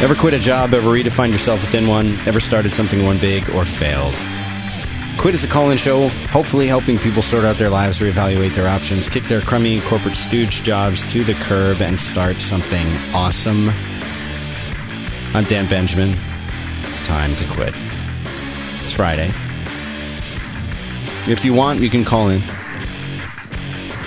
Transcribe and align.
Ever 0.00 0.14
quit 0.14 0.32
a 0.32 0.38
job, 0.38 0.72
ever 0.72 0.88
redefined 0.88 1.30
yourself 1.30 1.60
within 1.60 1.86
one, 1.86 2.16
ever 2.26 2.40
started 2.40 2.72
something 2.72 3.04
one 3.04 3.18
big, 3.18 3.50
or 3.50 3.66
failed? 3.66 4.14
Quit 5.18 5.34
is 5.34 5.44
a 5.44 5.46
call 5.46 5.68
in 5.68 5.76
show, 5.76 6.08
hopefully 6.30 6.66
helping 6.66 6.96
people 6.96 7.20
sort 7.20 7.44
out 7.44 7.58
their 7.58 7.68
lives, 7.68 8.00
reevaluate 8.00 8.54
their 8.54 8.66
options, 8.66 9.10
kick 9.10 9.24
their 9.24 9.42
crummy 9.42 9.82
corporate 9.82 10.16
stooge 10.16 10.62
jobs 10.62 11.04
to 11.12 11.22
the 11.22 11.34
curb, 11.34 11.82
and 11.82 12.00
start 12.00 12.36
something 12.36 12.86
awesome. 13.12 13.68
I'm 15.34 15.44
Dan 15.44 15.68
Benjamin. 15.68 16.16
It's 16.84 17.02
time 17.02 17.36
to 17.36 17.44
quit. 17.48 17.74
It's 18.82 18.92
Friday. 18.92 19.30
If 21.30 21.44
you 21.44 21.52
want, 21.52 21.80
you 21.80 21.90
can 21.90 22.06
call 22.06 22.30
in 22.30 22.40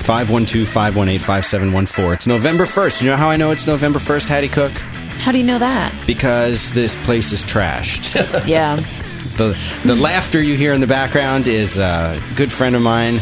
512 0.01 0.67
518 0.67 1.19
5714. 1.19 2.13
It's 2.13 2.25
November 2.25 2.65
1st. 2.65 3.03
You 3.03 3.11
know 3.11 3.15
how 3.15 3.29
I 3.29 3.37
know 3.37 3.51
it's 3.51 3.67
November 3.67 3.99
1st, 3.99 4.27
Haddie 4.27 4.49
Cooke? 4.49 4.81
How 5.23 5.31
do 5.31 5.37
you 5.37 5.45
know 5.45 5.59
that? 5.59 5.93
Because 6.05 6.73
this 6.73 6.97
place 7.05 7.31
is 7.31 7.43
trashed. 7.43 8.11
Yeah. 8.45 8.75
the 9.37 9.57
the 9.85 9.95
laughter 9.95 10.41
you 10.41 10.57
hear 10.57 10.73
in 10.73 10.81
the 10.81 10.87
background 10.87 11.47
is 11.47 11.77
a 11.77 12.21
good 12.35 12.51
friend 12.51 12.75
of 12.75 12.81
mine, 12.81 13.21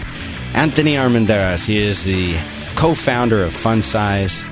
Anthony 0.55 0.95
Armendariz. 0.95 1.63
He 1.67 1.77
is 1.77 2.03
the 2.03 2.39
co-founder 2.75 3.43
of 3.43 3.53
Fun 3.53 3.83
Size 3.83 4.43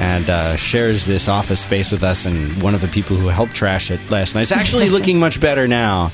and 0.00 0.28
uh, 0.28 0.56
shares 0.56 1.06
this 1.06 1.28
office 1.28 1.60
space 1.60 1.92
with 1.92 2.02
us. 2.02 2.24
And 2.24 2.60
one 2.60 2.74
of 2.74 2.80
the 2.80 2.88
people 2.88 3.16
who 3.16 3.28
helped 3.28 3.54
trash 3.54 3.92
it 3.92 4.00
last 4.10 4.34
night. 4.34 4.42
It's 4.42 4.52
actually 4.52 4.88
looking 4.96 5.20
much 5.20 5.40
better 5.40 5.68
now. 5.68 6.10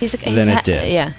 He's, 0.00 0.10
he's 0.12 0.34
Than 0.34 0.48
it 0.48 0.64
did. 0.64 0.92
Yeah. 0.92 1.12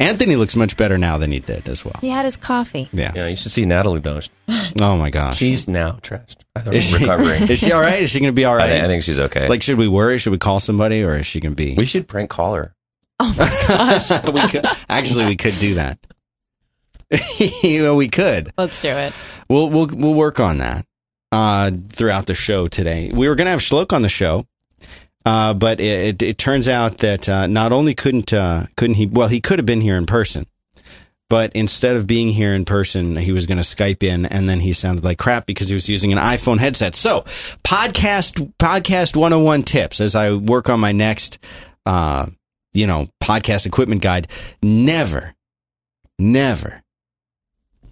Anthony 0.00 0.34
looks 0.36 0.56
much 0.56 0.76
better 0.76 0.96
now 0.98 1.18
than 1.18 1.30
he 1.30 1.38
did 1.40 1.68
as 1.68 1.84
well. 1.84 1.94
He 2.00 2.08
had 2.08 2.24
his 2.24 2.36
coffee. 2.36 2.88
Yeah. 2.92 3.12
Yeah, 3.14 3.26
you 3.28 3.36
should 3.36 3.52
see 3.52 3.64
Natalie 3.66 4.00
though. 4.00 4.20
Oh 4.80 4.96
my 4.96 5.10
gosh. 5.10 5.36
She's 5.38 5.68
now 5.68 5.92
trashed. 6.02 6.36
I 6.56 6.60
think 6.60 6.74
is 6.76 6.84
she, 6.84 6.94
recovering. 6.96 7.42
is 7.50 7.58
she 7.58 7.70
all 7.72 7.80
right? 7.80 8.02
Is 8.02 8.10
she 8.10 8.18
going 8.18 8.32
to 8.32 8.34
be 8.34 8.44
all 8.44 8.54
I, 8.54 8.58
right? 8.58 8.68
thi- 8.70 8.80
I 8.80 8.86
think 8.86 9.02
she's 9.04 9.20
okay. 9.20 9.46
Like, 9.48 9.62
should 9.62 9.78
we 9.78 9.86
worry? 9.88 10.18
Should 10.18 10.30
we 10.32 10.38
call 10.38 10.58
somebody, 10.58 11.04
or 11.04 11.16
is 11.16 11.26
she 11.26 11.38
going 11.40 11.52
to 11.52 11.56
be? 11.56 11.74
we 11.76 11.84
should 11.84 12.08
prank 12.08 12.30
call 12.30 12.54
her. 12.54 12.74
Oh 13.20 13.34
my 13.38 13.46
gosh. 13.68 14.10
we 14.32 14.48
could 14.48 14.66
actually 14.88 15.26
we 15.26 15.36
could 15.36 15.54
do 15.58 15.74
that. 15.74 15.98
you 17.60 17.82
know, 17.82 17.94
we 17.96 18.08
could. 18.08 18.52
Let's 18.56 18.80
do 18.80 18.88
it. 18.88 19.12
We'll 19.48 19.68
we'll 19.68 19.88
we'll 19.92 20.14
work 20.14 20.40
on 20.40 20.58
that 20.58 20.86
uh, 21.32 21.70
throughout 21.90 22.26
the 22.26 22.34
show 22.34 22.68
today. 22.68 23.10
We 23.12 23.28
were 23.28 23.34
going 23.34 23.46
to 23.46 23.50
have 23.52 23.60
Schloke 23.60 23.92
on 23.92 24.02
the 24.02 24.08
show, 24.08 24.46
uh, 25.24 25.54
but 25.54 25.80
it, 25.80 26.22
it, 26.22 26.22
it 26.22 26.38
turns 26.38 26.68
out 26.68 26.98
that 26.98 27.28
uh, 27.28 27.46
not 27.46 27.72
only 27.72 27.94
couldn't 27.94 28.32
uh, 28.32 28.66
couldn't 28.76 28.96
he 28.96 29.06
well 29.06 29.28
he 29.28 29.40
could 29.40 29.58
have 29.58 29.66
been 29.66 29.80
here 29.80 29.96
in 29.96 30.06
person, 30.06 30.46
but 31.28 31.54
instead 31.54 31.96
of 31.96 32.06
being 32.06 32.28
here 32.28 32.54
in 32.54 32.64
person, 32.64 33.16
he 33.16 33.32
was 33.32 33.46
going 33.46 33.58
to 33.58 33.64
Skype 33.64 34.02
in, 34.02 34.26
and 34.26 34.48
then 34.48 34.60
he 34.60 34.72
sounded 34.72 35.04
like 35.04 35.18
crap 35.18 35.46
because 35.46 35.68
he 35.68 35.74
was 35.74 35.88
using 35.88 36.12
an 36.12 36.18
iPhone 36.18 36.58
headset. 36.58 36.94
So 36.94 37.24
podcast 37.64 38.52
podcast 38.58 39.16
one 39.16 39.32
hundred 39.32 39.38
and 39.38 39.46
one 39.46 39.62
tips 39.62 40.00
as 40.00 40.14
I 40.14 40.32
work 40.32 40.68
on 40.68 40.80
my 40.80 40.92
next. 40.92 41.38
Uh, 41.86 42.26
you 42.72 42.86
know, 42.86 43.08
podcast 43.20 43.66
equipment 43.66 44.00
guide. 44.00 44.28
Never, 44.62 45.34
never 46.20 46.82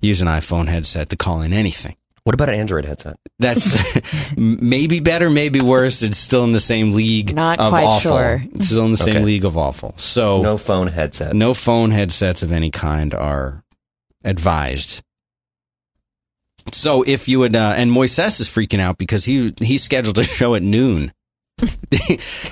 use 0.01 0.21
an 0.21 0.29
iPhone 0.29 0.69
headset 0.69 1.09
to 1.09 1.17
call 1.17 1.43
in 1.43 1.53
anything. 1.53 1.97
What 2.29 2.35
about 2.35 2.51
an 2.51 2.57
Android 2.57 2.85
headset? 2.85 3.17
That's 3.39 3.75
maybe 4.37 5.01
better, 5.01 5.31
maybe 5.31 5.63
worse. 5.63 6.03
It's 6.03 6.19
still 6.19 6.45
in 6.45 6.53
the 6.53 6.61
same 6.61 6.93
league 6.93 7.35
Not 7.35 7.59
of 7.59 7.71
quite 7.71 7.87
awful. 7.87 8.11
sure. 8.11 8.43
It's 8.55 8.67
still 8.69 8.85
in 8.85 8.91
the 8.91 8.99
same 8.99 9.17
Okay. 9.17 9.25
league 9.25 9.47
of 9.47 9.57
awful. 9.57 9.95
So 9.97 10.43
No 10.43 10.59
phone 10.59 10.89
headsets. 10.89 11.33
no 11.33 11.55
phone 11.55 11.91
headsets 11.91 12.43
of 12.43 12.53
any 12.53 12.71
kind 12.71 13.15
are 13.15 13.65
advised. 14.25 15.01
So 16.71 17.03
if 17.03 17.29
you 17.29 17.39
would, 17.39 17.57
uh, 17.57 17.73
and 17.79 17.91
Moises 17.91 18.41
is 18.43 18.47
freaking 18.47 18.81
out 18.81 18.99
because 18.99 19.25
he 19.25 19.55
he 19.59 19.79
scheduled 19.79 20.19
a 20.19 20.25
show 20.39 20.55
at 20.55 20.63
noon. 20.63 21.15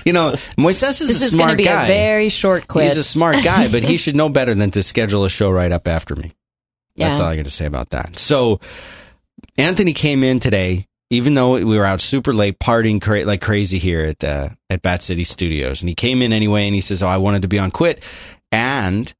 you 0.05 0.11
know, 0.11 0.33
Moises 0.57 1.01
is 1.01 1.07
This 1.07 1.21
a 1.21 1.25
is 1.25 1.35
going 1.35 1.39
smart 1.43 1.51
to 1.51 1.57
be 1.57 1.65
guy. 1.65 1.83
a 1.83 1.87
very 1.87 2.29
short 2.29 2.67
quit. 2.67 2.85
He's 2.85 2.97
a 2.97 3.03
smart 3.03 3.43
guy, 3.43 3.67
but 3.67 3.83
he 3.83 3.97
should 3.97 4.15
know 4.15 4.29
better 4.29 4.55
than 4.55 4.71
to 4.71 4.81
schedule 4.81 5.23
a 5.23 5.29
show 5.29 5.51
right 5.51 5.71
up 5.71 5.87
after 5.87 6.15
me. 6.15 6.33
That's 6.95 7.19
all 7.19 7.27
I 7.27 7.35
got 7.35 7.45
to 7.45 7.51
say 7.51 7.67
about 7.67 7.91
that. 7.91 8.17
So 8.17 8.59
Anthony 9.57 9.93
came 9.93 10.23
in 10.23 10.39
today, 10.39 10.87
even 11.09 11.33
though 11.33 11.53
we 11.53 11.77
were 11.77 11.85
out 11.85 12.01
super 12.01 12.33
late 12.33 12.59
partying 12.59 13.01
cra- 13.01 13.25
like 13.25 13.41
crazy 13.41 13.79
here 13.79 14.05
at 14.05 14.23
uh, 14.23 14.49
at 14.69 14.81
Bat 14.81 15.03
City 15.03 15.23
Studios, 15.23 15.81
and 15.81 15.89
he 15.89 15.95
came 15.95 16.21
in 16.21 16.33
anyway, 16.33 16.65
and 16.65 16.75
he 16.75 16.81
says, 16.81 17.01
"Oh, 17.01 17.07
I 17.07 17.17
wanted 17.17 17.43
to 17.43 17.47
be 17.47 17.59
on 17.59 17.71
Quit," 17.71 18.01
and 18.51 19.13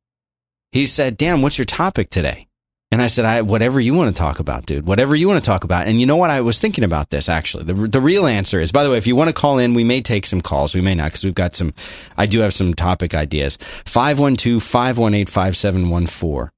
he 0.72 0.85
said, 0.85 1.17
"Dan, 1.17 1.41
what's 1.41 1.57
your 1.57 1.66
topic 1.66 2.09
today?" 2.09 2.47
And 2.91 3.01
I 3.01 3.07
said, 3.07 3.25
"I 3.25 3.41
whatever 3.41 3.79
you 3.79 3.94
want 3.94 4.16
to 4.16 4.19
talk 4.19 4.39
about, 4.39 4.66
dude. 4.66 4.85
Whatever 4.85 5.16
you 5.16 5.28
want 5.28 5.44
to 5.44 5.45
talk 5.45 5.63
about." 5.63 5.88
And 5.88 6.00
you 6.00 6.05
know 6.05 6.17
what? 6.17 6.29
I 6.29 6.41
was 6.41 6.59
thinking 6.59 6.84
about 6.84 7.09
this 7.09 7.29
actually. 7.29 7.63
The 7.63 7.73
the 7.73 8.01
real 8.01 8.28
answer 8.28 8.59
is, 8.59 8.72
by 8.72 8.84
the 8.84 8.91
way, 8.91 8.97
if 8.97 9.07
you 9.07 9.16
want 9.16 9.29
to 9.29 9.34
call 9.34 9.59
in, 9.59 9.73
we 9.73 9.84
may 9.84 10.01
take 10.01 10.25
some 10.25 10.41
calls. 10.41 10.75
We 10.75 10.81
may 10.81 10.95
not 10.95 11.07
because 11.07 11.25
we've 11.25 11.34
got 11.34 11.55
some. 11.55 11.73
I 12.17 12.25
do 12.28 12.39
have 12.39 12.53
some 12.53 12.73
topic 12.73 13.16
ideas. 13.16 13.57
512-518-5714 13.85 16.49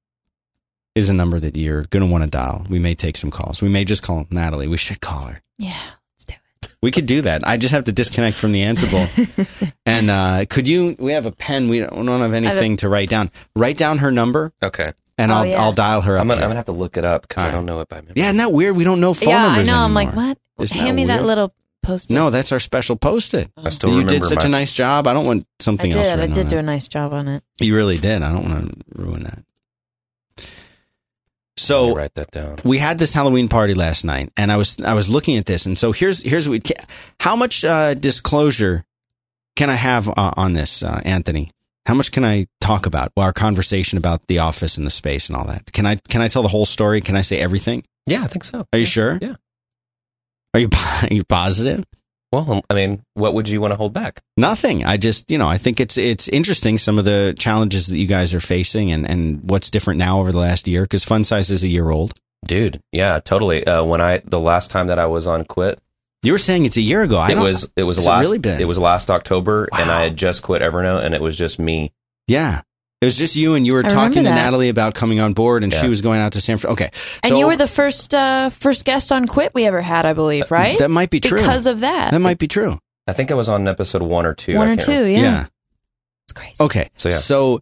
is 0.99 1.09
a 1.09 1.13
number 1.13 1.39
that 1.39 1.55
you're 1.55 1.83
going 1.85 2.05
to 2.05 2.11
want 2.11 2.23
to 2.23 2.29
dial. 2.29 2.65
We 2.69 2.79
may 2.79 2.93
take 2.95 3.17
some 3.17 3.31
calls. 3.31 3.61
We 3.61 3.69
may 3.69 3.83
just 3.85 4.03
call 4.03 4.27
Natalie. 4.29 4.67
We 4.67 4.77
should 4.77 5.01
call 5.01 5.25
her. 5.25 5.41
yeah. 5.57 5.79
Let's 6.17 6.25
do 6.25 6.33
it. 6.63 6.69
We 6.81 6.91
could 6.91 7.05
do 7.07 7.21
that. 7.21 7.47
I 7.47 7.57
just 7.57 7.73
have 7.73 7.85
to 7.85 7.91
disconnect 7.91 8.37
from 8.37 8.51
the 8.51 8.61
Ansible. 8.61 9.71
and 9.85 10.09
uh, 10.09 10.45
could 10.49 10.67
you? 10.67 10.95
We 10.99 11.13
have 11.13 11.25
a 11.25 11.31
pen. 11.31 11.67
We 11.69 11.79
don't, 11.79 11.95
we 11.97 12.05
don't 12.05 12.21
have 12.21 12.33
anything 12.33 12.77
to 12.77 12.89
write 12.89 13.09
down. 13.09 13.31
Write 13.55 13.77
down 13.77 13.97
her 13.99 14.11
number, 14.11 14.53
Okay. 14.61 14.93
and 15.17 15.31
Oh, 15.31 15.35
I'll 15.35 15.45
yeah. 15.45 15.61
I'll 15.61 15.73
dial 15.73 16.01
her 16.01 16.17
up. 16.17 16.21
I'm 16.21 16.27
gonna. 16.27 16.41
I'm 16.41 16.45
gonna 16.49 16.55
have 16.55 16.65
to 16.65 16.71
look 16.71 16.95
it 16.97 17.03
up 17.05 17.23
because 17.23 17.43
I 17.43 17.47
Alright. 17.47 17.57
don't 17.57 17.65
know 17.65 17.79
it 17.81 17.89
by 17.89 17.97
memory. 17.97 18.13
yeah, 18.15 18.25
isn't 18.25 18.37
that 18.37 18.51
weird? 18.53 18.75
We 18.75 18.83
don't 18.83 18.99
know 19.01 19.13
phone 19.13 19.33
numbers. 19.33 19.37
yeah, 19.39 19.43
I 19.43 19.47
numbers 19.47 19.67
know. 19.67 19.75
I'm 19.77 19.93
like, 19.93 20.07
anymore. 20.09 20.25
what? 20.57 20.63
Isn't 20.63 20.77
Hand 20.77 20.89
that 20.89 20.93
me 20.93 21.05
that 21.05 21.23
little 21.25 21.53
post. 21.83 22.11
No, 22.11 22.29
that's 22.29 22.51
our 22.51 22.59
special 22.59 22.95
post-it. 22.97 23.51
I 23.57 23.69
still 23.69 23.93
you 23.97 24.03
did 24.05 24.23
such 24.25 24.39
my, 24.39 24.45
a 24.45 24.49
nice 24.49 24.73
job. 24.73 25.07
I 25.07 25.13
don't 25.13 25.25
want 25.25 25.43
I 25.59 25.63
something 25.63 25.91
did. 25.91 25.97
else. 25.99 26.07
I 26.07 26.15
written 26.15 26.33
did 26.33 26.45
on 26.45 26.49
do 26.49 26.55
it. 26.57 26.59
a 26.59 26.63
nice 26.63 26.87
job 26.87 27.13
on 27.13 27.27
it. 27.29 27.43
You 27.61 27.75
really 27.75 27.97
did. 27.97 28.21
I 28.21 28.31
don't 28.31 28.49
want 28.49 28.69
to 28.69 29.01
ruin 29.01 29.23
that. 29.23 29.39
So 31.59 31.95
write 31.95 32.13
that 32.15 32.31
down. 32.31 32.59
we 32.63 32.77
had 32.77 32.99
this 32.99 33.13
Halloween 33.13 33.49
party 33.49 33.73
last 33.73 34.05
night, 34.05 34.31
and 34.37 34.51
I 34.51 34.57
was 34.57 34.77
I 34.79 34.93
was 34.93 35.09
looking 35.09 35.37
at 35.37 35.45
this, 35.45 35.65
and 35.65 35.77
so 35.77 35.91
here's 35.91 36.21
here's 36.21 36.47
what 36.47 36.63
we, 36.63 36.75
how 37.19 37.35
much 37.35 37.65
uh, 37.65 37.93
disclosure 37.93 38.85
can 39.55 39.69
I 39.69 39.75
have 39.75 40.07
uh, 40.07 40.31
on 40.37 40.53
this, 40.53 40.83
uh, 40.83 41.01
Anthony? 41.03 41.51
How 41.85 41.93
much 41.93 42.11
can 42.11 42.23
I 42.23 42.47
talk 42.61 42.85
about 42.85 43.11
well, 43.17 43.25
our 43.25 43.33
conversation 43.33 43.97
about 43.97 44.27
the 44.27 44.39
office 44.39 44.77
and 44.77 44.87
the 44.87 44.91
space 44.91 45.27
and 45.27 45.35
all 45.35 45.45
that? 45.45 45.71
Can 45.73 45.85
I 45.85 45.95
can 45.95 46.21
I 46.21 46.29
tell 46.29 46.43
the 46.43 46.47
whole 46.47 46.65
story? 46.65 47.01
Can 47.01 47.17
I 47.17 47.21
say 47.21 47.39
everything? 47.39 47.83
Yeah, 48.05 48.23
I 48.23 48.27
think 48.27 48.45
so. 48.45 48.65
Are 48.71 48.79
you 48.79 48.85
sure? 48.85 49.19
Yeah. 49.21 49.35
Are 50.53 50.59
you 50.61 50.69
are 50.75 51.07
you 51.13 51.23
positive? 51.25 51.83
Well, 52.31 52.51
um, 52.51 52.61
I 52.69 52.75
mean, 52.75 53.03
what 53.15 53.33
would 53.33 53.49
you 53.49 53.59
want 53.59 53.71
to 53.71 53.75
hold 53.75 53.91
back? 53.93 54.21
Nothing. 54.37 54.85
I 54.85 54.97
just, 54.97 55.31
you 55.31 55.37
know, 55.37 55.47
I 55.47 55.57
think 55.57 55.79
it's 55.79 55.97
it's 55.97 56.27
interesting 56.27 56.77
some 56.77 56.99
of 56.99 57.05
the 57.05 57.35
challenges 57.37 57.87
that 57.87 57.97
you 57.97 58.05
guys 58.05 58.33
are 58.33 58.41
facing 58.41 58.91
and 58.91 59.09
and 59.09 59.49
what's 59.49 59.71
different 59.71 59.97
now 59.97 60.19
over 60.19 60.31
the 60.31 60.37
last 60.37 60.67
year 60.67 60.83
because 60.83 61.03
Fun 61.03 61.23
Size 61.23 61.49
is 61.49 61.63
a 61.63 61.67
year 61.67 61.89
old. 61.89 62.13
Dude, 62.45 62.79
yeah, 62.91 63.19
totally. 63.19 63.65
Uh, 63.65 63.83
when 63.83 63.99
I 63.99 64.21
the 64.25 64.39
last 64.39 64.69
time 64.71 64.87
that 64.87 64.99
I 64.99 65.07
was 65.07 65.25
on 65.27 65.43
quit, 65.43 65.79
You 66.23 66.31
were 66.31 66.37
saying 66.37 66.65
it's 66.65 66.77
a 66.77 66.81
year 66.81 67.01
ago. 67.01 67.17
I 67.17 67.31
it 67.31 67.37
was 67.37 67.67
it 67.75 67.83
was 67.83 67.97
has 67.97 68.05
it 68.05 68.11
really 68.11 68.37
been? 68.39 68.61
it 68.61 68.67
was 68.67 68.77
last 68.77 69.09
October, 69.09 69.67
and 69.73 69.89
I 69.89 70.03
had 70.03 70.15
just 70.15 70.43
quit 70.43 70.61
Evernote, 70.61 71.03
and 71.03 71.15
it 71.15 71.21
was 71.21 71.35
just 71.37 71.57
me. 71.59 71.91
Yeah. 72.27 72.61
It 73.01 73.05
was 73.05 73.17
just 73.17 73.37
you 73.37 73.53
and 73.53 73.65
you 73.65 73.73
were 73.73 73.85
I 73.85 73.87
talking 73.87 74.23
to 74.23 74.29
that. 74.29 74.35
Natalie 74.35 74.67
about 74.67 74.93
coming 74.93 75.21
on 75.21 75.31
board 75.33 75.63
and 75.63 75.73
she 75.73 75.87
was 75.87 76.01
going 76.01 76.19
out 76.19 76.33
to 76.33 76.41
San 76.41 76.57
Francisco. 76.57 76.73
Okay. 76.73 76.89
And 77.23 77.31
So- 77.31 77.37
you 77.37 77.47
were 77.47 77.55
the 77.55 77.67
first 77.67 78.13
uh, 78.13 78.49
first 78.49 78.83
guest 78.83 79.11
on 79.13 79.25
Quit 79.25 79.53
we 79.53 79.65
ever 79.65 79.81
had, 79.81 80.05
I 80.05 80.11
believe, 80.13 80.51
right? 80.51 80.77
That 80.79 80.91
might 80.91 81.09
be 81.09 81.21
true. 81.21 81.37
Because 81.37 81.65
of 81.65 81.79
that. 81.79 82.11
that 82.11 82.19
might 82.19 82.39
be 82.39 82.47
true. 82.49 82.77
I 83.07 83.13
think 83.13 83.31
I 83.31 83.35
was 83.35 83.47
on 83.47 83.67
episode 83.67 84.01
one 84.01 84.25
or 84.25 84.33
two. 84.33 84.57
One 84.57 84.67
I 84.67 84.73
or 84.73 84.75
two, 84.75 84.91
remember. 84.91 85.09
yeah. 85.19 85.45
It's 86.25 86.33
crazy. 86.33 86.55
Okay. 86.59 86.89
So, 86.97 87.09
yeah. 87.09 87.15
So 87.15 87.61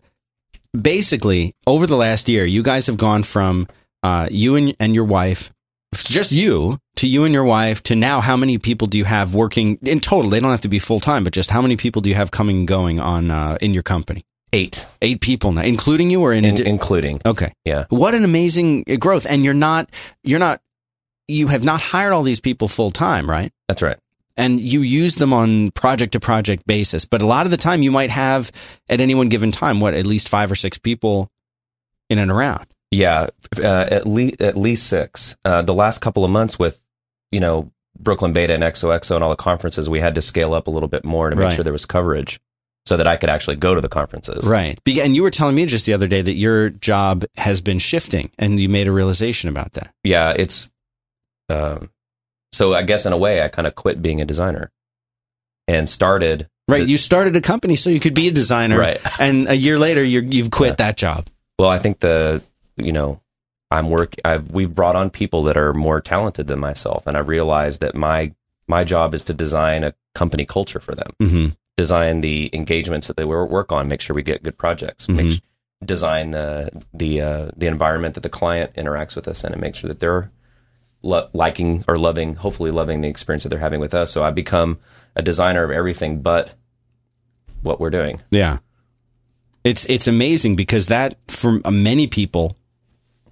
basically, 0.79 1.53
over 1.65 1.87
the 1.87 1.95
last 1.97 2.29
year, 2.29 2.45
you 2.45 2.63
guys 2.63 2.87
have 2.87 2.97
gone 2.97 3.23
from 3.23 3.67
uh, 4.03 4.27
you 4.31 4.55
and, 4.55 4.75
and 4.79 4.93
your 4.95 5.05
wife, 5.05 5.53
just 5.93 6.31
you, 6.31 6.79
to 6.97 7.07
you 7.07 7.23
and 7.23 7.33
your 7.33 7.45
wife, 7.45 7.81
to 7.83 7.95
now 7.95 8.21
how 8.21 8.35
many 8.37 8.57
people 8.57 8.87
do 8.87 8.97
you 8.97 9.05
have 9.05 9.33
working 9.33 9.77
in 9.83 9.99
total? 9.99 10.29
They 10.31 10.39
don't 10.39 10.51
have 10.51 10.61
to 10.61 10.67
be 10.67 10.79
full 10.79 10.99
time, 10.99 11.23
but 11.23 11.31
just 11.33 11.49
how 11.51 11.61
many 11.61 11.77
people 11.77 12.01
do 12.01 12.09
you 12.09 12.15
have 12.15 12.31
coming 12.31 12.57
and 12.57 12.67
going 12.67 12.99
on 12.99 13.31
uh, 13.31 13.57
in 13.61 13.73
your 13.73 13.83
company? 13.83 14.25
Eight, 14.53 14.85
Eight 15.01 15.19
people 15.21 15.51
now, 15.51 15.61
including 15.63 16.09
you 16.09 16.21
or 16.21 16.31
in, 16.33 16.45
in, 16.45 16.65
including. 16.65 17.21
Okay. 17.25 17.51
Yeah. 17.65 17.85
What 17.89 18.15
an 18.15 18.23
amazing 18.23 18.85
uh, 18.89 18.95
growth. 18.95 19.25
And 19.29 19.43
you're 19.43 19.53
not, 19.53 19.89
you're 20.23 20.39
not, 20.39 20.61
you 21.27 21.47
have 21.47 21.63
not 21.63 21.81
hired 21.81 22.13
all 22.13 22.23
these 22.23 22.39
people 22.39 22.67
full 22.69 22.89
time, 22.91 23.29
right? 23.29 23.51
That's 23.67 23.81
right. 23.81 23.97
And 24.37 24.59
you 24.59 24.81
use 24.81 25.15
them 25.15 25.33
on 25.33 25.71
project 25.71 26.13
to 26.13 26.19
project 26.19 26.65
basis. 26.65 27.05
But 27.05 27.21
a 27.21 27.25
lot 27.25 27.45
of 27.45 27.51
the 27.51 27.57
time 27.57 27.81
you 27.81 27.91
might 27.91 28.11
have 28.11 28.51
at 28.87 29.01
any 29.01 29.15
one 29.15 29.29
given 29.29 29.51
time, 29.51 29.79
what, 29.81 29.93
at 29.93 30.05
least 30.05 30.29
five 30.29 30.51
or 30.51 30.55
six 30.55 30.77
people 30.77 31.29
in 32.09 32.17
and 32.19 32.31
around. 32.31 32.67
Yeah, 32.91 33.27
uh, 33.59 33.63
at 33.91 34.07
least 34.07 34.39
at 34.39 34.55
least 34.55 34.87
six. 34.87 35.35
Uh, 35.43 35.61
the 35.63 35.73
last 35.73 35.99
couple 35.99 36.23
of 36.23 36.31
months 36.31 36.57
with, 36.57 36.79
you 37.33 37.41
know, 37.41 37.69
Brooklyn 37.99 38.31
Beta 38.31 38.53
and 38.53 38.63
XOXO 38.63 39.15
and 39.15 39.23
all 39.23 39.29
the 39.31 39.35
conferences, 39.35 39.89
we 39.89 39.99
had 39.99 40.15
to 40.15 40.21
scale 40.21 40.53
up 40.53 40.67
a 40.67 40.71
little 40.71 40.87
bit 40.87 41.03
more 41.03 41.29
to 41.29 41.35
make 41.35 41.43
Right. 41.45 41.55
sure 41.55 41.63
there 41.65 41.73
was 41.73 41.85
coverage, 41.85 42.39
so 42.87 42.95
that 42.95 43.05
I 43.07 43.17
could 43.17 43.29
actually 43.29 43.57
go 43.57 43.75
to 43.75 43.81
the 43.81 43.89
conferences. 43.89 44.47
Right. 44.47 44.79
And 44.87 45.13
you 45.13 45.21
were 45.23 45.29
telling 45.31 45.55
me 45.55 45.65
just 45.65 45.85
the 45.85 45.91
other 45.93 46.07
day 46.07 46.21
that 46.21 46.35
your 46.35 46.69
job 46.69 47.25
has 47.35 47.59
been 47.59 47.79
shifting 47.79 48.31
and 48.39 48.59
you 48.61 48.69
made 48.69 48.87
a 48.87 48.91
realization 48.93 49.49
about 49.49 49.73
that. 49.73 49.93
Yeah, 50.05 50.31
it's. 50.35 50.71
Um, 51.49 51.89
so 52.53 52.73
I 52.73 52.83
guess 52.83 53.05
in 53.05 53.11
a 53.11 53.17
way, 53.17 53.41
I 53.43 53.49
kind 53.49 53.67
of 53.67 53.75
quit 53.75 54.01
being 54.01 54.21
a 54.21 54.25
designer. 54.25 54.71
and 55.67 55.87
started 55.89 56.47
Right. 56.69 56.85
the- 56.85 56.91
You 56.91 56.97
started 56.97 57.35
a 57.35 57.41
company 57.41 57.75
so 57.75 57.89
you 57.89 57.99
could 57.99 58.15
be 58.15 58.29
a 58.29 58.31
designer. 58.31 58.79
Right. 58.79 59.01
And 59.19 59.49
a 59.49 59.53
year 59.55 59.77
later, 59.77 60.01
you're, 60.03 60.23
you've 60.23 60.49
quit 60.51 60.77
that 60.77 60.95
job. 60.95 61.27
Well, 61.59 61.69
I 61.69 61.79
think 61.79 61.99
the 61.99 62.41
you 62.77 62.93
know 62.93 63.19
I'm 63.69 63.89
work. 63.89 64.13
I've 64.23 64.51
we've 64.51 64.73
brought 64.73 64.95
on 64.95 65.09
people 65.09 65.43
that 65.43 65.57
are 65.57 65.73
more 65.73 65.99
talented 65.99 66.47
than 66.47 66.59
myself, 66.59 67.05
and 67.07 67.17
I 67.17 67.19
realized 67.19 67.81
that 67.81 67.95
my 67.95 68.31
my 68.67 68.83
job 68.85 69.13
is 69.13 69.23
to 69.23 69.33
design 69.33 69.83
a 69.83 69.93
company 70.15 70.45
culture 70.45 70.79
for 70.79 70.95
them, 70.95 71.11
Mm-hmm. 71.21 71.47
Design 71.77 72.21
the 72.21 72.49
engagements 72.53 73.07
that 73.07 73.15
they 73.15 73.23
work 73.23 73.71
on, 73.71 73.87
make 73.87 74.01
sure 74.01 74.15
we 74.15 74.23
get 74.23 74.43
good 74.43 74.57
projects, 74.57 75.07
make 75.07 75.27
Mhm. 75.27 75.33
sh- 75.35 75.39
design 75.85 76.31
the 76.31 76.69
the 76.93 77.21
uh, 77.21 77.51
the 77.55 77.67
environment 77.67 78.15
that 78.15 78.21
the 78.21 78.29
client 78.29 78.73
interacts 78.75 79.15
with 79.15 79.27
us 79.27 79.43
in, 79.43 79.53
and 79.53 79.61
make 79.61 79.75
sure 79.75 79.87
that 79.87 79.99
they're 79.99 80.31
lo- 81.03 81.29
liking 81.33 81.85
or 81.87 81.97
loving, 81.97 82.33
hopefully 82.35 82.71
loving 82.71 83.01
the 83.01 83.07
experience 83.07 83.43
that 83.43 83.49
they're 83.49 83.59
having 83.59 83.79
with 83.79 83.93
us. 83.93 84.11
So 84.11 84.23
I 84.23 84.31
become 84.31 84.79
a 85.15 85.21
designer 85.21 85.63
of 85.63 85.69
everything 85.71 86.21
but 86.21 86.51
what 87.61 87.79
we're 87.79 87.91
doing. 87.91 88.21
Yeah. 88.31 88.57
It's 89.63 89.85
it's 89.85 90.07
amazing 90.07 90.55
because 90.55 90.87
that 90.87 91.15
for 91.27 91.59
many 91.69 92.07
people 92.07 92.56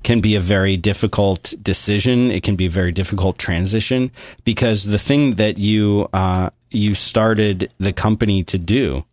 can 0.06 0.22
be 0.22 0.36
a 0.36 0.40
very 0.40 0.78
difficult 0.78 1.54
decision. 1.62 2.32
It 2.32 2.44
can 2.44 2.56
be 2.56 2.68
a 2.68 2.70
very 2.70 2.92
difficult 2.92 3.40
transition 3.40 4.12
because 4.44 4.86
the 4.86 5.00
thing 5.00 5.34
that 5.34 5.58
you 5.58 6.08
uh, 6.14 6.52
you 6.70 6.94
started 6.94 7.72
the 7.80 7.92
company 7.92 8.44
to 8.44 8.60
do, 8.60 9.04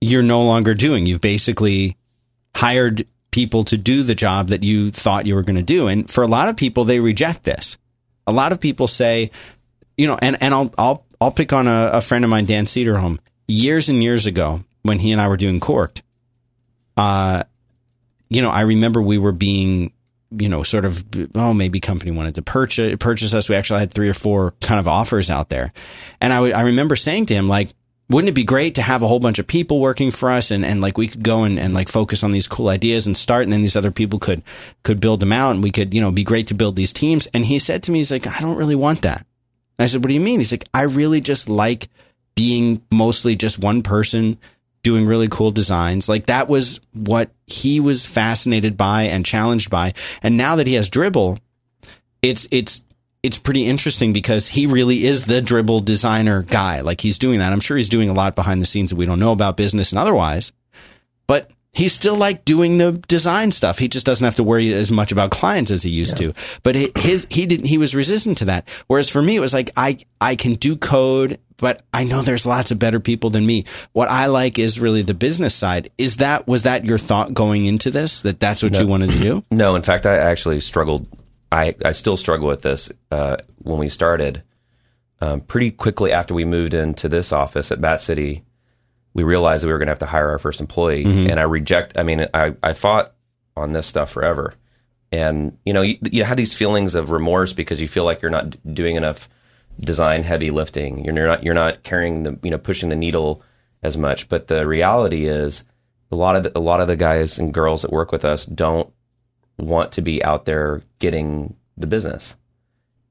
you're 0.00 0.22
no 0.22 0.42
longer 0.42 0.74
doing. 0.74 1.06
You've 1.06 1.22
basically 1.22 1.96
hired 2.54 3.06
people 3.30 3.64
to 3.64 3.78
do 3.78 4.02
the 4.02 4.14
job 4.14 4.48
that 4.48 4.62
you 4.62 4.90
thought 4.90 5.26
you 5.26 5.34
were 5.34 5.42
going 5.42 5.56
to 5.56 5.62
do, 5.62 5.88
and 5.88 6.08
for 6.08 6.22
a 6.22 6.28
lot 6.28 6.50
of 6.50 6.56
people, 6.56 6.84
they 6.84 7.00
reject 7.00 7.44
this. 7.44 7.78
A 8.26 8.32
lot 8.32 8.52
of 8.52 8.60
people 8.60 8.86
say, 8.86 9.30
you 9.96 10.06
know, 10.06 10.18
and 10.20 10.36
and 10.42 10.52
I'll 10.52 10.72
I'll 10.76 11.06
I'll 11.18 11.32
pick 11.32 11.54
on 11.54 11.66
a, 11.66 11.90
a 11.94 12.00
friend 12.02 12.24
of 12.24 12.30
mine, 12.30 12.44
Dan 12.44 12.66
Cederholm, 12.66 13.20
years 13.48 13.88
and 13.88 14.02
years 14.02 14.26
ago 14.26 14.64
when 14.82 14.98
he 14.98 15.12
and 15.12 15.20
I 15.20 15.28
were 15.28 15.38
doing 15.38 15.60
Corked. 15.60 16.02
Uh, 16.94 17.44
you 18.28 18.42
know, 18.42 18.50
I 18.50 18.62
remember 18.62 19.00
we 19.00 19.18
were 19.18 19.32
being, 19.32 19.92
you 20.30 20.48
know, 20.48 20.62
sort 20.62 20.84
of, 20.84 21.04
oh, 21.34 21.54
maybe 21.54 21.80
company 21.80 22.10
wanted 22.10 22.34
to 22.36 22.42
purchase 22.42 22.96
purchase 22.98 23.32
us. 23.32 23.48
We 23.48 23.54
actually 23.54 23.80
had 23.80 23.92
three 23.92 24.08
or 24.08 24.14
four 24.14 24.52
kind 24.60 24.80
of 24.80 24.88
offers 24.88 25.30
out 25.30 25.48
there, 25.48 25.72
and 26.20 26.32
I 26.32 26.38
I 26.50 26.62
remember 26.62 26.96
saying 26.96 27.26
to 27.26 27.34
him 27.34 27.48
like. 27.48 27.70
Wouldn't 28.08 28.28
it 28.28 28.34
be 28.34 28.44
great 28.44 28.76
to 28.76 28.82
have 28.82 29.02
a 29.02 29.08
whole 29.08 29.18
bunch 29.18 29.40
of 29.40 29.48
people 29.48 29.80
working 29.80 30.12
for 30.12 30.30
us 30.30 30.52
and, 30.52 30.64
and 30.64 30.80
like 30.80 30.96
we 30.96 31.08
could 31.08 31.24
go 31.24 31.42
and, 31.42 31.58
and 31.58 31.74
like 31.74 31.88
focus 31.88 32.22
on 32.22 32.30
these 32.30 32.46
cool 32.46 32.68
ideas 32.68 33.04
and 33.04 33.16
start 33.16 33.42
and 33.42 33.52
then 33.52 33.62
these 33.62 33.74
other 33.74 33.90
people 33.90 34.20
could 34.20 34.44
could 34.84 35.00
build 35.00 35.18
them 35.18 35.32
out 35.32 35.56
and 35.56 35.60
we 35.60 35.72
could, 35.72 35.92
you 35.92 36.00
know, 36.00 36.12
be 36.12 36.22
great 36.22 36.46
to 36.46 36.54
build 36.54 36.76
these 36.76 36.92
teams. 36.92 37.26
And 37.34 37.44
he 37.44 37.58
said 37.58 37.82
to 37.82 37.90
me, 37.90 37.98
he's 37.98 38.12
like, 38.12 38.28
I 38.28 38.38
don't 38.38 38.58
really 38.58 38.76
want 38.76 39.02
that. 39.02 39.26
And 39.76 39.84
I 39.84 39.86
said, 39.88 40.04
What 40.04 40.08
do 40.08 40.14
you 40.14 40.20
mean? 40.20 40.38
He's 40.38 40.52
like, 40.52 40.68
I 40.72 40.82
really 40.82 41.20
just 41.20 41.48
like 41.48 41.88
being 42.36 42.82
mostly 42.92 43.34
just 43.34 43.58
one 43.58 43.82
person 43.82 44.38
doing 44.86 45.04
really 45.04 45.26
cool 45.26 45.50
designs. 45.50 46.08
Like 46.08 46.26
that 46.26 46.48
was 46.48 46.78
what 46.92 47.32
he 47.48 47.80
was 47.80 48.06
fascinated 48.06 48.76
by 48.76 49.02
and 49.02 49.26
challenged 49.26 49.68
by. 49.68 49.94
And 50.22 50.36
now 50.36 50.54
that 50.54 50.68
he 50.68 50.74
has 50.74 50.88
Dribbble, 50.88 51.40
it's 52.22 52.46
it's 52.52 52.84
it's 53.24 53.36
pretty 53.36 53.66
interesting 53.66 54.12
because 54.12 54.46
he 54.46 54.68
really 54.68 55.04
is 55.04 55.24
the 55.24 55.40
Dribbble 55.40 55.84
designer 55.84 56.44
guy. 56.44 56.82
Like 56.82 57.00
he's 57.00 57.18
doing 57.18 57.40
that. 57.40 57.52
I'm 57.52 57.58
sure 57.58 57.76
he's 57.76 57.88
doing 57.88 58.08
a 58.08 58.14
lot 58.14 58.36
behind 58.36 58.62
the 58.62 58.66
scenes 58.66 58.90
that 58.90 58.96
we 58.96 59.06
don't 59.06 59.18
know 59.18 59.32
about 59.32 59.56
business 59.56 59.90
and 59.90 59.98
otherwise. 59.98 60.52
But 61.26 61.50
he's 61.76 61.92
still 61.92 62.16
like 62.16 62.44
doing 62.44 62.78
the 62.78 62.92
design 63.06 63.52
stuff. 63.52 63.78
He 63.78 63.86
just 63.86 64.06
doesn't 64.06 64.24
have 64.24 64.36
to 64.36 64.42
worry 64.42 64.72
as 64.72 64.90
much 64.90 65.12
about 65.12 65.30
clients 65.30 65.70
as 65.70 65.82
he 65.82 65.90
used 65.90 66.16
to. 66.16 66.32
But 66.62 66.74
his 66.96 67.26
he 67.30 67.46
didn't 67.46 67.66
he 67.66 67.78
was 67.78 67.94
resistant 67.94 68.38
to 68.38 68.46
that. 68.46 68.66
Whereas 68.86 69.08
for 69.08 69.22
me 69.22 69.36
it 69.36 69.40
was 69.40 69.54
like 69.54 69.70
I 69.76 69.98
I 70.20 70.34
can 70.36 70.54
do 70.54 70.76
code 70.76 71.38
but 71.58 71.82
I 71.92 72.04
know 72.04 72.22
there's 72.22 72.46
lots 72.46 72.70
of 72.70 72.78
better 72.78 73.00
people 73.00 73.30
than 73.30 73.46
me. 73.46 73.64
What 73.92 74.10
I 74.10 74.26
like 74.26 74.58
is 74.58 74.78
really 74.78 75.02
the 75.02 75.14
business 75.14 75.54
side. 75.54 75.90
Is 75.96 76.16
that 76.18 76.46
was 76.46 76.64
that 76.64 76.84
your 76.84 76.98
thought 76.98 77.34
going 77.34 77.66
into 77.66 77.90
this 77.90 78.22
that 78.22 78.40
that's 78.40 78.62
what 78.62 78.78
you 78.78 78.86
wanted 78.86 79.10
to 79.10 79.18
do? 79.18 79.44
No, 79.56 79.74
in 79.74 79.82
fact, 79.82 80.06
I 80.06 80.16
actually 80.16 80.60
struggled. 80.60 81.08
I, 81.50 81.74
I 81.84 81.92
still 81.92 82.16
struggle 82.16 82.46
with 82.46 82.62
this. 82.62 82.92
Uh, 83.10 83.36
when 83.58 83.78
we 83.78 83.88
started, 83.88 84.42
um, 85.20 85.40
pretty 85.40 85.70
quickly 85.70 86.12
after 86.12 86.34
we 86.34 86.44
moved 86.44 86.74
into 86.74 87.08
this 87.08 87.32
office 87.32 87.72
at 87.72 87.80
Bat 87.80 88.02
City, 88.02 88.44
we 89.16 89.22
realized 89.22 89.62
that 89.62 89.68
we 89.68 89.72
were 89.72 89.78
going 89.78 89.86
to 89.86 89.92
have 89.92 90.00
to 90.00 90.06
hire 90.06 90.28
our 90.28 90.38
first 90.38 90.60
employee. 90.60 91.04
Mm-hmm. 91.04 91.30
And 91.30 91.40
I 91.40 91.44
reject. 91.44 91.96
I 91.96 92.02
mean, 92.02 92.26
I, 92.34 92.54
I 92.62 92.74
fought 92.74 93.14
on 93.56 93.72
this 93.72 93.86
stuff 93.86 94.10
forever, 94.10 94.52
and 95.10 95.56
you 95.64 95.72
know, 95.72 95.80
you, 95.80 95.96
you 96.02 96.22
have 96.24 96.36
these 96.36 96.52
feelings 96.52 96.94
of 96.94 97.10
remorse 97.10 97.54
because 97.54 97.80
you 97.80 97.88
feel 97.88 98.04
like 98.04 98.20
you're 98.20 98.30
not 98.30 98.56
doing 98.74 98.96
enough 98.96 99.30
design 99.80 100.22
heavy 100.22 100.50
lifting. 100.50 101.02
You're 101.02 101.26
not 101.26 101.42
you're 101.42 101.54
not 101.54 101.82
carrying 101.82 102.24
the 102.24 102.38
you 102.42 102.50
know 102.50 102.58
pushing 102.58 102.90
the 102.90 102.96
needle 102.96 103.42
as 103.82 103.96
much. 103.96 104.28
But 104.28 104.48
the 104.48 104.66
reality 104.66 105.24
is, 105.24 105.64
a 106.12 106.16
lot 106.16 106.36
of 106.36 106.42
the, 106.42 106.58
a 106.58 106.60
lot 106.60 106.82
of 106.82 106.86
the 106.86 106.96
guys 106.96 107.38
and 107.38 107.54
girls 107.54 107.82
that 107.82 107.92
work 107.92 108.12
with 108.12 108.24
us 108.24 108.44
don't 108.44 108.92
want 109.56 109.92
to 109.92 110.02
be 110.02 110.22
out 110.22 110.44
there 110.44 110.82
getting 110.98 111.56
the 111.78 111.86
business. 111.86 112.36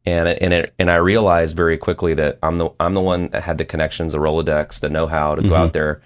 And 0.06 0.30
it, 0.30 0.38
and 0.42 0.54
it, 0.54 0.74
and 0.78 0.92
I 0.92 0.96
realized 0.98 1.56
very 1.56 1.78
quickly 1.78 2.14
that 2.16 2.38
I'm 2.44 2.58
the 2.60 2.70
I'm 2.80 2.94
the 2.94 3.02
one 3.02 3.30
that 3.30 3.44
had 3.44 3.58
the 3.58 3.66
connections, 3.66 4.12
the 4.14 4.20
Rolodex, 4.20 4.80
the 4.80 4.90
know 4.90 5.08
how 5.08 5.36
to 5.36 5.42
go 5.42 5.56
out 5.56 5.74
there 5.74 6.02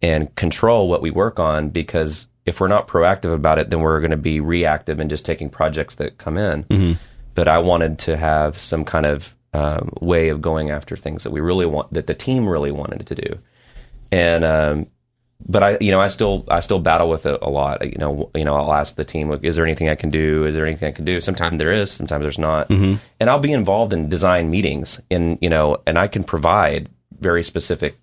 and 0.00 0.34
control 0.36 0.88
what 0.88 1.02
we 1.02 1.10
work 1.10 1.40
on. 1.40 1.70
Because 1.70 2.28
if 2.46 2.60
we're 2.60 2.68
not 2.68 2.86
proactive 2.86 3.34
about 3.34 3.58
it, 3.58 3.70
then 3.70 3.80
we're 3.80 4.00
going 4.00 4.12
to 4.12 4.16
be 4.16 4.38
reactive 4.40 5.00
and 5.00 5.10
just 5.10 5.24
taking 5.24 5.50
projects 5.50 5.96
that 5.96 6.18
come 6.18 6.38
in. 6.38 6.64
But 7.34 7.48
I 7.48 7.58
wanted 7.58 7.98
to 8.00 8.16
have 8.16 8.60
some 8.60 8.84
kind 8.84 9.06
of 9.06 9.34
um, 9.52 9.92
way 10.00 10.28
of 10.28 10.40
going 10.40 10.70
after 10.70 10.94
things 10.94 11.24
that 11.24 11.30
we 11.30 11.40
really 11.40 11.66
want, 11.66 11.92
that 11.94 12.06
the 12.06 12.14
team 12.14 12.48
really 12.48 12.70
wanted 12.70 13.06
to 13.06 13.14
do. 13.14 13.38
And 14.12 14.44
um, 14.44 14.86
but 15.46 15.62
I, 15.62 15.78
you 15.80 15.90
know, 15.90 16.00
I 16.00 16.06
still, 16.08 16.44
I 16.48 16.60
still 16.60 16.78
battle 16.78 17.08
with 17.08 17.26
it 17.26 17.38
a 17.42 17.50
lot. 17.50 17.84
You 17.84 17.98
know, 17.98 18.30
you 18.34 18.44
know, 18.44 18.54
I'll 18.54 18.72
ask 18.72 18.96
the 18.96 19.04
team, 19.04 19.30
"Is 19.42 19.56
there 19.56 19.64
anything 19.64 19.88
I 19.88 19.94
can 19.94 20.10
do? 20.10 20.46
Is 20.46 20.54
there 20.54 20.66
anything 20.66 20.88
I 20.88 20.92
can 20.92 21.04
do?" 21.04 21.20
Sometimes 21.20 21.58
there 21.58 21.72
is, 21.72 21.90
sometimes 21.90 22.22
there's 22.22 22.38
not, 22.38 22.70
and 22.70 22.98
I'll 23.20 23.38
be 23.40 23.52
involved 23.52 23.92
in 23.92 24.08
design 24.08 24.50
meetings, 24.50 25.00
and 25.10 25.38
you 25.40 25.50
know, 25.50 25.78
and 25.86 25.98
I 25.98 26.08
can 26.08 26.24
provide 26.24 26.88
very 27.20 27.42
specific 27.42 27.96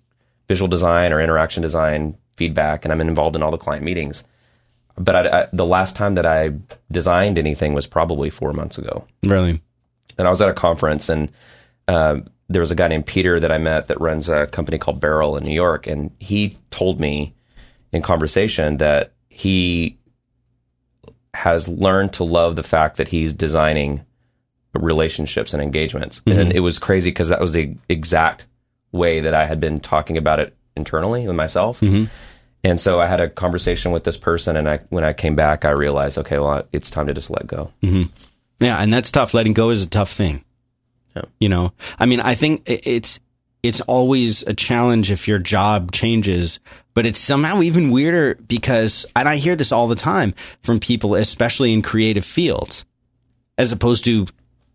visual 0.48 0.68
design 0.68 1.12
or 1.12 1.20
interaction 1.20 1.62
design 1.62 2.16
feedback, 2.36 2.84
and 2.84 2.92
I'm 2.92 3.00
involved 3.00 3.36
in 3.36 3.42
all 3.42 3.50
the 3.50 3.58
client 3.58 3.84
meetings. 3.84 4.24
But 4.98 5.16
I, 5.26 5.40
I, 5.42 5.46
the 5.52 5.64
last 5.66 5.96
time 5.96 6.16
that 6.16 6.26
I 6.26 6.50
designed 6.90 7.38
anything 7.38 7.72
was 7.72 7.86
probably 7.86 8.28
four 8.28 8.52
months 8.52 8.76
ago 8.76 9.06
Really? 9.22 9.62
and 10.18 10.26
I 10.26 10.30
was 10.30 10.42
at 10.42 10.48
a 10.50 10.54
conference, 10.54 11.08
and 11.08 11.30
uh, 11.88 12.20
there 12.52 12.60
was 12.60 12.70
a 12.70 12.76
guy 12.76 12.88
named 12.88 13.06
Peter 13.06 13.40
that 13.40 13.52
I 13.52 13.58
met 13.58 13.88
that 13.88 14.00
runs 14.00 14.28
a 14.28 14.46
company 14.46 14.78
called 14.78 15.00
Barrel 15.00 15.36
in 15.36 15.44
New 15.44 15.54
York, 15.54 15.86
and 15.86 16.10
he 16.18 16.58
told 16.70 17.00
me 17.00 17.34
in 17.92 18.02
conversation 18.02 18.78
that 18.78 19.12
he 19.28 19.98
has 21.34 21.68
learned 21.68 22.12
to 22.14 22.24
love 22.24 22.56
the 22.56 22.62
fact 22.62 22.98
that 22.98 23.08
he's 23.08 23.32
designing 23.32 24.04
relationships 24.74 25.52
and 25.52 25.62
engagements, 25.62 26.20
mm-hmm. 26.20 26.38
and 26.38 26.52
it 26.52 26.60
was 26.60 26.78
crazy 26.78 27.10
because 27.10 27.30
that 27.30 27.40
was 27.40 27.52
the 27.52 27.76
exact 27.88 28.46
way 28.92 29.20
that 29.20 29.34
I 29.34 29.46
had 29.46 29.60
been 29.60 29.80
talking 29.80 30.16
about 30.16 30.40
it 30.40 30.56
internally 30.76 31.26
with 31.26 31.36
myself. 31.36 31.80
Mm-hmm. 31.80 32.04
And 32.64 32.78
so 32.78 33.00
I 33.00 33.06
had 33.06 33.20
a 33.20 33.28
conversation 33.28 33.90
with 33.92 34.04
this 34.04 34.16
person, 34.16 34.56
and 34.56 34.68
I 34.68 34.78
when 34.90 35.04
I 35.04 35.12
came 35.12 35.34
back, 35.34 35.64
I 35.64 35.70
realized, 35.70 36.18
okay, 36.18 36.38
well, 36.38 36.62
it's 36.72 36.90
time 36.90 37.08
to 37.08 37.14
just 37.14 37.30
let 37.30 37.46
go. 37.46 37.72
Mm-hmm. 37.82 38.04
Yeah, 38.64 38.78
and 38.78 38.92
that's 38.92 39.10
tough. 39.10 39.34
Letting 39.34 39.54
go 39.54 39.70
is 39.70 39.82
a 39.82 39.88
tough 39.88 40.12
thing. 40.12 40.44
Yeah. 41.14 41.22
You 41.38 41.48
know, 41.48 41.72
I 41.98 42.06
mean, 42.06 42.20
I 42.20 42.34
think 42.34 42.62
it's 42.66 43.20
it's 43.62 43.80
always 43.82 44.42
a 44.42 44.54
challenge 44.54 45.10
if 45.10 45.28
your 45.28 45.38
job 45.38 45.92
changes, 45.92 46.58
but 46.94 47.06
it's 47.06 47.18
somehow 47.18 47.62
even 47.62 47.90
weirder 47.90 48.34
because, 48.34 49.06
and 49.14 49.28
I 49.28 49.36
hear 49.36 49.54
this 49.54 49.70
all 49.70 49.86
the 49.86 49.94
time 49.94 50.34
from 50.62 50.80
people, 50.80 51.14
especially 51.14 51.72
in 51.72 51.82
creative 51.82 52.24
fields, 52.24 52.84
as 53.56 53.70
opposed 53.70 54.04
to 54.06 54.26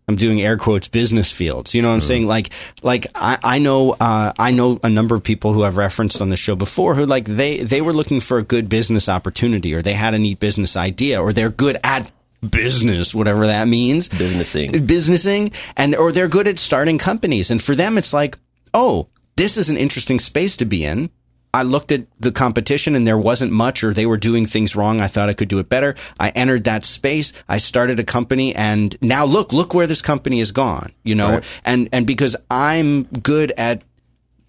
I'm 0.08 0.16
doing 0.16 0.40
air 0.40 0.56
quotes 0.56 0.88
business 0.88 1.30
fields. 1.30 1.74
You 1.74 1.82
know 1.82 1.88
what 1.88 1.96
I'm 1.96 2.00
saying? 2.00 2.26
Like, 2.26 2.48
like 2.82 3.06
I, 3.14 3.38
I 3.42 3.58
know, 3.58 3.90
uh, 3.92 4.32
I 4.38 4.52
know 4.52 4.80
a 4.82 4.88
number 4.88 5.14
of 5.14 5.22
people 5.22 5.52
who 5.52 5.64
I've 5.64 5.76
referenced 5.76 6.22
on 6.22 6.30
the 6.30 6.36
show 6.36 6.56
before 6.56 6.94
who 6.94 7.04
like 7.04 7.26
they, 7.26 7.58
they 7.58 7.82
were 7.82 7.92
looking 7.92 8.20
for 8.20 8.38
a 8.38 8.42
good 8.42 8.70
business 8.70 9.06
opportunity 9.06 9.74
or 9.74 9.82
they 9.82 9.92
had 9.92 10.14
a 10.14 10.18
neat 10.18 10.40
business 10.40 10.76
idea 10.76 11.20
or 11.20 11.34
they're 11.34 11.50
good 11.50 11.78
at 11.84 12.10
business, 12.48 13.14
whatever 13.14 13.46
that 13.46 13.68
means. 13.68 14.08
Businessing. 14.08 14.86
businessing. 14.86 15.52
And 15.76 15.94
or 15.96 16.12
they're 16.12 16.28
good 16.28 16.48
at 16.48 16.58
starting 16.58 16.98
companies. 16.98 17.50
And 17.50 17.62
for 17.62 17.74
them 17.74 17.98
it's 17.98 18.12
like 18.12 18.38
oh 18.74 19.08
this 19.36 19.56
is 19.56 19.70
an 19.70 19.76
interesting 19.76 20.18
space 20.18 20.56
to 20.56 20.64
be 20.64 20.84
in. 20.84 21.10
I 21.54 21.62
looked 21.62 21.92
at 21.92 22.06
the 22.20 22.30
competition 22.30 22.94
and 22.94 23.06
there 23.06 23.16
wasn't 23.16 23.52
much 23.52 23.82
or 23.82 23.94
they 23.94 24.04
were 24.04 24.18
doing 24.18 24.44
things 24.46 24.76
wrong. 24.76 25.00
I 25.00 25.06
thought 25.06 25.30
i 25.30 25.32
could 25.32 25.48
do 25.48 25.58
it 25.58 25.68
better. 25.68 25.94
I 26.20 26.28
entered 26.30 26.64
that 26.64 26.84
space. 26.84 27.32
I 27.48 27.58
started 27.58 27.98
a 27.98 28.04
company 28.04 28.54
and 28.54 28.96
now 29.00 29.24
look 29.24 29.52
look 29.52 29.72
where 29.72 29.86
this 29.86 30.02
company 30.02 30.38
has 30.40 30.52
gone 30.52 30.92
you 31.02 31.14
know? 31.14 31.34
Right. 31.34 31.44
and 31.64 31.88
and 31.92 32.06
because 32.06 32.36
i'm 32.50 33.04
good 33.04 33.52
at 33.56 33.82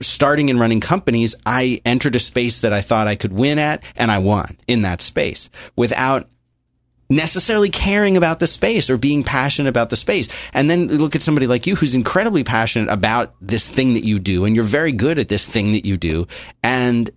starting 0.01 0.49
and 0.49 0.59
running 0.59 0.79
companies, 0.79 1.35
I 1.45 1.81
entered 1.85 2.15
a 2.15 2.19
space 2.19 2.61
that 2.61 2.73
I 2.73 2.81
thought 2.81 3.07
I 3.07 3.15
could 3.15 3.33
win 3.33 3.59
at, 3.59 3.83
and 3.95 4.11
I 4.11 4.19
won 4.19 4.57
in 4.67 4.83
that 4.83 5.01
space 5.01 5.49
without 5.75 6.27
necessarily 7.09 7.69
caring 7.69 8.17
about 8.17 8.39
the 8.39 8.47
space 8.47 8.89
or 8.89 8.97
being 8.97 9.23
passionate 9.23 9.69
about 9.69 9.89
the 9.89 9.95
space. 9.95 10.27
And 10.53 10.69
then 10.69 10.87
look 10.87 11.15
at 11.15 11.21
somebody 11.21 11.47
like 11.47 11.65
you 11.65 11.75
who's 11.75 11.95
incredibly 11.95 12.43
passionate 12.43 12.91
about 12.91 13.33
this 13.41 13.67
thing 13.67 13.95
that 13.95 14.03
you 14.03 14.19
do 14.19 14.45
and 14.45 14.55
you're 14.55 14.63
very 14.63 14.91
good 14.91 15.17
at 15.17 15.27
this 15.27 15.47
thing 15.47 15.71
that 15.71 15.85
you 15.85 15.97
do. 15.97 16.27
And 16.61 17.09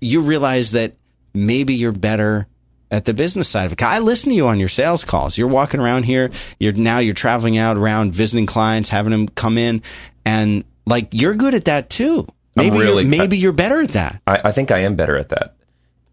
you 0.00 0.22
realize 0.22 0.72
that 0.72 0.96
maybe 1.34 1.74
you're 1.74 1.92
better 1.92 2.46
at 2.90 3.04
the 3.04 3.12
business 3.12 3.48
side 3.48 3.66
of 3.66 3.72
it. 3.72 3.82
I 3.82 3.98
listen 3.98 4.30
to 4.30 4.36
you 4.36 4.46
on 4.46 4.58
your 4.58 4.68
sales 4.68 5.04
calls. 5.04 5.36
You're 5.36 5.48
walking 5.48 5.80
around 5.80 6.04
here. 6.04 6.30
You're 6.58 6.72
now 6.72 6.98
you're 6.98 7.14
traveling 7.14 7.58
out 7.58 7.76
around 7.76 8.14
visiting 8.14 8.46
clients, 8.46 8.88
having 8.88 9.10
them 9.10 9.28
come 9.28 9.58
in 9.58 9.82
and 10.24 10.64
like 10.86 11.08
you're 11.12 11.34
good 11.34 11.54
at 11.54 11.66
that 11.66 11.90
too. 11.90 12.26
Maybe 12.56 12.78
really- 12.78 13.02
you're, 13.02 13.10
maybe 13.10 13.36
you're 13.36 13.52
better 13.52 13.80
at 13.80 13.90
that. 13.90 14.22
I, 14.26 14.40
I 14.44 14.52
think 14.52 14.70
I 14.70 14.80
am 14.80 14.96
better 14.96 15.16
at 15.16 15.30
that. 15.30 15.56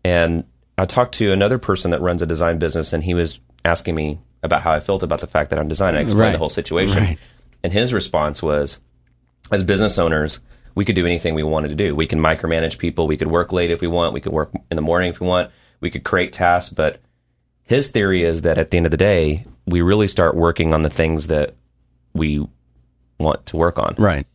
And 0.03 0.43
I 0.81 0.85
talked 0.85 1.13
to 1.15 1.31
another 1.31 1.59
person 1.59 1.91
that 1.91 2.01
runs 2.01 2.23
a 2.23 2.25
design 2.25 2.57
business, 2.57 2.91
and 2.91 3.03
he 3.03 3.13
was 3.13 3.39
asking 3.63 3.93
me 3.93 4.17
about 4.41 4.63
how 4.63 4.71
I 4.71 4.79
felt 4.79 5.03
about 5.03 5.21
the 5.21 5.27
fact 5.27 5.51
that 5.51 5.59
I'm 5.59 5.67
designing. 5.67 5.99
I 5.99 6.01
explained 6.01 6.21
Right. 6.21 6.31
the 6.31 6.39
whole 6.39 6.49
situation. 6.49 6.97
Right. 6.97 7.19
And 7.63 7.71
his 7.71 7.93
response 7.93 8.41
was, 8.41 8.79
as 9.51 9.63
business 9.63 9.99
owners, 9.99 10.39
we 10.73 10.83
could 10.83 10.95
do 10.95 11.05
anything 11.05 11.35
we 11.35 11.43
wanted 11.43 11.67
to 11.67 11.75
do. 11.75 11.95
We 11.95 12.07
can 12.07 12.19
micromanage 12.19 12.79
people. 12.79 13.05
We 13.05 13.15
could 13.15 13.27
work 13.27 13.53
late 13.53 13.69
if 13.69 13.81
we 13.81 13.87
want. 13.87 14.13
We 14.13 14.21
could 14.21 14.31
work 14.31 14.51
in 14.71 14.75
the 14.75 14.81
morning 14.81 15.11
if 15.11 15.19
we 15.19 15.27
want. 15.27 15.51
We 15.81 15.91
could 15.91 16.03
create 16.03 16.33
tasks. 16.33 16.73
But 16.73 16.99
his 17.61 17.91
theory 17.91 18.23
is 18.23 18.41
that 18.41 18.57
at 18.57 18.71
the 18.71 18.77
end 18.77 18.87
of 18.87 18.91
the 18.91 18.97
day, 18.97 19.45
we 19.67 19.81
really 19.81 20.07
start 20.07 20.35
working 20.35 20.73
on 20.73 20.81
the 20.81 20.89
things 20.89 21.27
that 21.27 21.53
we 22.15 22.43
want 23.19 23.45
to 23.45 23.57
work 23.57 23.77
on. 23.77 23.93
Right. 23.99 24.25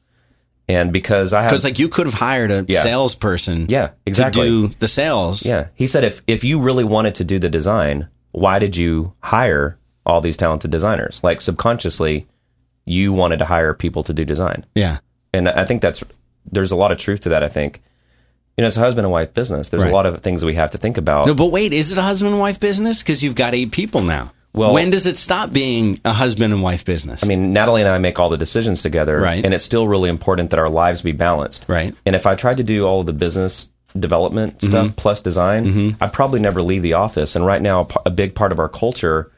And 0.69 0.93
because 0.93 1.33
I 1.33 1.43
have 1.43 1.51
Because 1.51 1.63
like 1.65 1.79
you 1.79 1.89
could 1.89 2.07
have 2.07 2.15
hired 2.15 2.51
a 2.51 2.65
Yeah. 2.69 2.83
salesperson 2.83 3.67
Yeah, 3.69 3.91
exactly. 4.05 4.43
to 4.43 4.69
do 4.69 4.75
the 4.81 4.89
sales. 4.89 5.47
Yeah. 5.47 5.69
He 5.75 5.87
said 5.87 6.03
if 6.05 6.23
if 6.27 6.43
you 6.43 6.59
really 6.61 6.85
wanted 6.85 7.15
to 7.17 7.25
do 7.25 7.39
the 7.39 7.49
design, 7.49 8.09
why 8.33 8.59
did 8.59 8.75
you 8.77 9.13
hire 9.21 9.79
all 10.05 10.21
these 10.21 10.37
talented 10.37 10.71
designers? 10.73 11.21
Like 11.23 11.41
subconsciously, 11.41 12.27
you 12.85 13.13
wanted 13.13 13.39
to 13.39 13.45
hire 13.45 13.75
people 13.75 14.03
to 14.05 14.13
do 14.13 14.25
design. 14.25 14.65
Yeah. 14.75 14.99
And 15.33 15.49
I 15.49 15.65
think 15.65 15.83
that's 15.83 16.03
there's 16.51 16.73
a 16.73 16.77
lot 16.77 16.91
of 16.93 16.99
truth 16.99 17.21
to 17.21 17.29
that, 17.31 17.43
I 17.45 17.49
think. 17.49 17.81
You 18.57 18.63
know, 18.63 18.69
it's 18.69 18.77
a 18.77 18.81
husband 18.81 19.05
and 19.05 19.13
wife 19.13 19.35
business. 19.35 19.69
There's 19.69 19.83
Right. 19.83 19.93
a 19.93 19.95
lot 19.95 20.07
of 20.07 20.23
things 20.23 20.45
we 20.45 20.55
have 20.55 20.71
to 20.71 20.79
think 20.79 20.97
about. 20.97 21.27
No, 21.27 21.35
but 21.35 21.47
wait, 21.53 21.73
is 21.75 21.93
it 21.93 21.99
a 21.99 22.03
husband 22.03 22.33
and 22.33 22.41
wife 22.41 22.59
business? 22.59 23.03
Because 23.03 23.23
you've 23.23 23.35
got 23.35 23.55
eight 23.55 23.71
people 23.71 24.01
now. 24.01 24.33
Well- 24.57 24.73
when 24.75 24.91
does 24.91 25.07
it 25.07 25.17
stop 25.17 25.53
being 25.53 25.99
a 26.05 26.13
husband 26.13 26.53
and 26.53 26.63
wife 26.63 26.85
business? 26.85 27.23
I 27.23 27.27
mean, 27.27 27.53
Natalie 27.53 27.83
and 27.83 27.91
I 27.91 27.99
make 27.99 28.19
all 28.19 28.29
the 28.31 28.37
decisions 28.39 28.83
together, 28.83 29.21
Right. 29.21 29.45
and 29.45 29.53
it's 29.55 29.63
still 29.65 29.87
really 29.87 30.09
important 30.09 30.51
that 30.51 30.59
our 30.59 30.69
lives 30.71 31.03
be 31.03 31.13
balanced. 31.13 31.65
Right. 31.69 31.95
And 32.05 32.17
if 32.17 32.27
I 32.27 32.35
tried 32.35 32.57
to 32.57 32.65
do 32.65 32.85
all 32.87 33.01
of 33.01 33.07
the 33.07 33.13
business 33.13 33.69
development 33.99 34.59
Mm-hmm. 34.59 34.69
stuff 34.69 34.97
plus 34.97 35.21
design, 35.21 35.97
I'd 36.01 36.13
probably 36.13 36.41
never 36.41 36.61
leave 36.63 36.83
the 36.83 36.95
office. 36.95 37.37
And 37.37 37.47
right 37.47 37.63
now, 37.63 37.87
a 38.05 38.11
big 38.11 38.35
part 38.35 38.51
of 38.53 38.59
our 38.59 38.69
culture, 38.69 39.31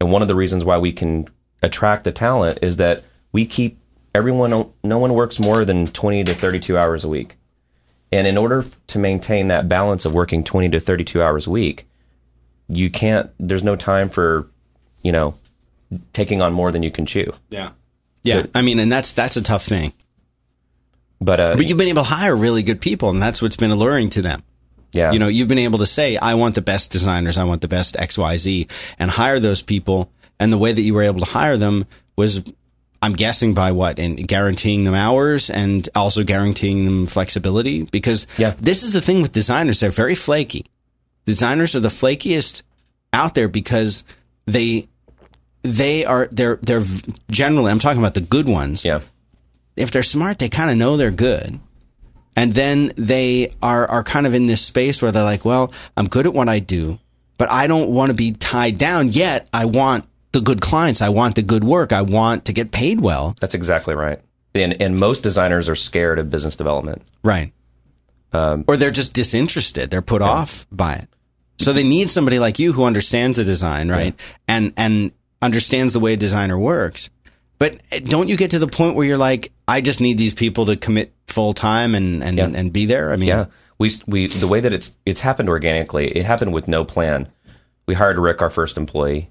and 0.00 0.10
one 0.12 0.22
of 0.22 0.28
the 0.28 0.34
reasons 0.34 0.64
why 0.64 0.78
we 0.78 0.92
can 0.92 1.28
attract 1.62 2.04
the 2.04 2.12
talent 2.12 2.58
is 2.62 2.76
that 2.76 3.02
we 3.32 3.46
keep 3.46 3.78
everyone. 4.14 4.50
No 4.84 4.98
one 4.98 5.14
works 5.14 5.38
more 5.38 5.64
than 5.64 5.86
twenty 5.88 6.22
to 6.24 6.34
thirty-two 6.34 6.76
hours 6.78 7.02
a 7.04 7.08
week. 7.08 7.36
And 8.12 8.26
in 8.26 8.36
order 8.38 8.64
to 8.86 8.98
maintain 8.98 9.48
that 9.48 9.68
balance 9.68 10.04
of 10.04 10.14
working 10.14 10.44
20 10.44 10.68
to 10.70 10.80
32 10.80 11.20
hours 11.20 11.46
a 11.48 11.50
week, 11.50 11.88
you 12.68 12.88
can't, 12.88 13.30
there's 13.40 13.64
no 13.64 13.74
time 13.74 14.08
for, 14.08 14.46
you 15.06 15.12
know, 15.12 15.38
taking 16.12 16.42
on 16.42 16.52
more 16.52 16.70
than 16.72 16.82
you 16.82 16.90
can 16.90 17.06
chew. 17.06 17.32
yeah. 17.48 17.70
Yeah. 18.24 18.42
I 18.56 18.62
mean, 18.62 18.80
and 18.80 18.90
that's 18.90 19.12
that's 19.12 19.36
a 19.36 19.42
tough 19.42 19.64
thing. 19.64 19.92
But, 21.20 21.40
uh, 21.40 21.54
But 21.56 21.68
you've 21.68 21.78
been 21.78 21.88
able 21.88 22.02
to 22.02 22.08
hire 22.10 22.34
really 22.34 22.62
good 22.64 22.80
people, 22.80 23.08
and 23.10 23.22
that's 23.22 23.40
what's 23.40 23.56
been 23.56 23.70
alluring 23.70 24.10
to 24.10 24.22
them. 24.22 24.42
yeah, 24.92 25.12
You 25.12 25.18
know, 25.20 25.28
you've 25.28 25.48
been 25.48 25.58
able 25.60 25.78
to 25.78 25.86
say, 25.86 26.16
I 26.16 26.34
want 26.34 26.54
the 26.56 26.60
best 26.60 26.90
designers, 26.90 27.38
I 27.38 27.44
want 27.44 27.60
the 27.62 27.68
best 27.68 27.94
XYZ, 27.94 28.68
and 28.98 29.10
hire 29.10 29.38
those 29.40 29.62
people. 29.62 30.10
And 30.40 30.52
the 30.52 30.58
way 30.58 30.72
that 30.72 30.80
you 30.82 30.92
were 30.92 31.04
able 31.04 31.20
to 31.20 31.30
hire 31.30 31.56
them 31.56 31.86
was, 32.16 32.42
I'm 33.00 33.12
guessing, 33.14 33.54
by 33.54 33.72
what? 33.72 33.98
And 33.98 34.26
guaranteeing 34.28 34.84
them 34.84 34.94
hours 34.94 35.48
and 35.48 35.88
also 35.94 36.24
guaranteeing 36.24 36.84
them 36.84 37.06
flexibility. 37.06 37.84
Because 37.84 38.26
Yeah. 38.36 38.54
this 38.60 38.82
is 38.82 38.92
the 38.92 39.00
thing 39.00 39.22
with 39.22 39.32
designers, 39.32 39.80
they're 39.80 39.90
very 39.90 40.14
flaky. 40.16 40.66
Designers 41.26 41.74
are 41.74 41.80
the 41.80 41.88
flakiest 41.88 42.62
out 43.12 43.34
there 43.36 43.48
because 43.48 44.02
they. 44.46 44.88
They 45.66 46.04
are 46.04 46.28
they're 46.30 46.56
they're 46.62 46.82
generally 47.30 47.70
I'm 47.70 47.78
talking 47.78 48.00
about 48.00 48.14
the 48.14 48.20
good 48.20 48.48
ones 48.48 48.84
yeah, 48.84 49.00
if 49.76 49.90
they're 49.90 50.02
smart, 50.02 50.38
they 50.38 50.48
kind 50.48 50.70
of 50.70 50.76
know 50.76 50.96
they're 50.96 51.10
good. 51.10 51.60
And 52.34 52.52
then 52.52 52.92
they 52.96 53.52
are, 53.62 53.88
are 53.88 54.02
kind 54.02 54.26
of 54.26 54.34
in 54.34 54.46
this 54.46 54.60
space 54.60 55.00
where 55.00 55.12
they're 55.12 55.22
like, 55.22 55.44
well, 55.44 55.72
I'm 55.96 56.06
good 56.06 56.26
at 56.26 56.34
what 56.34 56.48
I 56.48 56.58
do, 56.58 56.98
but 57.38 57.50
I 57.50 57.66
don't 57.66 57.90
want 57.90 58.10
to 58.10 58.14
be 58.14 58.32
tied 58.32 58.78
down 58.78 59.08
yet. 59.08 59.48
I 59.52 59.64
want 59.66 60.06
the 60.32 60.40
good 60.40 60.60
clients. 60.60 61.00
I 61.00 61.08
want 61.10 61.34
the 61.36 61.42
good 61.42 61.64
work. 61.64 61.92
I 61.92 62.02
want 62.02 62.46
to 62.46 62.52
get 62.52 62.72
paid 62.72 63.00
well. 63.00 63.36
that's 63.40 63.54
exactly 63.54 63.94
right. 63.94 64.20
And, 64.54 64.80
and 64.80 64.98
most 64.98 65.22
designers 65.22 65.68
are 65.68 65.74
scared 65.74 66.18
of 66.18 66.30
business 66.30 66.56
development. 66.56 67.02
Right. 67.22 67.52
Um, 68.32 68.64
or 68.66 68.76
they're 68.76 68.90
just 68.90 69.12
disinterested. 69.14 69.90
They're 69.90 70.02
put 70.02 70.22
off 70.22 70.66
by 70.70 70.94
it. 70.94 71.08
So 71.58 71.72
they 71.72 71.84
need 71.84 72.10
somebody 72.10 72.38
like 72.38 72.58
you 72.58 72.72
who 72.72 72.84
understands 72.84 73.38
the 73.38 73.44
design, 73.44 73.88
right? 73.88 74.14
And, 74.46 74.74
and 74.76 75.12
understands 75.42 75.92
the 75.92 76.00
way 76.00 76.14
a 76.14 76.16
designer 76.16 76.58
works. 76.58 77.10
But 77.58 77.78
eh, 77.92 78.00
don't 78.00 78.28
you 78.28 78.36
get 78.36 78.50
to 78.52 78.58
the 78.58 78.66
point 78.66 78.96
where 78.96 79.06
you're 79.06 79.18
like, 79.18 79.52
I 79.66 79.80
just 79.80 80.00
need 80.00 80.18
these 80.18 80.34
people 80.34 80.66
to 80.66 80.76
commit 80.76 81.12
full 81.26 81.54
time 81.54 81.94
and, 81.94 82.22
and, 82.22 82.36
Yeah. 82.36 82.50
and 82.54 82.72
be 82.72 82.86
there? 82.86 83.12
I 83.12 83.16
mean, 83.16 83.28
Yeah, 83.28 83.46
we 83.78 83.90
we 84.06 84.26
the 84.28 84.48
way 84.48 84.60
that 84.60 84.72
it's 84.72 84.94
it's 85.04 85.20
happened 85.20 85.48
organically. 85.48 86.08
It 86.08 86.24
happened 86.24 86.52
with 86.54 86.68
no 86.68 86.84
plan. 86.84 87.28
We 87.86 87.94
hired 87.94 88.18
Rick, 88.18 88.42
our 88.42 88.50
first 88.50 88.76
employee, 88.76 89.28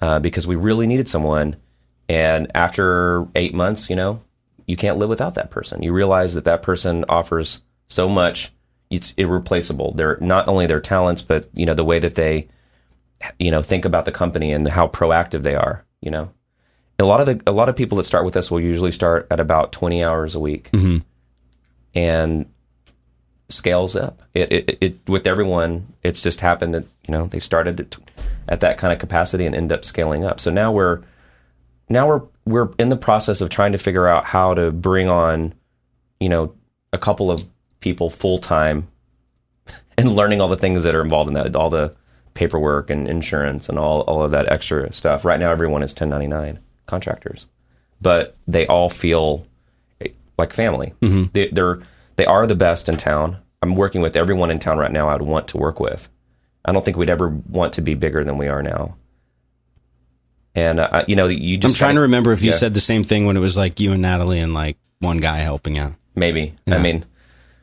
uh, 0.00 0.20
because 0.20 0.46
we 0.46 0.56
really 0.56 0.86
needed 0.86 1.08
someone. 1.08 1.56
And 2.08 2.50
after 2.54 3.26
eight 3.36 3.52
months, 3.54 3.90
you 3.90 3.94
know, 3.96 4.22
you 4.66 4.76
can't 4.76 4.96
live 4.98 5.08
without 5.10 5.34
that 5.34 5.50
person. 5.50 5.82
You 5.82 5.92
realize 5.92 6.34
that 6.34 6.44
that 6.46 6.62
person 6.62 7.04
offers 7.08 7.60
so 7.88 8.08
much. 8.08 8.52
It's 8.88 9.12
irreplaceable. 9.16 9.92
They're 9.92 10.18
not 10.20 10.48
only 10.48 10.66
their 10.66 10.80
talents, 10.80 11.22
but 11.22 11.48
you 11.54 11.66
know 11.66 11.74
the 11.74 11.84
way 11.84 11.98
that 12.00 12.14
they, 12.16 12.48
you 13.38 13.50
know, 13.50 13.62
think 13.62 13.84
about 13.84 14.04
the 14.04 14.12
company 14.12 14.52
and 14.52 14.66
how 14.68 14.88
proactive 14.88 15.42
they 15.42 15.54
are. 15.54 15.84
You 16.00 16.10
know, 16.10 16.30
a 16.98 17.04
lot 17.04 17.20
of 17.20 17.26
the 17.26 17.50
a 17.50 17.52
lot 17.52 17.68
of 17.68 17.76
people 17.76 17.98
that 17.98 18.04
start 18.04 18.24
with 18.24 18.36
us 18.36 18.50
will 18.50 18.60
usually 18.60 18.92
start 18.92 19.26
at 19.30 19.40
about 19.40 19.72
twenty 19.72 20.02
hours 20.02 20.34
a 20.34 20.40
week, 20.40 20.70
mm-hmm. 20.72 20.98
and 21.94 22.46
scales 23.48 23.96
up. 23.96 24.22
It, 24.34 24.52
it, 24.52 24.78
it 24.80 24.98
with 25.08 25.26
everyone, 25.26 25.92
it's 26.02 26.22
just 26.22 26.40
happened 26.40 26.74
that 26.74 26.84
you 27.06 27.12
know 27.12 27.26
they 27.26 27.40
started 27.40 27.80
at, 27.80 27.96
at 28.48 28.60
that 28.60 28.78
kind 28.78 28.92
of 28.92 28.98
capacity 28.98 29.46
and 29.46 29.54
end 29.54 29.72
up 29.72 29.84
scaling 29.84 30.24
up. 30.24 30.40
So 30.40 30.50
now 30.50 30.72
we're 30.72 31.02
now 31.88 32.06
we're 32.06 32.22
we're 32.46 32.70
in 32.78 32.88
the 32.88 32.96
process 32.96 33.40
of 33.40 33.50
trying 33.50 33.72
to 33.72 33.78
figure 33.78 34.08
out 34.08 34.24
how 34.24 34.54
to 34.54 34.70
bring 34.70 35.08
on, 35.08 35.54
you 36.18 36.28
know, 36.28 36.54
a 36.92 36.98
couple 36.98 37.30
of 37.30 37.44
people 37.80 38.08
full 38.08 38.38
time, 38.38 38.88
and 39.98 40.16
learning 40.16 40.40
all 40.40 40.48
the 40.48 40.56
things 40.56 40.84
that 40.84 40.94
are 40.94 41.02
involved 41.02 41.28
in 41.28 41.34
that, 41.34 41.54
all 41.54 41.70
the 41.70 41.94
paperwork 42.34 42.90
and 42.90 43.08
insurance 43.08 43.68
and 43.68 43.78
all 43.78 44.00
all 44.02 44.22
of 44.22 44.30
that 44.32 44.50
extra 44.50 44.92
stuff. 44.92 45.24
Right 45.24 45.38
now, 45.40 45.50
everyone 45.50 45.82
is 45.82 45.90
1099 45.92 46.58
contractors, 46.86 47.46
but 48.00 48.36
they 48.48 48.66
all 48.66 48.88
feel 48.88 49.46
like 50.38 50.52
family. 50.52 50.94
They, 51.32 51.48
they're 51.52 51.80
they 52.16 52.24
are 52.26 52.46
the 52.46 52.54
best 52.54 52.88
in 52.88 52.96
town. 52.96 53.38
I'm 53.62 53.74
working 53.76 54.00
with 54.00 54.16
everyone 54.16 54.50
in 54.50 54.58
town 54.58 54.78
right 54.78 54.90
now. 54.90 55.08
I'd 55.10 55.20
want 55.22 55.48
to 55.48 55.58
work 55.58 55.80
with. 55.80 56.08
I 56.64 56.72
don't 56.72 56.84
think 56.84 56.96
we'd 56.96 57.10
ever 57.10 57.28
want 57.28 57.74
to 57.74 57.82
be 57.82 57.94
bigger 57.94 58.24
than 58.24 58.38
we 58.38 58.48
are 58.48 58.62
now. 58.62 58.96
And 60.54 60.80
uh, 60.80 61.04
you 61.06 61.16
know, 61.16 61.26
you 61.28 61.56
just 61.58 61.74
I'm 61.74 61.76
trying 61.78 61.94
to 61.94 62.00
remember 62.02 62.32
if 62.32 62.42
you 62.42 62.50
Yeah. 62.50 62.56
said 62.56 62.74
the 62.74 62.80
same 62.80 63.04
thing 63.04 63.26
when 63.26 63.36
it 63.36 63.40
was 63.40 63.56
like 63.56 63.80
you 63.80 63.92
and 63.92 64.02
Natalie 64.02 64.40
and 64.40 64.52
like 64.54 64.76
one 64.98 65.18
guy 65.18 65.38
helping 65.40 65.78
out. 65.78 65.92
Maybe. 66.14 66.54
I 66.66 66.78
mean, 66.78 67.04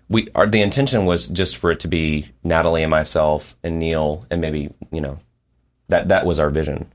we 0.09 0.27
our 0.35 0.47
the 0.47 0.61
intention 0.61 1.05
was 1.05 1.27
just 1.27 1.57
for 1.57 1.71
it 1.71 1.79
to 1.81 1.87
be 1.87 2.27
Natalie 2.43 2.83
and 2.83 2.89
myself 2.91 3.55
and 3.63 3.79
Neil 3.79 4.25
and 4.31 4.39
maybe 4.41 4.69
you 4.91 5.01
know 5.01 5.19
that 5.89 6.07
that 6.09 6.25
was 6.25 6.39
our 6.39 6.49
vision. 6.49 6.91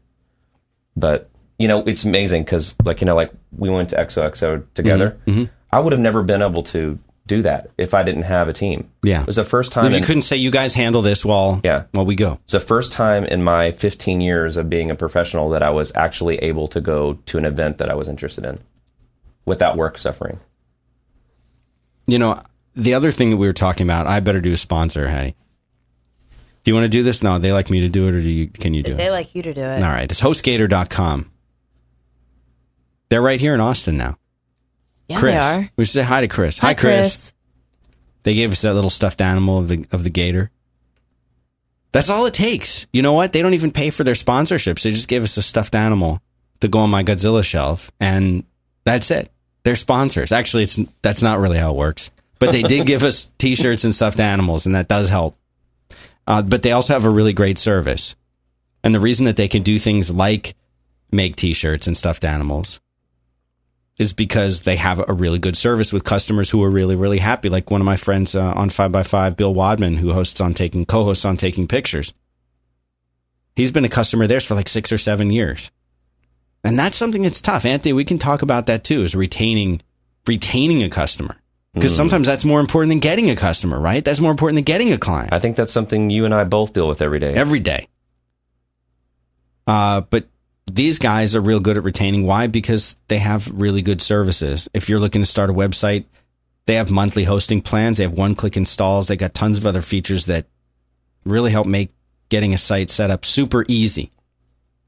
But 0.96 1.30
you 1.58 1.68
know, 1.68 1.80
it's 1.86 2.04
amazing 2.04 2.44
because 2.44 2.74
like 2.84 3.00
you 3.00 3.06
know, 3.06 3.14
like 3.14 3.32
we 3.56 3.70
went 3.70 3.90
to 3.90 3.96
XOXO 3.96 4.64
together. 4.74 5.18
Mm-hmm. 5.26 5.44
I 5.70 5.78
would 5.80 5.92
have 5.92 6.00
never 6.00 6.22
been 6.22 6.42
able 6.42 6.62
to 6.64 6.98
do 7.26 7.40
that 7.42 7.70
if 7.78 7.94
I 7.94 8.02
didn't 8.02 8.24
have 8.24 8.48
a 8.48 8.52
team. 8.52 8.90
Yeah. 9.04 9.20
it 9.20 9.26
was 9.26 9.36
the 9.36 9.44
first 9.44 9.70
time. 9.72 9.86
If 9.86 9.92
you 9.92 9.98
in- 9.98 10.04
couldn't 10.04 10.22
say 10.22 10.36
you 10.36 10.50
guys 10.50 10.74
handle 10.74 11.02
this 11.02 11.24
while 11.24 11.60
Yeah. 11.64 11.84
while 11.92 12.04
we 12.04 12.16
go. 12.16 12.40
It's 12.44 12.52
the 12.52 12.60
first 12.60 12.92
time 12.92 13.24
in 13.24 13.42
my 13.44 13.70
15 13.70 14.20
years 14.20 14.56
of 14.56 14.68
being 14.68 14.90
a 14.90 14.94
professional 14.96 15.48
that 15.50 15.62
I 15.62 15.70
was 15.70 15.92
actually 15.94 16.36
able 16.38 16.66
to 16.68 16.80
go 16.80 17.14
to 17.26 17.38
an 17.38 17.44
event 17.44 17.78
that 17.78 17.88
I 17.90 17.94
was 17.94 18.08
interested 18.08 18.44
in 18.44 18.58
without 19.46 19.76
work 19.76 19.98
suffering. 19.98 20.40
You 22.06 22.18
know, 22.18 22.40
the 22.74 22.94
other 22.94 23.12
thing 23.12 23.30
that 23.30 23.36
we 23.36 23.46
were 23.46 23.52
talking 23.52 23.86
about, 23.86 24.06
I 24.06 24.20
better 24.20 24.40
do 24.40 24.52
a 24.52 24.56
sponsor, 24.56 25.08
Haddie. 25.08 25.36
Do 26.64 26.70
you 26.70 26.74
want 26.74 26.84
to 26.84 26.88
do 26.88 27.02
this? 27.02 27.22
No, 27.22 27.38
they 27.38 27.52
like 27.52 27.70
me 27.70 27.80
to 27.80 27.88
do 27.88 28.06
it, 28.08 28.14
or 28.14 28.20
do 28.20 28.28
you? 28.28 28.46
Can 28.46 28.72
you 28.72 28.82
do 28.82 28.94
They 28.94 29.02
it? 29.02 29.06
They 29.06 29.10
like 29.10 29.34
you 29.34 29.42
to 29.42 29.54
do 29.54 29.60
it. 29.60 29.82
All 29.82 29.90
right, 29.90 30.10
it's 30.10 30.20
hostgator.com. 30.20 31.30
They're 33.08 33.22
right 33.22 33.40
here 33.40 33.54
in 33.54 33.60
Austin 33.60 33.96
now. 33.96 34.16
Yeah, 35.08 35.18
Chris, 35.18 35.34
they 35.34 35.38
are. 35.40 35.70
we 35.76 35.84
should 35.84 35.94
say 35.94 36.02
hi 36.02 36.20
to 36.20 36.28
Chris. 36.28 36.58
Hi, 36.58 36.68
Hi, 36.68 36.74
Chris. 36.74 37.32
They 38.22 38.34
gave 38.34 38.52
us 38.52 38.62
that 38.62 38.74
little 38.74 38.90
stuffed 38.90 39.20
animal 39.20 39.58
of 39.58 39.68
the 39.68 39.84
of 39.90 40.04
the 40.04 40.10
gator. 40.10 40.50
That's 41.90 42.08
all 42.08 42.24
it 42.26 42.34
takes. 42.34 42.86
You 42.92 43.02
know 43.02 43.12
what? 43.12 43.32
They 43.32 43.42
don't 43.42 43.54
even 43.54 43.72
pay 43.72 43.90
for 43.90 44.04
their 44.04 44.14
sponsorships. 44.14 44.82
They 44.82 44.92
just 44.92 45.08
gave 45.08 45.22
us 45.22 45.36
a 45.36 45.42
stuffed 45.42 45.74
animal 45.74 46.22
to 46.60 46.68
go 46.68 46.78
on 46.78 46.90
my 46.90 47.02
Godzilla 47.04 47.44
shelf, 47.44 47.90
and 48.00 48.44
that's 48.84 49.10
it. 49.10 49.30
They're 49.64 49.76
sponsors. 49.76 50.32
Actually, 50.32 50.62
it's 50.62 50.78
that's 51.02 51.22
not 51.22 51.40
really 51.40 51.58
how 51.58 51.70
it 51.72 51.76
works. 51.76 52.10
But 52.42 52.50
they 52.50 52.62
did 52.62 52.86
give 52.88 53.04
us 53.04 53.30
T-shirts 53.38 53.84
and 53.84 53.94
stuffed 53.94 54.18
animals, 54.18 54.66
and 54.66 54.74
that 54.74 54.88
does 54.88 55.08
help. 55.08 55.38
Uh, 56.26 56.42
but 56.42 56.64
they 56.64 56.72
also 56.72 56.92
have 56.92 57.04
a 57.04 57.10
really 57.10 57.32
great 57.32 57.56
service, 57.56 58.16
and 58.82 58.92
the 58.92 58.98
reason 58.98 59.26
that 59.26 59.36
they 59.36 59.46
can 59.46 59.62
do 59.62 59.78
things 59.78 60.10
like 60.10 60.56
make 61.12 61.36
T-shirts 61.36 61.86
and 61.86 61.96
stuffed 61.96 62.24
animals 62.24 62.80
is 63.96 64.12
because 64.12 64.62
they 64.62 64.74
have 64.74 65.04
a 65.06 65.12
really 65.12 65.38
good 65.38 65.56
service 65.56 65.92
with 65.92 66.02
customers 66.02 66.50
who 66.50 66.64
are 66.64 66.70
really 66.70 66.96
really 66.96 67.18
happy. 67.18 67.48
Like 67.48 67.70
one 67.70 67.80
of 67.80 67.84
my 67.84 67.96
friends 67.96 68.34
uh, 68.34 68.52
on 68.56 68.70
Five 68.70 68.90
by 68.90 69.04
Five, 69.04 69.36
Bill 69.36 69.54
Wadman, 69.54 69.96
who 69.96 70.12
hosts 70.12 70.40
on 70.40 70.52
taking 70.52 70.84
co-hosts 70.84 71.24
on 71.24 71.36
taking 71.36 71.68
pictures. 71.68 72.12
He's 73.54 73.70
been 73.70 73.84
a 73.84 73.88
customer 73.88 74.26
theirs 74.26 74.44
for 74.44 74.56
like 74.56 74.68
six 74.68 74.90
or 74.90 74.98
seven 74.98 75.30
years, 75.30 75.70
and 76.64 76.76
that's 76.76 76.96
something 76.96 77.22
that's 77.22 77.40
tough. 77.40 77.64
Anthony, 77.64 77.92
we 77.92 78.04
can 78.04 78.18
talk 78.18 78.42
about 78.42 78.66
that 78.66 78.82
too. 78.82 79.04
Is 79.04 79.14
retaining 79.14 79.80
retaining 80.26 80.82
a 80.82 80.88
customer 80.88 81.41
because 81.74 81.94
sometimes 81.94 82.26
that's 82.26 82.44
more 82.44 82.60
important 82.60 82.90
than 82.90 82.98
getting 82.98 83.30
a 83.30 83.36
customer, 83.36 83.80
right? 83.80 84.04
That's 84.04 84.20
more 84.20 84.30
important 84.30 84.56
than 84.56 84.64
getting 84.64 84.92
a 84.92 84.98
client 84.98 85.32
I 85.32 85.38
think 85.38 85.56
that's 85.56 85.72
something 85.72 86.10
you 86.10 86.24
and 86.24 86.34
I 86.34 86.44
both 86.44 86.72
deal 86.72 86.88
with 86.88 87.00
every 87.00 87.18
day. 87.18 87.34
every 87.34 87.60
day. 87.60 87.88
Uh, 89.66 90.02
but 90.02 90.26
these 90.70 90.98
guys 90.98 91.34
are 91.34 91.40
real 91.40 91.60
good 91.60 91.76
at 91.76 91.84
retaining. 91.84 92.26
Why? 92.26 92.46
Because 92.46 92.96
they 93.08 93.18
have 93.18 93.48
really 93.52 93.82
good 93.82 94.02
services. 94.02 94.68
If 94.74 94.88
you're 94.88 95.00
looking 95.00 95.22
to 95.22 95.26
start 95.26 95.50
a 95.50 95.54
website, 95.54 96.04
they 96.66 96.74
have 96.74 96.90
monthly 96.90 97.24
hosting 97.24 97.60
plans. 97.60 97.98
They 97.98 98.04
have 98.04 98.12
one 98.12 98.34
click 98.34 98.56
installs. 98.56 99.08
They 99.08 99.16
got 99.16 99.34
tons 99.34 99.58
of 99.58 99.66
other 99.66 99.82
features 99.82 100.26
that 100.26 100.46
really 101.24 101.50
help 101.50 101.66
make 101.66 101.90
getting 102.28 102.54
a 102.54 102.58
site 102.58 102.90
set 102.90 103.10
up 103.10 103.24
super 103.24 103.64
easy. 103.68 104.10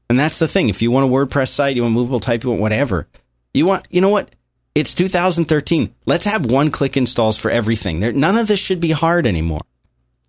And 0.09 0.19
that's 0.19 0.39
the 0.39 0.47
thing. 0.47 0.69
If 0.69 0.81
you 0.81 0.91
want 0.91 1.05
a 1.05 1.13
WordPress 1.13 1.49
site, 1.49 1.75
you 1.75 1.81
want 1.81 1.93
a 1.93 1.95
movable 1.95 2.19
type, 2.19 2.43
you 2.43 2.49
want 2.49 2.61
whatever. 2.61 3.07
You 3.53 3.65
want, 3.65 3.87
you 3.89 4.01
know 4.01 4.09
what? 4.09 4.34
It's 4.75 4.93
2013. 4.93 5.95
Let's 6.05 6.25
have 6.25 6.45
one 6.45 6.69
click 6.69 6.97
installs 6.97 7.37
for 7.37 7.49
everything. 7.49 8.01
There, 8.01 8.11
none 8.11 8.37
of 8.37 8.47
this 8.47 8.59
should 8.59 8.81
be 8.81 8.91
hard 8.91 9.25
anymore. 9.25 9.61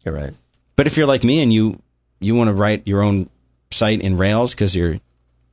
You're 0.04 0.14
right. 0.14 0.32
But 0.76 0.86
if 0.86 0.96
you're 0.96 1.06
like 1.06 1.24
me 1.24 1.42
and 1.42 1.52
you 1.52 1.82
you 2.20 2.34
want 2.36 2.48
to 2.48 2.54
write 2.54 2.86
your 2.86 3.02
own 3.02 3.28
site 3.72 4.00
in 4.00 4.16
Rails 4.16 4.54
because 4.54 4.76
you're 4.76 5.00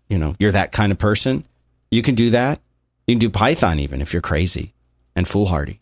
you 0.09 0.19
know 0.19 0.35
you're 0.37 0.51
that 0.51 0.71
kind 0.71 0.91
of 0.91 0.99
person, 0.99 1.45
you 1.89 2.03
can 2.03 2.13
do 2.13 2.29
that. 2.29 2.61
You 3.07 3.15
can 3.15 3.19
do 3.19 3.31
Python 3.31 3.79
even 3.79 3.99
if 3.99 4.13
you're 4.13 4.21
crazy 4.21 4.73
and 5.15 5.27
foolhardy. 5.27 5.79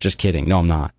Just 0.00 0.18
kidding. 0.18 0.48
No, 0.48 0.58
I'm 0.58 0.66
not. 0.66 0.92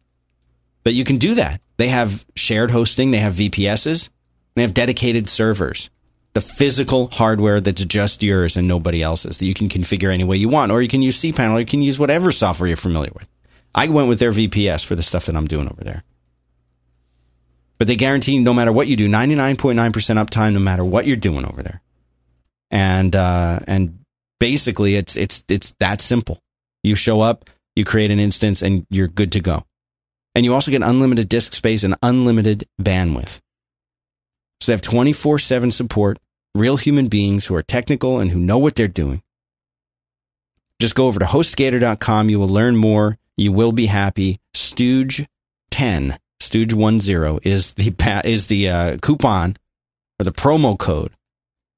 But 0.83 0.93
you 0.93 1.03
can 1.03 1.17
do 1.17 1.35
that. 1.35 1.59
They 1.77 1.89
have 1.89 2.25
shared 2.35 2.71
hosting. 2.71 3.11
They 3.11 3.17
have 3.17 3.33
VPSs. 3.33 4.09
They 4.55 4.61
have 4.61 4.73
dedicated 4.73 5.27
servers. 5.27 5.89
The 6.33 6.41
physical 6.41 7.09
hardware 7.09 7.61
that's 7.61 7.85
just 7.85 8.23
yours 8.23 8.57
and 8.57 8.67
nobody 8.67 9.03
else's 9.03 9.37
that 9.37 9.45
you 9.45 9.53
can 9.53 9.69
configure 9.69 10.11
any 10.11 10.23
way 10.23 10.37
you 10.37 10.49
want, 10.49 10.71
or 10.71 10.81
you 10.81 10.87
can 10.87 11.01
use 11.01 11.19
cPanel, 11.19 11.53
or 11.53 11.59
you 11.59 11.65
can 11.65 11.81
use 11.81 11.99
whatever 11.99 12.31
software 12.31 12.67
you're 12.67 12.77
familiar 12.77 13.11
with. 13.13 13.29
I 13.75 13.87
went 13.87 14.09
with 14.09 14.19
their 14.19 14.31
VPS 14.31 14.83
for 14.85 14.95
the 14.95 15.03
stuff 15.03 15.27
that 15.27 15.35
I'm 15.35 15.47
doing 15.47 15.67
over 15.67 15.83
there 15.83 16.03
but 17.83 17.87
they 17.87 17.97
guarantee 17.97 18.39
no 18.39 18.53
matter 18.53 18.71
what 18.71 18.87
you 18.87 18.95
do, 18.95 19.09
99.9% 19.09 19.91
uptime, 19.91 20.53
no 20.53 20.59
matter 20.59 20.85
what 20.85 21.05
you're 21.05 21.17
doing 21.17 21.45
over 21.45 21.61
there. 21.61 21.81
And, 22.71 23.13
uh, 23.13 23.59
and 23.67 23.99
basically 24.39 24.95
it's, 24.95 25.17
it's, 25.17 25.43
it's 25.49 25.71
that 25.81 25.99
simple. 25.99 26.39
You 26.83 26.95
show 26.95 27.19
up, 27.19 27.49
you 27.75 27.83
create 27.83 28.09
an 28.09 28.19
instance 28.19 28.61
and 28.61 28.85
you're 28.89 29.09
good 29.09 29.33
to 29.33 29.41
go. 29.41 29.65
And 30.33 30.45
you 30.45 30.53
also 30.53 30.71
get 30.71 30.81
unlimited 30.81 31.27
disk 31.27 31.53
space 31.53 31.83
and 31.83 31.95
unlimited 32.01 32.65
bandwidth. 32.81 33.39
So 34.61 34.71
they 34.71 34.73
have 34.73 34.81
24 34.81 35.39
7 35.39 35.71
support, 35.71 36.19
real 36.55 36.77
human 36.77 37.07
beings 37.07 37.45
who 37.45 37.55
are 37.55 37.63
technical 37.63 38.19
and 38.19 38.31
who 38.31 38.39
know 38.39 38.57
what 38.57 38.75
they're 38.75 38.87
doing. 38.87 39.21
Just 40.79 40.95
go 40.95 41.07
over 41.07 41.19
to 41.19 41.25
hostgator.com. 41.25 42.29
You 42.29 42.39
will 42.39 42.49
learn 42.49 42.75
more. 42.75 43.17
You 43.37 43.51
will 43.51 43.71
be 43.71 43.85
happy. 43.85 44.39
Stooge 44.53 45.25
10 45.71 46.17
Stooge 46.43 46.73
one 46.73 46.99
zero 46.99 47.39
is 47.41 47.73
the 47.73 47.93
is 48.25 48.47
the 48.47 48.67
uh, 48.69 48.97
coupon 48.97 49.55
or 50.19 50.25
the 50.25 50.33
promo 50.33 50.77
code 50.77 51.13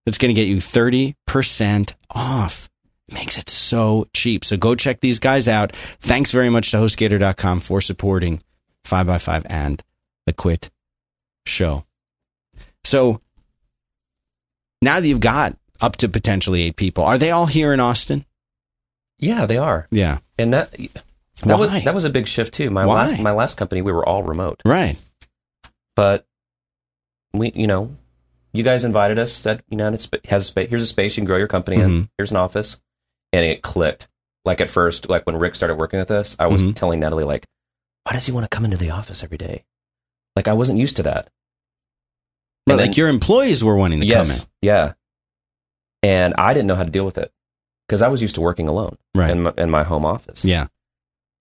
that's 0.06 0.18
going 0.18 0.34
to 0.34 0.40
get 0.40 0.48
you 0.48 0.60
thirty 0.60 1.16
percent 1.28 1.94
off. 2.10 2.68
Makes 3.14 3.38
it 3.38 3.48
so 3.48 4.08
cheap. 4.16 4.44
So 4.44 4.58
go 4.58 4.74
check 4.74 5.00
these 5.00 5.20
guys 5.20 5.48
out. 5.48 5.74
Thanks 6.02 6.32
very 6.32 6.50
much 6.50 6.72
to 6.72 6.78
HostGator.com 6.78 7.60
for 7.60 7.80
supporting 7.80 8.42
Five 8.84 9.06
by 9.06 9.20
Five 9.20 9.46
and 9.48 9.84
the 10.26 10.34
Quit 10.34 10.72
Show. 11.46 11.86
So 12.84 13.22
now 14.86 15.00
that 15.02 15.08
you've 15.08 15.20
got 15.20 15.58
up 15.82 15.98
to 15.98 16.08
potentially 16.08 16.62
eight 16.64 16.78
people, 16.78 17.04
are 17.04 17.18
they 17.18 17.32
all 17.32 17.46
here 17.48 17.74
in 17.74 17.80
Austin? 17.82 18.24
Yeah, 19.20 19.46
they 19.46 19.58
are. 19.58 19.88
Yeah. 19.92 20.20
And 20.40 20.54
that 20.54 20.72
that 20.72 21.04
Why? 21.44 21.56
was 21.56 21.84
that 21.84 21.94
was 21.96 22.06
a 22.06 22.10
big 22.10 22.28
shift 22.28 22.54
too. 22.54 22.70
My 22.70 22.86
Why? 22.86 23.08
last 23.08 23.22
my 23.22 23.32
last 23.32 23.58
company, 23.58 23.82
we 23.82 23.92
were 23.92 24.08
all 24.08 24.24
remote. 24.24 24.62
Right. 24.64 24.98
but 25.96 26.26
we 27.34 27.52
you 27.54 27.68
know 27.68 27.96
you 28.54 28.64
guys 28.64 28.84
invited 28.86 29.20
us 29.20 29.42
That 29.44 29.62
you 29.70 29.76
know 29.78 29.88
it 29.92 30.08
has 30.26 30.44
a 30.44 30.46
space 30.46 30.70
here's 30.70 30.82
a 30.82 30.88
space 30.88 31.16
you 31.18 31.22
can 31.22 31.26
grow 31.28 31.38
your 31.38 31.48
company 31.48 31.82
in 31.82 31.90
Mhm. 31.90 32.10
here's 32.18 32.32
an 32.32 32.38
office 32.38 32.78
and 33.34 33.46
it 33.46 33.62
clicked 33.62 34.08
like 34.46 34.62
at 34.62 34.70
first 34.70 35.10
like 35.10 35.26
when 35.26 35.36
rick 35.38 35.56
started 35.56 35.76
working 35.76 36.00
with 36.00 36.12
us 36.12 36.36
i 36.40 36.48
was 36.48 36.64
Mhm. 36.64 36.76
telling 36.76 37.00
natalie 37.02 37.24
like 37.26 37.46
why 38.04 38.14
does 38.14 38.26
he 38.26 38.32
want 38.32 38.44
to 38.50 38.56
come 38.56 38.64
into 38.66 38.78
the 38.78 38.92
office 38.92 39.24
every 39.24 39.38
day 39.38 39.64
like 40.38 40.48
i 40.48 40.54
wasn't 40.54 40.80
used 40.80 40.96
to 40.98 41.04
that 41.04 41.30
But 42.66 42.74
And 42.74 42.82
like 42.82 42.98
your 42.98 43.08
employees 43.10 43.64
were 43.64 43.76
wanting 43.76 44.02
to 44.02 44.08
come 44.08 44.30
in. 44.32 44.38
yeah 44.62 44.94
and 46.04 46.34
i 46.38 46.54
didn't 46.54 46.68
know 46.68 46.76
how 46.76 46.84
to 46.84 46.90
deal 46.90 47.06
with 47.06 47.18
it 47.18 47.32
because 47.88 48.02
i 48.02 48.08
was 48.08 48.22
used 48.22 48.36
to 48.36 48.42
working 48.42 48.68
alone 48.68 48.98
Right. 49.14 49.30
in, 49.32 49.44
my, 49.44 49.54
in 49.58 49.70
my 49.70 49.84
home 49.84 50.06
office 50.06 50.44
Yeah. 50.46 50.68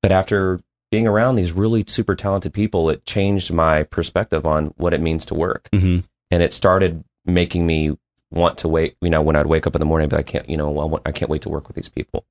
but 0.03 0.13
after 0.13 0.61
being 0.91 1.07
around 1.07 1.37
these 1.37 1.53
really 1.53 1.85
super 1.87 2.15
talented 2.15 2.53
people 2.53 2.89
it 2.91 3.05
changed 3.05 3.53
my 3.53 3.83
perspective 3.85 4.47
on 4.47 4.67
what 4.77 4.95
it 4.95 5.01
means 5.01 5.27
to 5.27 5.35
work 5.35 5.69
hmm 5.73 5.99
and 6.31 6.43
it 6.43 6.53
started 6.53 7.05
making 7.27 7.65
me 7.67 7.97
want 8.31 8.59
to 8.59 8.67
wait. 8.67 8.97
You 9.01 9.11
know, 9.11 9.23
when 9.23 9.37
I'd 9.37 9.47
wake 9.47 9.67
up 9.69 9.77
in 9.77 9.79
the 9.79 9.87
morning, 9.87 10.09
but 10.09 10.19
I 10.19 10.23
can't. 10.25 10.49
You 10.51 10.57
know, 10.57 10.71
well, 10.71 11.01
I 11.07 11.13
can't 11.13 11.31
wait 11.31 11.43
to 11.43 11.49
work 11.49 11.69
with 11.69 11.77
these 11.77 11.89
people. 11.89 12.25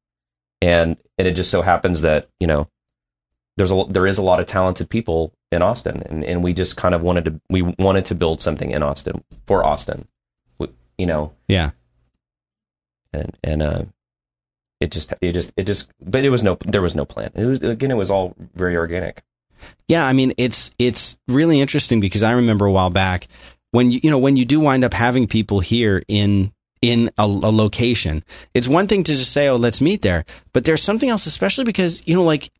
And 0.61 0.97
and 1.17 1.25
it 1.27 1.33
just 1.33 1.49
so 1.49 1.61
happens 1.61 2.01
that 2.01 2.27
you 2.39 2.47
know, 2.47 2.67
there's 3.55 3.71
a 3.71 3.85
there 3.87 4.05
is 4.07 4.17
a 4.17 4.21
lot 4.23 4.41
of 4.41 4.45
talented 4.47 4.89
people 4.89 5.31
in 5.53 5.61
Austin, 5.61 6.03
and, 6.09 6.23
and 6.23 6.43
we 6.43 6.53
just 6.53 6.75
kind 6.77 6.93
of 6.95 7.01
wanted 7.01 7.25
to 7.25 7.39
we 7.49 7.61
wanted 7.79 8.05
to 8.05 8.15
build 8.15 8.41
something 8.41 8.71
in 8.71 8.83
Austin 8.83 9.23
for 9.47 9.63
Austin. 9.63 10.07
We, 10.57 10.67
you 10.97 11.05
know, 11.05 11.33
Yeah. 11.47 11.71
and 13.13 13.37
and 13.43 13.61
uh, 13.61 13.83
it 14.79 14.91
just 14.91 15.13
it 15.21 15.31
just 15.33 15.53
it 15.55 15.63
just 15.63 15.89
but 16.01 16.25
it 16.25 16.29
was 16.29 16.43
no 16.43 16.57
there 16.65 16.81
was 16.81 16.95
no 16.95 17.05
plan. 17.05 17.31
It 17.35 17.45
was 17.45 17.63
again 17.63 17.91
it 17.91 17.95
was 17.97 18.11
all 18.11 18.35
very 18.55 18.75
organic. 18.75 19.23
Yeah, 19.87 20.05
I 20.05 20.13
mean 20.13 20.33
it's 20.37 20.71
it's 20.79 21.17
really 21.27 21.61
interesting 21.61 21.99
because 22.01 22.23
I 22.23 22.33
remember 22.33 22.65
a 22.65 22.71
while 22.71 22.89
back 22.89 23.27
when 23.71 23.91
you 23.91 23.99
you 24.03 24.09
know 24.11 24.17
when 24.19 24.35
you 24.37 24.45
do 24.45 24.59
wind 24.59 24.83
up 24.83 24.93
having 24.93 25.27
people 25.27 25.59
here 25.59 26.03
in 26.07 26.51
in 26.81 27.09
a, 27.17 27.23
a 27.23 27.51
location, 27.51 28.25
it's 28.53 28.67
one 28.67 28.87
thing 28.87 29.05
to 29.05 29.15
just 29.15 29.31
say, 29.31 29.47
"Oh, 29.47 29.55
let's 29.55 29.79
meet 29.79 30.01
there," 30.01 30.25
but 30.51 30.65
there's 30.65 30.83
something 30.83 31.07
else, 31.07 31.25
especially 31.27 31.63
because 31.63 32.03
you 32.05 32.13
know, 32.13 32.25
like, 32.25 32.51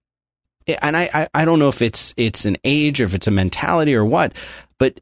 and 0.68 0.98
I 0.98 1.10
I, 1.14 1.28
I 1.34 1.46
don't 1.46 1.60
know 1.60 1.70
if 1.70 1.82
it's 1.82 2.14
it's 2.18 2.46
an 2.46 2.58
age 2.64 3.02
or 3.02 3.06
if 3.06 3.16
it's 3.16 3.28
a 3.28 3.32
mentality 3.32 3.96
or 3.96 4.06
what, 4.06 4.34
but 4.80 5.00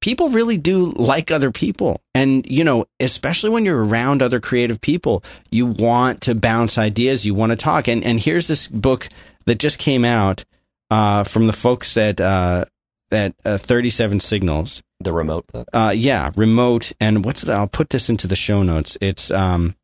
people 0.00 0.28
really 0.28 0.58
do 0.58 0.92
like 0.92 1.30
other 1.30 1.50
people, 1.50 2.00
and 2.14 2.46
you 2.46 2.64
know, 2.64 2.86
especially 3.00 3.50
when 3.50 3.64
you're 3.64 3.84
around 3.84 4.22
other 4.22 4.40
creative 4.40 4.80
people, 4.80 5.24
you 5.50 5.66
want 5.66 6.20
to 6.22 6.34
bounce 6.34 6.78
ideas, 6.78 7.24
you 7.24 7.34
want 7.34 7.50
to 7.50 7.56
talk, 7.56 7.88
and 7.88 8.04
and 8.04 8.20
here's 8.20 8.48
this 8.48 8.66
book 8.66 9.08
that 9.46 9.58
just 9.58 9.78
came 9.78 10.04
out 10.04 10.44
uh, 10.90 11.24
from 11.24 11.46
the 11.46 11.52
folks 11.52 11.96
at 11.96 12.20
uh, 12.20 12.64
at 13.10 13.34
uh, 13.44 13.58
37 13.58 14.20
Signals. 14.20 14.82
The 15.00 15.12
remote 15.12 15.46
book. 15.48 15.68
Uh, 15.72 15.92
yeah, 15.94 16.30
remote. 16.36 16.92
And 17.00 17.24
what's 17.24 17.42
the? 17.42 17.52
I'll 17.52 17.68
put 17.68 17.90
this 17.90 18.08
into 18.08 18.26
the 18.26 18.36
show 18.36 18.62
notes. 18.62 18.96
It's 19.00 19.30
um, 19.30 19.74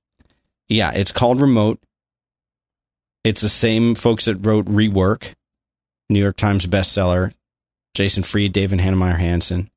yeah, 0.69 0.93
it's 0.93 1.13
called 1.13 1.41
Remote. 1.41 1.81
It's 3.23 3.41
the 3.41 3.49
same 3.49 3.95
folks 3.95 4.25
that 4.25 4.47
wrote 4.47 4.67
Rework, 4.67 5.35
New 6.09 6.21
York 6.21 6.37
Times 6.37 6.67
bestseller. 6.67 7.33
Jason 7.95 8.23
Fried, 8.23 8.53
David 8.53 8.79
Heinemeier 8.79 9.19
Hansson. 9.19 9.71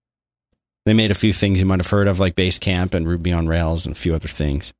They 0.85 0.93
made 0.93 1.11
a 1.11 1.15
few 1.15 1.33
things 1.33 1.59
you 1.59 1.65
might 1.65 1.79
have 1.79 1.89
heard 1.89 2.07
of, 2.07 2.19
like 2.19 2.35
Basecamp 2.35 2.93
and 2.93 3.07
Ruby 3.07 3.31
on 3.31 3.47
Rails 3.47 3.85
and 3.85 3.95
a 3.95 3.99
few 3.99 4.13
other 4.13 4.27
things. 4.27 4.73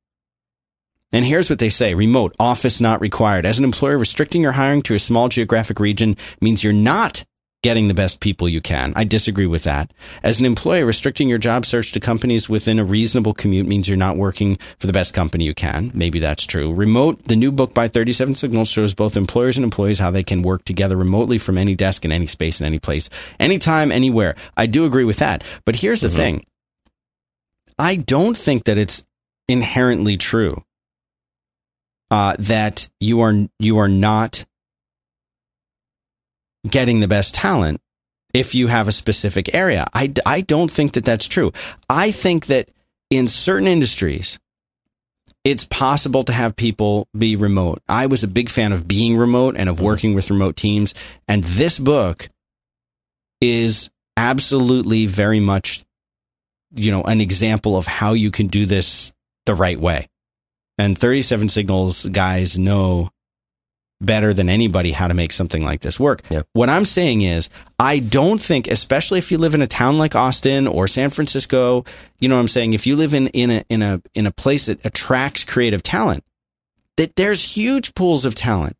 And 1.12 1.24
here's 1.24 1.48
what 1.48 1.58
they 1.58 1.70
say 1.70 1.94
remote, 1.94 2.34
office 2.38 2.80
not 2.80 3.00
required. 3.00 3.46
As 3.46 3.58
an 3.58 3.64
employer, 3.64 3.98
restricting 3.98 4.42
your 4.42 4.52
hiring 4.52 4.82
to 4.82 4.94
a 4.94 4.98
small 5.00 5.28
geographic 5.28 5.80
region 5.80 6.16
means 6.40 6.62
you're 6.62 6.72
not 6.72 7.24
getting 7.64 7.88
the 7.88 7.94
best 7.94 8.20
people 8.20 8.46
you 8.46 8.60
can. 8.60 8.92
I 8.94 9.04
disagree 9.04 9.46
with 9.46 9.64
that. 9.64 9.90
As 10.22 10.38
an 10.38 10.44
employer, 10.44 10.84
restricting 10.84 11.30
your 11.30 11.38
job 11.38 11.64
search 11.64 11.92
to 11.92 11.98
companies 11.98 12.46
within 12.46 12.78
a 12.78 12.84
reasonable 12.84 13.32
commute 13.32 13.66
means 13.66 13.88
you're 13.88 13.96
not 13.96 14.18
working 14.18 14.58
for 14.78 14.86
the 14.86 14.92
best 14.92 15.14
company 15.14 15.44
you 15.44 15.54
can. 15.54 15.90
Maybe 15.94 16.18
that's 16.18 16.44
true. 16.44 16.74
Remote, 16.74 17.24
the 17.24 17.36
new 17.36 17.50
book 17.50 17.72
by 17.72 17.88
37 17.88 18.34
Signals 18.34 18.68
shows 18.68 18.92
both 18.92 19.16
employers 19.16 19.56
and 19.56 19.64
employees 19.64 19.98
how 19.98 20.10
they 20.10 20.22
can 20.22 20.42
work 20.42 20.66
together 20.66 20.94
remotely 20.94 21.38
from 21.38 21.56
any 21.56 21.74
desk 21.74 22.04
in 22.04 22.12
any 22.12 22.26
space 22.26 22.60
in 22.60 22.66
any 22.66 22.78
place, 22.78 23.08
anytime, 23.40 23.90
anywhere. 23.90 24.36
I 24.58 24.66
do 24.66 24.84
agree 24.84 25.04
with 25.04 25.16
that. 25.20 25.42
But 25.64 25.76
here's 25.76 26.02
the 26.02 26.10
thing. 26.10 26.44
I 27.78 27.96
don't 27.96 28.36
think 28.36 28.64
that 28.64 28.76
it's 28.76 29.06
inherently 29.48 30.18
true 30.18 30.62
uh, 32.10 32.36
that 32.38 32.90
you 33.00 33.22
are 33.22 33.32
you 33.58 33.78
are 33.78 33.88
not 33.88 34.44
getting 36.66 37.00
the 37.00 37.08
best 37.08 37.34
talent 37.34 37.80
if 38.32 38.54
you 38.54 38.66
have 38.66 38.88
a 38.88 38.92
specific 38.92 39.54
area. 39.54 39.86
I, 39.94 40.12
I 40.26 40.40
don't 40.40 40.70
think 40.70 40.94
that 40.94 41.04
that's 41.04 41.28
true. 41.28 41.52
I 41.88 42.10
think 42.10 42.46
that 42.46 42.68
in 43.10 43.28
certain 43.28 43.68
industries, 43.68 44.38
it's 45.44 45.64
possible 45.64 46.24
to 46.24 46.32
have 46.32 46.56
people 46.56 47.06
be 47.16 47.36
remote. 47.36 47.82
I 47.88 48.06
was 48.06 48.24
a 48.24 48.28
big 48.28 48.48
fan 48.48 48.72
of 48.72 48.88
being 48.88 49.16
remote 49.16 49.56
and 49.56 49.68
of 49.68 49.76
mm-hmm. 49.76 49.84
working 49.84 50.14
with 50.14 50.30
remote 50.30 50.56
teams. 50.56 50.94
And 51.28 51.44
this 51.44 51.78
book 51.78 52.28
is 53.40 53.90
absolutely 54.16 55.06
very 55.06 55.40
much, 55.40 55.84
you 56.74 56.90
know, 56.90 57.02
an 57.02 57.20
example 57.20 57.76
of 57.76 57.86
how 57.86 58.14
you 58.14 58.30
can 58.30 58.46
do 58.46 58.64
this 58.64 59.12
the 59.44 59.54
right 59.54 59.78
way. 59.78 60.08
And 60.78 60.98
37 60.98 61.50
Signals 61.50 62.06
guys 62.06 62.58
know 62.58 63.10
better 64.00 64.34
than 64.34 64.48
anybody 64.48 64.92
how 64.92 65.08
to 65.08 65.14
make 65.14 65.32
something 65.32 65.62
like 65.62 65.80
this 65.80 65.98
work. 65.98 66.22
Yeah. 66.30 66.42
What 66.52 66.68
I'm 66.68 66.84
saying 66.84 67.22
is, 67.22 67.48
I 67.78 68.00
don't 68.00 68.40
think, 68.40 68.68
especially 68.68 69.18
if 69.18 69.30
you 69.30 69.38
live 69.38 69.54
in 69.54 69.62
a 69.62 69.66
town 69.66 69.98
like 69.98 70.14
Austin 70.14 70.66
or 70.66 70.86
San 70.88 71.10
Francisco, 71.10 71.84
you 72.18 72.28
know 72.28 72.36
what 72.36 72.42
I'm 72.42 72.48
saying? 72.48 72.72
If 72.72 72.86
you 72.86 72.96
live 72.96 73.14
in, 73.14 73.28
in 73.28 73.50
a 73.50 73.64
in 73.68 73.82
a 73.82 74.02
in 74.14 74.26
a 74.26 74.32
place 74.32 74.66
that 74.66 74.84
attracts 74.84 75.44
creative 75.44 75.82
talent, 75.82 76.24
that 76.96 77.16
there's 77.16 77.56
huge 77.56 77.94
pools 77.94 78.24
of 78.24 78.34
talent. 78.34 78.76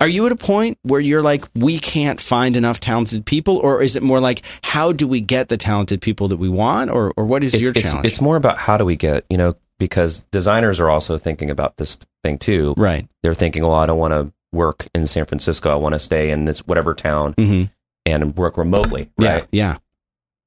Are 0.00 0.08
you 0.08 0.26
at 0.26 0.32
a 0.32 0.36
point 0.36 0.76
where 0.82 1.00
you're 1.00 1.22
like, 1.22 1.44
we 1.54 1.78
can't 1.78 2.20
find 2.20 2.56
enough 2.56 2.80
talented 2.80 3.24
people, 3.24 3.58
or 3.58 3.80
is 3.80 3.94
it 3.94 4.02
more 4.02 4.18
like, 4.18 4.42
how 4.62 4.90
do 4.90 5.06
we 5.06 5.20
get 5.20 5.48
the 5.48 5.56
talented 5.56 6.00
people 6.00 6.26
that 6.28 6.36
we 6.36 6.48
want, 6.48 6.90
or 6.90 7.12
or 7.16 7.24
what 7.24 7.44
is 7.44 7.54
it's, 7.54 7.62
your 7.62 7.70
it's, 7.70 7.82
challenge? 7.82 8.06
It's 8.06 8.20
more 8.20 8.36
about 8.36 8.58
how 8.58 8.76
do 8.76 8.84
we 8.84 8.96
get, 8.96 9.24
you 9.30 9.36
know, 9.36 9.54
because 9.78 10.20
designers 10.30 10.80
are 10.80 10.90
also 10.90 11.18
thinking 11.18 11.50
about 11.50 11.76
this 11.76 11.98
thing 12.22 12.38
too. 12.38 12.74
right. 12.76 13.08
They're 13.22 13.34
thinking, 13.34 13.62
well, 13.62 13.74
I 13.74 13.86
don't 13.86 13.98
want 13.98 14.12
to 14.12 14.32
work 14.52 14.88
in 14.94 15.06
San 15.06 15.24
Francisco. 15.26 15.70
I 15.70 15.74
want 15.76 15.94
to 15.94 15.98
stay 15.98 16.30
in 16.30 16.44
this 16.44 16.60
whatever 16.66 16.94
town 16.94 17.32
hmm 17.34 17.64
and 18.06 18.36
work 18.36 18.58
remotely, 18.58 19.10
right? 19.18 19.46
Yeah. 19.50 19.72
Yeah. 19.72 19.76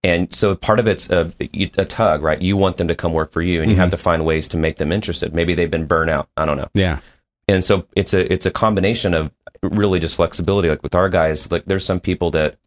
And 0.03 0.33
so 0.33 0.55
part 0.55 0.79
of 0.79 0.87
it's 0.87 1.09
a, 1.09 1.33
a 1.39 1.85
tug, 1.85 2.21
right? 2.21 2.39
You 2.39 2.55
want 2.55 2.77
them 2.77 2.87
to 2.87 2.93
come 2.95 3.13
work 3.13 3.31
for 3.31 3.41
you, 3.41 3.61
and 3.61 3.69
you 3.71 3.75
Mhm. 3.75 3.79
have 3.79 3.89
to 3.89 3.97
find 3.97 4.23
ways 4.25 4.47
to 4.49 4.57
make 4.57 4.77
them 4.77 4.91
interested. 4.91 5.33
Maybe 5.33 5.55
they've 5.55 5.71
been 5.71 5.87
burnt 5.87 6.11
out. 6.11 6.29
I 6.37 6.45
don't 6.45 6.57
know. 6.57 6.69
Yeah. 6.75 6.99
And 7.47 7.65
so 7.65 7.87
it's 7.95 8.13
a 8.13 8.31
it's 8.31 8.45
a 8.45 8.51
combination 8.51 9.13
of 9.15 9.31
really 9.63 9.99
just 9.99 10.15
flexibility. 10.15 10.69
Like 10.69 10.83
with 10.83 10.93
our 10.93 11.09
guys, 11.09 11.51
like 11.51 11.65
there's 11.65 11.83
some 11.83 11.99
people 11.99 12.29
that 12.31 12.57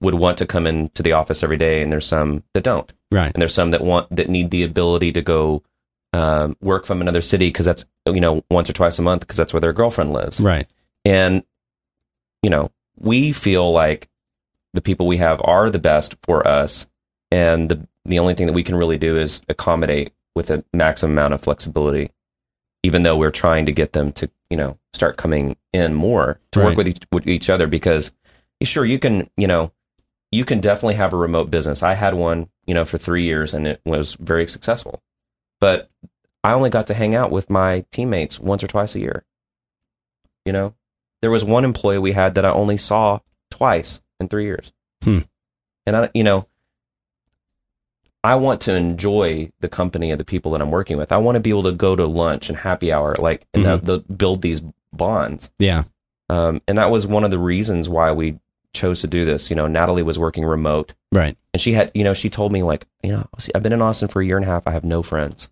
would 0.00 0.14
want 0.14 0.36
to 0.38 0.46
come 0.46 0.66
into 0.66 1.02
the 1.02 1.12
office 1.12 1.42
every 1.42 1.56
day, 1.56 1.82
and 1.82 1.90
there's 1.90 2.06
some 2.06 2.42
that 2.52 2.62
don't. 2.64 2.92
Right. 3.10 3.32
and 3.34 3.40
there's 3.40 3.54
some 3.54 3.70
that 3.72 3.80
want 3.82 4.14
that 4.14 4.28
need 4.28 4.50
the 4.50 4.62
ability 4.62 5.12
to 5.12 5.22
go 5.22 5.62
um, 6.12 6.56
work 6.60 6.86
from 6.86 7.00
another 7.00 7.22
city 7.22 7.48
because 7.48 7.66
that's 7.66 7.84
you 8.06 8.20
know 8.20 8.44
once 8.50 8.68
or 8.68 8.72
twice 8.72 8.98
a 8.98 9.02
month 9.02 9.20
because 9.20 9.36
that's 9.36 9.52
where 9.52 9.60
their 9.60 9.72
girlfriend 9.72 10.12
lives 10.12 10.40
Right. 10.40 10.66
and 11.04 11.42
you 12.42 12.50
know 12.50 12.70
we 12.98 13.32
feel 13.32 13.70
like 13.72 14.08
the 14.74 14.80
people 14.80 15.06
we 15.06 15.18
have 15.18 15.40
are 15.44 15.70
the 15.70 15.78
best 15.78 16.16
for 16.22 16.46
us 16.46 16.86
and 17.30 17.68
the 17.68 17.86
the 18.06 18.18
only 18.18 18.34
thing 18.34 18.46
that 18.46 18.54
we 18.54 18.62
can 18.64 18.74
really 18.76 18.98
do 18.98 19.16
is 19.16 19.42
accommodate 19.48 20.12
with 20.34 20.50
a 20.50 20.64
maximum 20.72 21.12
amount 21.12 21.34
of 21.34 21.40
flexibility 21.40 22.10
even 22.82 23.02
though 23.02 23.16
we're 23.16 23.30
trying 23.30 23.66
to 23.66 23.72
get 23.72 23.92
them 23.92 24.10
to 24.12 24.28
you 24.48 24.56
know 24.56 24.78
start 24.92 25.16
coming 25.16 25.56
in 25.72 25.94
more 25.94 26.40
to 26.52 26.60
Right. 26.60 26.66
work 26.66 26.76
with 26.78 26.88
each, 26.88 26.98
with 27.12 27.26
each 27.28 27.48
other 27.50 27.66
because 27.66 28.10
sure 28.62 28.84
you 28.84 28.98
can 28.98 29.28
you 29.36 29.46
know 29.46 29.70
you 30.32 30.44
can 30.44 30.60
definitely 30.60 30.94
have 30.94 31.12
a 31.12 31.16
remote 31.16 31.50
business 31.50 31.82
i 31.82 31.94
had 31.94 32.14
one 32.14 32.48
you 32.66 32.74
know 32.74 32.84
for 32.84 32.98
three 32.98 33.24
years 33.24 33.54
and 33.54 33.66
it 33.66 33.80
was 33.84 34.14
very 34.14 34.48
successful 34.48 35.02
but 35.60 35.88
i 36.42 36.52
only 36.52 36.70
got 36.70 36.86
to 36.88 36.94
hang 36.94 37.14
out 37.14 37.30
with 37.30 37.48
my 37.50 37.84
teammates 37.92 38.40
once 38.40 38.64
or 38.64 38.66
twice 38.66 38.94
a 38.94 39.00
year 39.00 39.24
you 40.44 40.52
know 40.52 40.74
there 41.22 41.30
was 41.30 41.44
one 41.44 41.64
employee 41.64 41.98
we 41.98 42.12
had 42.12 42.34
that 42.34 42.44
i 42.44 42.50
only 42.50 42.76
saw 42.78 43.18
twice 43.50 44.00
in 44.18 44.28
three 44.28 44.44
years 44.44 44.72
Hmm. 45.04 45.20
and 45.86 45.96
i 45.96 46.10
you 46.14 46.24
know 46.24 46.46
I 48.22 48.34
want 48.34 48.60
to 48.62 48.74
enjoy 48.74 49.50
the 49.60 49.68
company 49.70 50.10
of 50.10 50.18
the 50.18 50.26
people 50.26 50.52
that 50.52 50.60
I'm 50.60 50.70
working 50.70 50.98
with. 50.98 51.10
I 51.10 51.16
want 51.16 51.36
to 51.36 51.40
be 51.40 51.48
able 51.48 51.62
to 51.62 51.72
go 51.72 51.96
to 51.96 52.04
lunch 52.04 52.50
and 52.50 52.58
happy 52.58 52.92
hour, 52.92 53.16
like, 53.18 53.46
and 53.54 53.64
Mhm. 53.64 53.84
the, 53.86 53.98
the, 53.98 54.12
build 54.12 54.42
these 54.42 54.60
bonds. 54.92 55.50
Yeah. 55.58 55.84
Um, 56.28 56.60
and 56.68 56.76
that 56.76 56.90
was 56.90 57.06
one 57.06 57.24
of 57.24 57.30
the 57.30 57.38
reasons 57.38 57.88
why 57.88 58.12
we 58.12 58.38
chose 58.72 59.00
to 59.00 59.06
do 59.06 59.24
this. 59.24 59.50
You 59.50 59.56
know, 59.56 59.66
Natalie 59.66 60.02
was 60.02 60.18
working 60.18 60.44
remote, 60.44 60.94
Right. 61.12 61.36
and 61.52 61.60
she 61.60 61.72
had, 61.72 61.90
you 61.94 62.04
know, 62.04 62.14
she 62.14 62.30
told 62.30 62.52
me 62.52 62.62
like, 62.62 62.86
you 63.02 63.12
know, 63.12 63.26
see, 63.38 63.50
I've 63.54 63.62
been 63.62 63.72
in 63.72 63.82
Austin 63.82 64.08
for 64.08 64.20
a 64.22 64.24
year 64.26 64.36
and 64.36 64.44
a 64.44 64.48
half. 64.48 64.66
I 64.66 64.70
have 64.72 64.84
no 64.84 65.02
friends. 65.02 65.50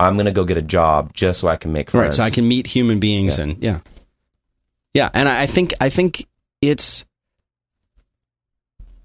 I'm 0.00 0.16
gonna 0.16 0.30
go 0.32 0.44
get 0.44 0.56
a 0.56 0.62
job 0.62 1.12
just 1.12 1.40
so 1.40 1.48
I 1.48 1.56
can 1.56 1.72
make 1.72 1.90
friends. 1.90 2.04
Right. 2.04 2.12
So 2.14 2.22
I 2.22 2.30
can 2.30 2.46
meet 2.46 2.66
human 2.66 3.00
beings 3.00 3.38
Yeah. 3.38 3.44
and 3.44 3.62
yeah. 3.62 3.78
Yeah. 4.94 5.10
And 5.12 5.28
I 5.28 5.42
I 5.42 5.46
think 5.46 5.74
I 5.80 5.90
think 5.90 6.26
it's 6.62 7.04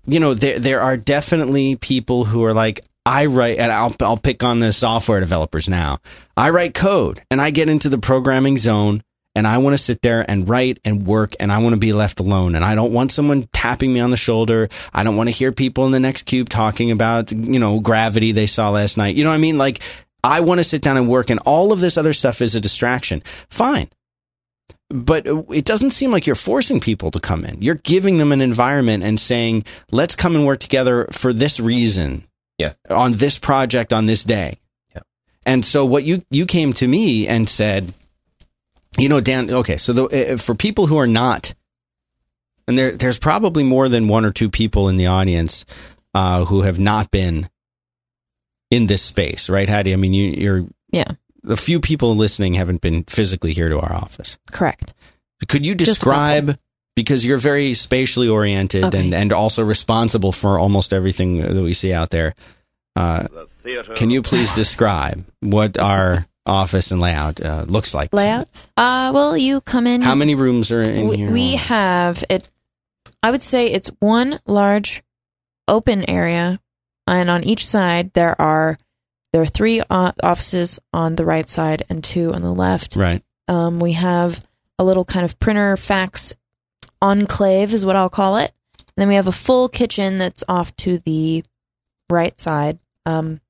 you 0.05 0.19
know, 0.19 0.33
there 0.33 0.59
there 0.59 0.81
are 0.81 0.97
definitely 0.97 1.75
people 1.77 2.25
who 2.25 2.43
are 2.43 2.53
like, 2.53 2.81
I 3.05 3.25
write 3.25 3.57
and 3.57 3.71
I'll 3.71 3.95
I'll 4.01 4.17
pick 4.17 4.43
on 4.43 4.59
the 4.59 4.71
software 4.73 5.19
developers 5.19 5.67
now. 5.67 5.99
I 6.37 6.49
write 6.51 6.73
code 6.73 7.21
and 7.31 7.41
I 7.41 7.51
get 7.51 7.69
into 7.69 7.89
the 7.89 7.97
programming 7.97 8.57
zone 8.57 9.03
and 9.35 9.47
I 9.47 9.57
want 9.57 9.73
to 9.73 9.83
sit 9.83 10.01
there 10.01 10.29
and 10.29 10.47
write 10.47 10.79
and 10.85 11.05
work 11.05 11.35
and 11.39 11.51
I 11.51 11.57
want 11.59 11.73
to 11.73 11.79
be 11.79 11.93
left 11.93 12.19
alone 12.19 12.55
and 12.55 12.63
I 12.63 12.75
don't 12.75 12.93
want 12.93 13.11
someone 13.11 13.47
tapping 13.53 13.93
me 13.93 13.99
on 13.99 14.11
the 14.11 14.17
shoulder. 14.17 14.69
I 14.93 15.03
don't 15.03 15.15
want 15.15 15.29
to 15.29 15.35
hear 15.35 15.51
people 15.51 15.85
in 15.85 15.91
the 15.91 15.99
next 15.99 16.23
cube 16.23 16.49
talking 16.49 16.91
about, 16.91 17.31
you 17.31 17.59
know, 17.59 17.79
gravity 17.79 18.31
they 18.31 18.47
saw 18.47 18.69
last 18.69 18.97
night. 18.97 19.15
You 19.15 19.23
know 19.23 19.29
what 19.29 19.35
I 19.35 19.39
mean? 19.39 19.57
Like 19.57 19.79
I 20.23 20.41
want 20.41 20.59
to 20.59 20.63
sit 20.63 20.81
down 20.81 20.97
and 20.97 21.09
work 21.09 21.29
and 21.29 21.39
all 21.45 21.71
of 21.71 21.79
this 21.79 21.97
other 21.97 22.13
stuff 22.13 22.41
is 22.41 22.55
a 22.55 22.61
distraction. 22.61 23.23
Fine. 23.49 23.89
But 24.89 25.25
it 25.25 25.65
doesn't 25.65 25.91
seem 25.91 26.11
like 26.11 26.27
you're 26.27 26.35
forcing 26.35 26.79
people 26.79 27.09
to 27.11 27.19
come 27.19 27.45
in. 27.45 27.61
You're 27.61 27.75
giving 27.75 28.19
them 28.19 28.31
an 28.31 28.41
environment 28.41 29.03
and 29.03 29.19
saying, 29.19 29.65
let's 29.91 30.15
come 30.15 30.35
and 30.35 30.45
work 30.45 30.59
together 30.59 31.07
for 31.11 31.33
this 31.33 31.59
reason. 31.59 32.27
Yeah. 32.59 32.73
On 32.91 33.13
this 33.13 33.39
project 33.39 33.91
on 33.91 34.05
this 34.05 34.23
day. 34.23 34.59
Yeah. 34.93 35.01
And 35.47 35.65
so 35.65 35.83
what 35.83 36.03
you, 36.03 36.23
you 36.29 36.45
came 36.45 36.73
to 36.73 36.87
me 36.87 37.27
and 37.27 37.49
said, 37.49 37.95
you 38.97 39.09
know, 39.09 39.19
Dan, 39.19 39.49
okay, 39.49 39.77
so 39.77 39.93
the, 39.93 40.33
uh, 40.33 40.37
for 40.37 40.55
people 40.55 40.87
who 40.87 40.97
are 40.97 41.07
not, 41.07 41.53
and 42.67 42.77
there, 42.77 42.91
there's 42.95 43.19
probably 43.19 43.63
more 43.63 43.89
than 43.89 44.07
one 44.07 44.25
or 44.25 44.31
two 44.31 44.49
people 44.49 44.89
in 44.89 44.97
the 44.97 45.07
audience 45.07 45.65
uh, 46.13 46.45
who 46.45 46.61
have 46.61 46.79
not 46.79 47.11
been 47.11 47.49
in 48.71 48.87
this 48.87 49.01
space, 49.01 49.49
right, 49.49 49.67
Haddie? 49.69 49.93
I 49.93 49.97
mean, 49.97 50.13
you, 50.13 50.29
you're, 50.31 50.67
Yeah. 50.91 51.11
the 51.43 51.57
few 51.57 51.79
people 51.79 52.15
listening 52.15 52.53
haven't 52.55 52.81
been 52.81 53.03
physically 53.03 53.53
here 53.53 53.69
to 53.69 53.79
our 53.79 53.93
office. 53.93 54.37
Correct. 54.51 54.93
Could 55.47 55.65
you 55.65 55.75
describe 55.75 56.57
because 56.95 57.25
you're 57.25 57.37
very 57.37 57.73
spatially 57.73 58.29
oriented 58.29 58.85
Okay. 58.85 58.99
and 58.99 59.13
and 59.13 59.33
also 59.33 59.63
responsible 59.63 60.31
for 60.31 60.57
almost 60.57 60.93
everything 60.93 61.41
that 61.41 61.61
we 61.63 61.73
see 61.73 61.91
out 61.91 62.11
there? 62.11 62.33
Uh, 62.95 63.27
can 63.95 64.09
you 64.09 64.21
please 64.21 64.51
describe 64.53 65.25
what 65.41 65.77
our 65.77 66.25
office 66.45 66.91
and 66.91 66.99
layout 66.99 67.41
uh, 67.41 67.65
looks 67.67 67.93
like? 67.93 68.13
Layout. 68.13 68.47
Uh, 68.75 69.11
well, 69.13 69.37
you 69.37 69.61
come 69.61 69.87
in. 69.87 70.01
How 70.01 70.15
many 70.15 70.35
rooms 70.35 70.71
are 70.71 70.81
in 70.81 71.07
we, 71.07 71.17
here? 71.17 71.31
we 71.31 71.55
have 71.55 72.23
it. 72.29 72.47
I 73.21 73.31
would 73.31 73.43
say 73.43 73.67
it's 73.67 73.89
one 73.99 74.39
large 74.45 75.03
open 75.67 76.09
area, 76.09 76.59
and 77.07 77.29
on 77.29 77.43
each 77.43 77.65
side 77.65 78.11
there 78.13 78.39
are 78.41 78.77
there 79.31 79.41
are 79.41 79.47
three 79.47 79.81
uh, 79.89 80.11
offices 80.21 80.79
on 80.93 81.15
the 81.15 81.25
right 81.25 81.49
side 81.49 81.83
and 81.89 82.03
two 82.03 82.33
on 82.33 82.41
the 82.41 82.53
left. 82.53 82.95
right. 82.95 83.23
Um, 83.47 83.79
we 83.79 83.93
have 83.93 84.45
a 84.79 84.83
little 84.85 85.03
kind 85.03 85.25
of 85.25 85.39
printer 85.39 85.75
fax 85.75 86.33
enclave, 87.01 87.73
is 87.73 87.85
what 87.85 87.95
I'll 87.95 88.09
call 88.09 88.37
it. 88.37 88.53
And 88.77 88.93
then 88.95 89.07
we 89.07 89.15
have 89.15 89.27
a 89.27 89.31
full 89.31 89.67
kitchen 89.67 90.17
that's 90.17 90.43
off 90.47 90.75
to 90.77 90.99
the 90.99 91.43
right 92.09 92.39
side. 92.39 92.79
Um, 93.05 93.41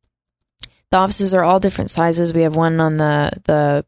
the 0.94 1.00
offices 1.00 1.34
are 1.34 1.44
all 1.44 1.60
different 1.60 1.90
sizes. 1.90 2.36
We 2.36 2.44
have 2.44 2.56
one 2.56 2.80
on 2.80 2.98
the 2.98 3.32
the 3.46 3.84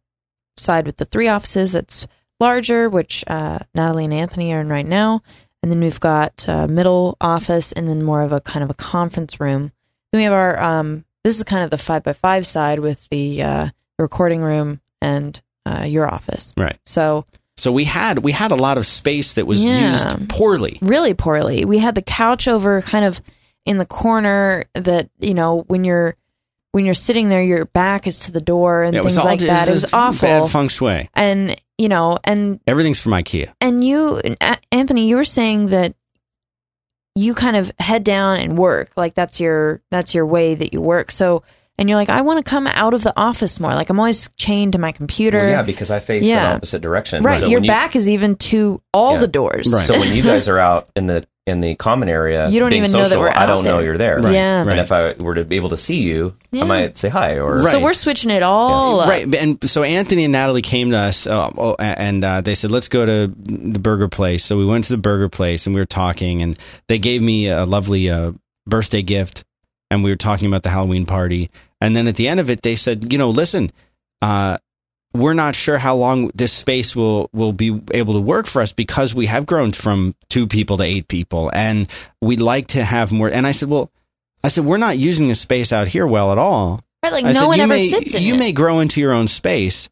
side 0.57 0.87
with 0.87 0.97
the 0.97 1.05
three 1.05 1.27
offices 1.27 1.71
that's 1.73 2.07
larger, 2.39 2.89
which 2.89 3.23
uh, 3.27 3.59
Natalie 3.75 4.05
and 4.05 4.13
Anthony 4.13 4.51
are 4.53 4.61
in 4.61 4.69
right 4.69 4.85
now. 4.87 5.21
And 5.61 5.71
then 5.71 5.79
we've 5.81 5.99
got 5.99 6.47
uh, 6.49 6.67
middle 6.67 7.15
office, 7.21 7.71
and 7.71 7.87
then 7.87 8.03
more 8.03 8.23
of 8.23 8.31
a 8.31 8.41
kind 8.41 8.63
of 8.63 8.69
a 8.71 8.73
conference 8.75 9.39
room. 9.39 9.71
Then 10.11 10.19
we 10.19 10.23
have 10.23 10.33
our 10.33 10.59
um, 10.59 11.05
this 11.23 11.37
is 11.37 11.43
kind 11.43 11.63
of 11.63 11.69
the 11.69 11.77
five 11.77 12.01
by 12.03 12.13
five 12.13 12.47
side 12.47 12.79
with 12.79 13.07
the 13.11 13.41
uh, 13.43 13.69
recording 13.99 14.41
room 14.41 14.81
and 14.99 15.39
uh, 15.67 15.85
your 15.87 16.11
office. 16.11 16.53
Right. 16.57 16.77
So 16.87 17.25
So 17.55 17.71
we 17.71 17.83
had 17.83 18.19
we 18.19 18.31
had 18.31 18.51
a 18.51 18.55
lot 18.55 18.79
of 18.79 18.87
space 18.87 19.33
that 19.33 19.45
was 19.45 19.63
Yeah. 19.63 19.91
used 19.91 20.29
poorly. 20.29 20.79
really 20.81 21.13
poorly. 21.13 21.65
We 21.65 21.77
had 21.77 21.93
the 21.93 22.01
couch 22.01 22.47
over 22.47 22.81
kind 22.81 23.05
of 23.05 23.21
in 23.63 23.77
the 23.77 23.85
corner 23.85 24.65
that, 24.75 25.09
you 25.19 25.33
know, 25.35 25.63
when 25.67 25.83
you're 25.83 26.15
when 26.75 26.83
you're 26.83 26.93
sitting 26.93 27.29
there 27.29 27.41
your 27.41 27.63
back 27.63 28.05
is 28.05 28.19
to 28.19 28.33
the 28.33 28.41
door 28.41 28.83
and 28.83 28.93
Yeah, 28.93 28.99
things 29.01 29.15
like 29.15 29.39
just- 29.39 29.47
that. 29.47 29.69
It 29.69 29.71
was 29.71 29.83
just 29.83 29.93
awful. 29.93 30.27
Bad 30.27 30.49
feng 30.51 30.67
shui. 30.67 31.09
and, 31.13 31.55
you 31.77 31.87
know, 31.87 32.19
and 32.25 32.59
Everything's 32.67 32.99
from 32.99 33.13
IKEA. 33.13 33.53
and 33.61 33.81
you 33.81 34.21
Anthony, 34.73 35.07
you 35.07 35.15
were 35.15 35.23
saying 35.23 35.67
that 35.67 35.95
you 37.15 37.33
kind 37.33 37.55
of 37.55 37.71
head 37.79 38.03
down 38.03 38.39
and 38.39 38.57
work. 38.57 38.89
Like 38.97 39.13
that's 39.15 39.39
your 39.39 39.81
that's 39.89 40.13
your 40.13 40.25
way 40.25 40.53
that 40.55 40.73
you 40.73 40.81
work. 40.81 41.11
So 41.11 41.43
and 41.77 41.87
you're 41.89 41.97
like, 41.97 42.09
I 42.09 42.21
want 42.23 42.43
to 42.45 42.49
come 42.49 42.67
out 42.67 42.93
of 42.93 43.03
the 43.03 43.13
office 43.17 43.57
more. 43.59 43.73
Like 43.73 43.89
I'm 43.89 43.99
always 43.99 44.29
chained 44.35 44.73
to 44.73 44.77
my 44.79 44.91
computer. 44.91 45.39
Well, 45.39 45.49
yeah, 45.49 45.61
because 45.63 45.91
I 45.91 45.99
face 46.01 46.23
Yeah. 46.25 46.49
an 46.51 46.55
opposite 46.57 46.81
direction. 46.81 47.23
right. 47.23 47.39
So 47.39 47.47
your 47.47 47.59
when 47.61 47.63
you- 47.65 47.69
back 47.69 47.95
is 47.95 48.09
even 48.09 48.35
to 48.51 48.81
all 48.93 49.13
Yeah. 49.13 49.19
the 49.21 49.27
doors. 49.27 49.71
Right. 49.71 49.85
So 49.87 49.97
when 49.97 50.13
you 50.13 50.23
guys 50.23 50.49
are 50.49 50.59
out 50.59 50.89
in 50.95 51.05
the 51.07 51.25
in 51.47 51.61
the 51.61 51.75
common 51.75 52.09
area, 52.09 52.49
You 52.49 52.59
don't 52.59 52.71
being 52.71 52.81
even 52.81 52.91
know 52.91 53.03
that 53.03 53.09
social, 53.09 53.21
we're 53.21 53.29
I 53.29 53.45
don't 53.45 53.63
know 53.63 53.75
there. 53.77 53.83
you're 53.85 53.97
there. 53.99 54.17
Right, 54.19 54.33
Yeah. 54.33 54.63
right. 54.63 54.69
And 54.71 54.79
if 54.79 54.91
I 54.91 55.13
were 55.13 55.35
to 55.35 55.45
be 55.45 55.57
able 55.57 55.69
to 55.69 55.77
see 55.77 56.01
you, 56.01 56.33
Yeah. 56.51 56.63
I 56.63 56.65
might 56.65 56.97
say 56.97 57.07
hi 57.09 57.33
or 57.37 57.57
Right. 57.59 57.71
So 57.71 57.79
we're 57.79 57.93
switching 57.93 58.31
it 58.31 58.41
all 58.41 58.99
up. 59.01 59.09
Right, 59.09 59.31
and 59.35 59.69
so 59.69 59.83
Anthony 59.83 60.23
and 60.23 60.31
Natalie 60.31 60.63
came 60.63 60.89
to 60.89 60.97
us, 60.97 61.27
uh, 61.27 61.51
oh, 61.55 61.75
and 61.77 62.23
uh, 62.25 62.41
they 62.41 62.55
said, 62.55 62.71
"Let's 62.71 62.87
go 62.87 63.05
to 63.05 63.27
the 63.37 63.79
burger 63.79 64.07
place." 64.07 64.43
So 64.43 64.57
we 64.57 64.65
went 64.65 64.85
to 64.85 64.93
the 64.93 64.97
burger 64.97 65.29
place, 65.29 65.67
and 65.67 65.75
we 65.75 65.81
were 65.81 65.85
talking, 65.85 66.41
and 66.41 66.57
they 66.87 66.97
gave 66.97 67.21
me 67.21 67.47
a 67.47 67.65
lovely 67.65 68.09
uh, 68.09 68.31
birthday 68.65 69.03
gift, 69.03 69.43
and 69.91 70.03
we 70.03 70.09
were 70.09 70.15
talking 70.15 70.47
about 70.47 70.63
the 70.63 70.69
Halloween 70.71 71.05
party, 71.05 71.51
and 71.79 71.95
then 71.95 72.07
at 72.07 72.15
the 72.15 72.27
end 72.27 72.39
of 72.39 72.49
it, 72.49 72.63
they 72.63 72.75
said, 72.75 73.11
"You 73.13 73.19
know, 73.19 73.29
listen, 73.29 73.71
uh, 74.23 74.57
we're 75.15 75.33
not 75.33 75.55
sure 75.55 75.77
how 75.77 75.95
long 75.95 76.31
this 76.35 76.53
space 76.53 76.95
will 76.95 77.29
will 77.33 77.53
be 77.53 77.81
able 77.91 78.13
to 78.15 78.21
work 78.21 78.45
for 78.45 78.61
us 78.61 78.73
because 78.73 79.15
we 79.15 79.25
have 79.25 79.45
grown 79.45 79.71
from 79.71 80.15
two 80.29 80.47
people 80.47 80.77
to 80.77 80.83
eight 80.83 81.07
people, 81.07 81.49
and 81.53 81.87
we'd 82.21 82.41
like 82.41 82.67
to 82.67 82.83
have 82.83 83.11
more." 83.11 83.29
And 83.29 83.47
I 83.47 83.51
said, 83.51 83.69
"Well." 83.69 83.91
I 84.43 84.47
said, 84.47 84.63
we're 84.63 84.77
not 84.77 84.99
using 84.99 85.27
the 85.27 85.33
space 85.33 85.73
out 85.73 85.87
here 85.87 86.05
well 86.05 86.31
at 86.31 86.37
all. 86.37 86.79
Right, 87.01 87.11
like 87.11 87.25
I 87.25 87.31
no 87.31 87.39
said, 87.39 87.47
one 87.47 87.57
you 87.57 87.63
ever 87.63 87.73
may, 87.73 87.87
sits 87.87 88.13
in 88.13 88.21
it. 88.21 88.23
You 88.23 88.35
it. 88.35 88.37
may 88.37 88.51
grow 88.51 88.79
into 88.79 89.01
your 89.01 89.11
own 89.11 89.27
space, 89.27 89.89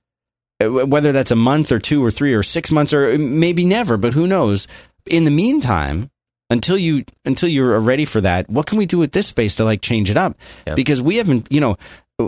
uh, 0.62 0.70
whether 0.70 1.12
that's 1.12 1.32
a 1.32 1.36
month 1.36 1.72
or 1.72 1.80
two 1.80 2.06
or 2.06 2.12
three 2.12 2.36
or 2.36 2.44
six 2.44 2.70
months 2.70 2.94
or 2.94 3.18
maybe 3.18 3.66
never, 3.66 3.98
but 3.98 4.14
who 4.14 4.28
knows? 4.28 4.68
In 5.08 5.26
the 5.26 5.32
meantime, 5.32 6.12
until 6.52 6.78
you 6.78 7.04
until 7.26 7.50
you're 7.50 7.80
ready 7.80 8.06
for 8.06 8.22
that, 8.22 8.48
what 8.48 8.68
can 8.68 8.78
we 8.78 8.86
do 8.86 9.00
with 9.00 9.12
this 9.12 9.26
space 9.26 9.56
to 9.56 9.64
like 9.64 9.82
change 9.82 10.12
it 10.12 10.18
up? 10.18 10.38
Yeah. 10.68 10.76
Because 10.76 11.02
we 11.02 11.18
haven't, 11.18 11.48
you 11.50 11.60
know, 11.60 11.78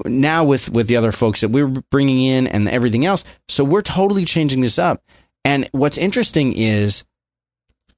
now 0.06 0.44
with 0.44 0.70
with 0.70 0.88
the 0.88 0.96
other 0.98 1.12
folks 1.12 1.42
that 1.42 1.50
we're 1.50 1.68
bringing 1.68 2.22
in 2.24 2.48
and 2.48 2.68
everything 2.70 3.06
else, 3.06 3.24
so 3.50 3.64
we're 3.64 3.82
totally 3.82 4.26
changing 4.26 4.62
this 4.62 4.78
up. 4.80 5.02
And 5.44 5.70
what's 5.72 5.98
interesting 5.98 6.54
is. 6.54 7.04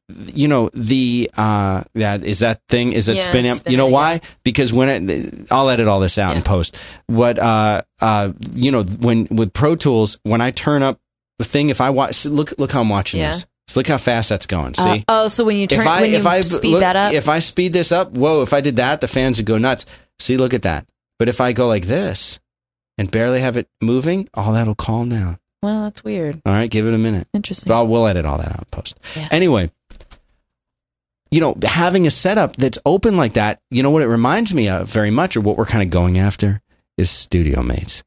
You 0.10 0.47
know 0.47 0.69
the 0.73 1.29
uh 1.36 1.83
that 1.95 2.23
is 2.23 2.39
that 2.39 2.62
thing 2.69 2.93
is 2.93 3.10
it 3.10 3.17
Yeah, 3.17 3.23
spinning 3.23 3.51
it's 3.51 3.60
up? 3.60 3.69
You 3.69 3.75
know 3.75 3.88
why? 3.88 4.21
Because 4.43 4.71
when 4.71 5.10
it, 5.10 5.47
I'll 5.51 5.69
edit 5.69 5.89
all 5.89 5.99
this 5.99 6.17
out 6.17 6.36
Yeah. 6.38 6.43
post. 6.43 6.77
What 7.07 7.38
uh 7.38 7.81
uh 7.99 8.31
you 8.53 8.71
know 8.71 8.83
when 8.83 9.27
with 9.29 9.51
Pro 9.51 9.75
Tools 9.75 10.17
when 10.23 10.39
I 10.39 10.51
turn 10.51 10.81
up 10.81 10.97
the 11.39 11.43
thing 11.45 11.67
if 11.71 11.81
I 11.81 11.89
watch 11.89 12.25
look 12.25 12.53
look 12.57 12.71
how 12.71 12.79
I'm 12.79 12.88
watching 12.88 13.19
Yeah. 13.19 13.33
this. 13.33 13.45
So 13.67 13.81
look 13.81 13.88
how 13.88 13.97
fast 13.97 14.29
that's 14.29 14.45
going. 14.45 14.75
See. 14.75 14.81
Uh, 14.81 14.99
oh, 15.10 15.27
so 15.27 15.43
when 15.43 15.57
you 15.57 15.67
turn 15.67 15.81
if 15.81 15.88
I 15.88 16.01
when 16.03 16.12
you 16.12 16.15
if 16.19 16.25
I 16.25 16.39
speed 16.39 16.71
look- 16.71 16.79
that 16.79 16.95
up, 16.95 17.12
if 17.12 17.27
I 17.27 17.39
speed 17.39 17.73
this 17.73 17.91
up, 17.91 18.12
whoa! 18.13 18.43
If 18.43 18.53
I 18.53 18.62
did 18.62 18.77
that, 18.77 19.01
the 19.01 19.10
fans 19.10 19.39
would 19.39 19.45
go 19.45 19.57
nuts. 19.57 19.86
See, 20.19 20.38
look 20.38 20.53
at 20.53 20.62
that. 20.62 20.86
But 21.19 21.30
if 21.30 21.41
I 21.41 21.53
go 21.53 21.67
like 21.67 21.86
this 21.88 22.39
and 22.97 23.10
barely 23.12 23.41
have 23.41 23.58
it 23.58 23.67
moving, 23.82 24.30
all 24.34 24.53
that'll 24.53 24.75
calm 24.75 25.10
down. 25.10 25.39
well, 25.62 25.84
that's 25.84 26.03
weird. 26.03 26.41
All 26.45 26.53
right, 26.53 26.69
give 26.69 26.88
it 26.88 26.93
a 26.93 26.97
minute. 26.97 27.27
Interesting. 27.34 27.69
But 27.69 27.75
I'll, 27.75 27.88
we'll 27.88 28.08
edit 28.08 28.25
all 28.25 28.38
that 28.38 28.51
out 28.51 28.60
in 28.60 28.65
post. 28.71 28.95
Yeah. 29.15 29.27
Anyway, 29.32 29.71
you 31.32 31.41
know, 31.41 31.56
having 31.63 32.08
a 32.08 32.12
setup 32.12 32.56
that's 32.56 32.77
open 32.86 33.17
like 33.17 33.34
that, 33.34 33.60
you 33.69 33.84
know 33.84 33.89
what 33.89 34.03
it 34.03 34.08
reminds 34.08 34.53
me 34.53 34.69
of 34.69 34.89
very 34.89 35.12
much, 35.12 35.36
or 35.36 35.41
what 35.41 35.58
we're 35.58 35.65
kind 35.65 35.84
of 35.84 35.89
going 35.89 36.17
after, 36.17 36.62
is 36.97 37.10
Studiomates. 37.10 38.03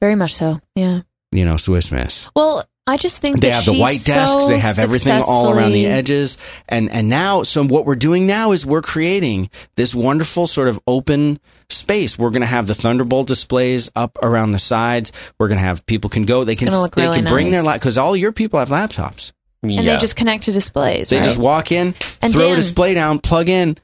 Very 0.00 0.16
much 0.16 0.34
so. 0.34 0.60
Yeah. 0.74 1.00
You 1.30 1.44
know, 1.44 1.56
Swiss 1.56 1.90
Miss. 1.90 2.28
Well, 2.36 2.64
I 2.86 2.96
just 2.96 3.20
think 3.20 3.40
They 3.40 3.50
that 3.50 3.64
have 3.64 3.64
the 3.64 3.78
white 3.78 4.02
desks. 4.04 4.42
so 4.42 4.48
They 4.48 4.58
have 4.58 4.80
everything 4.80 5.22
all 5.24 5.56
around 5.56 5.72
the 5.72 5.86
edges. 5.86 6.36
And 6.68 6.90
and 6.90 7.08
now, 7.08 7.44
so 7.44 7.64
what 7.64 7.86
we're 7.86 7.94
doing 7.94 8.26
now 8.26 8.50
is 8.50 8.66
we're 8.66 8.82
creating 8.82 9.50
this 9.76 9.94
wonderful 9.94 10.48
sort 10.48 10.66
of 10.66 10.80
open 10.86 11.38
space. 11.70 12.18
We're 12.18 12.30
going 12.30 12.40
to 12.40 12.46
have 12.46 12.66
the 12.66 12.74
Thunderbolt 12.74 13.28
displays 13.28 13.88
up 13.94 14.18
around 14.20 14.50
the 14.50 14.58
sides. 14.58 15.12
We're 15.38 15.48
going 15.48 15.58
to 15.58 15.64
have 15.64 15.86
people 15.86 16.10
can 16.10 16.24
go. 16.24 16.42
They 16.42 16.56
can 16.56 16.70
look 16.70 16.96
they 16.96 17.02
really 17.02 17.18
can 17.18 17.28
bring 17.28 17.50
their 17.52 17.62
nice. 17.62 17.78
because 17.78 17.98
all 17.98 18.16
your 18.16 18.32
people 18.32 18.58
have 18.58 18.68
laptops. 18.68 19.30
and 19.62 19.72
yeah. 19.72 19.82
they 19.82 19.96
just 19.98 20.16
connect 20.16 20.44
to 20.44 20.52
displays. 20.52 21.08
They 21.08 21.16
right? 21.18 21.24
just 21.24 21.38
walk 21.38 21.70
in, 21.70 21.94
And 22.20 22.32
throw 22.32 22.52
a 22.52 22.56
display 22.56 22.94
down, 22.94 23.20
plug 23.20 23.48
in. 23.48 23.78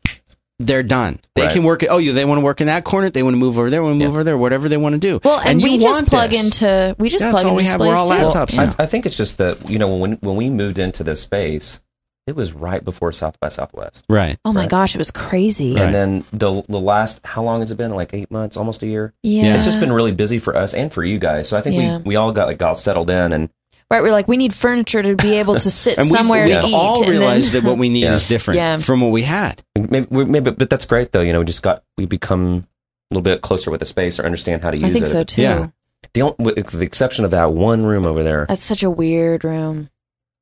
They're 0.60 0.82
done. 0.82 1.20
They 1.36 1.42
Right. 1.42 1.52
can 1.52 1.62
work. 1.62 1.84
Oh, 1.88 1.98
you 1.98 2.12
they 2.12 2.24
want 2.24 2.40
to 2.40 2.44
work 2.44 2.60
in 2.60 2.66
that 2.66 2.82
corner. 2.84 3.10
They 3.10 3.22
want 3.22 3.34
to 3.34 3.38
move 3.38 3.58
over 3.58 3.70
there. 3.70 3.80
Want 3.82 3.92
to 3.92 3.94
move 3.94 4.02
Yeah. 4.02 4.08
over 4.08 4.24
there. 4.24 4.36
Whatever 4.36 4.68
they 4.68 4.76
want 4.76 4.94
to 4.94 4.98
do. 4.98 5.20
well, 5.24 5.38
and, 5.38 5.62
you 5.62 5.72
we 5.72 5.78
just 5.78 6.06
plug 6.06 6.30
this. 6.30 6.44
into 6.44 6.96
we 6.98 7.10
just 7.10 7.22
Yeah, 7.22 7.30
plug 7.30 7.42
that's 7.42 7.44
all 7.44 7.52
into 7.58 7.62
we 7.62 7.68
have. 7.68 7.80
We're 7.80 7.94
all 7.94 8.08
too. 8.08 8.14
laptops 8.14 8.56
Yeah. 8.56 8.64
now. 8.66 8.74
I, 8.78 8.82
I 8.82 8.86
think 8.86 9.06
it's 9.06 9.16
just 9.16 9.38
that 9.38 9.70
you 9.70 9.78
know 9.78 9.94
when 9.96 10.12
when 10.20 10.34
we 10.36 10.50
moved 10.50 10.78
into 10.80 11.04
this 11.04 11.20
space, 11.20 11.78
it 12.26 12.34
was 12.34 12.52
right 12.52 12.84
before 12.84 13.12
South 13.12 13.38
by 13.40 13.48
Southwest, 13.50 14.04
right. 14.08 14.36
Oh 14.44 14.52
my 14.52 14.62
Right. 14.62 14.68
gosh, 14.68 14.94
it 14.96 14.98
was 14.98 15.12
crazy. 15.12 15.74
Right. 15.74 15.84
and 15.84 15.94
then 15.94 16.24
the 16.32 16.62
the 16.68 16.80
last 16.80 17.20
how 17.24 17.44
long 17.44 17.60
has 17.60 17.70
it 17.70 17.76
been? 17.78 17.94
Like 17.94 18.12
eight 18.12 18.30
months, 18.32 18.56
almost 18.56 18.82
a 18.82 18.86
year. 18.88 19.14
Yeah. 19.22 19.54
It's 19.54 19.64
just 19.64 19.78
been 19.78 19.92
really 19.92 20.12
busy 20.12 20.38
for 20.40 20.56
us 20.56 20.74
and 20.74 20.92
for 20.92 21.04
you 21.04 21.18
guys. 21.20 21.48
So 21.48 21.56
I 21.56 21.60
think 21.60 21.76
Yeah. 21.76 21.98
we 21.98 22.02
we 22.04 22.16
all 22.16 22.32
got 22.32 22.48
like 22.48 22.58
got 22.58 22.80
settled 22.80 23.10
in 23.10 23.32
and 23.32 23.48
right. 23.90 24.02
We're 24.02 24.10
like, 24.12 24.28
we 24.28 24.36
need 24.36 24.52
furniture 24.54 25.02
to 25.02 25.16
be 25.16 25.34
able 25.36 25.56
to 25.56 25.70
sit 25.84 25.98
And 25.98 26.06
somewhere 26.06 26.46
we've, 26.46 26.56
to 26.60 26.62
we've 26.66 26.72
eat. 26.72 26.74
all 26.76 26.96
and 27.02 27.12
then- 27.14 27.20
realized 27.20 27.52
that 27.52 27.64
what 27.64 27.78
we 27.78 27.88
need 27.88 28.00
Yeah. 28.04 28.14
is 28.14 28.26
different 28.26 28.56
Yeah. 28.58 28.78
from 28.78 29.00
what 29.00 29.10
we 29.12 29.22
had. 29.22 29.62
maybe, 29.76 30.06
maybe 30.10 30.50
but 30.50 30.70
that's 30.70 30.84
great 30.84 31.12
though. 31.12 31.20
You 31.22 31.32
know, 31.32 31.40
we 31.40 31.44
just 31.46 31.62
got 31.62 31.84
we 31.96 32.06
become 32.06 32.66
a 33.10 33.14
little 33.14 33.22
bit 33.22 33.40
closer 33.42 33.70
with 33.70 33.80
the 33.80 33.86
space 33.86 34.18
or 34.18 34.24
understand 34.26 34.62
how 34.62 34.70
to 34.70 34.76
use 34.76 34.86
it. 34.86 34.90
I 34.90 34.92
think 34.92 35.04
it. 35.06 35.08
so 35.08 35.24
too. 35.24 35.42
Yeah. 35.42 35.68
The 36.14 36.22
only, 36.22 36.36
with 36.38 36.70
the 36.70 36.84
exception 36.86 37.24
of 37.24 37.32
that 37.32 37.52
one 37.52 37.84
room 37.84 38.06
over 38.06 38.22
there, 38.22 38.46
That's 38.48 38.62
such 38.64 38.82
a 38.82 38.90
weird 38.90 39.44
room. 39.44 39.90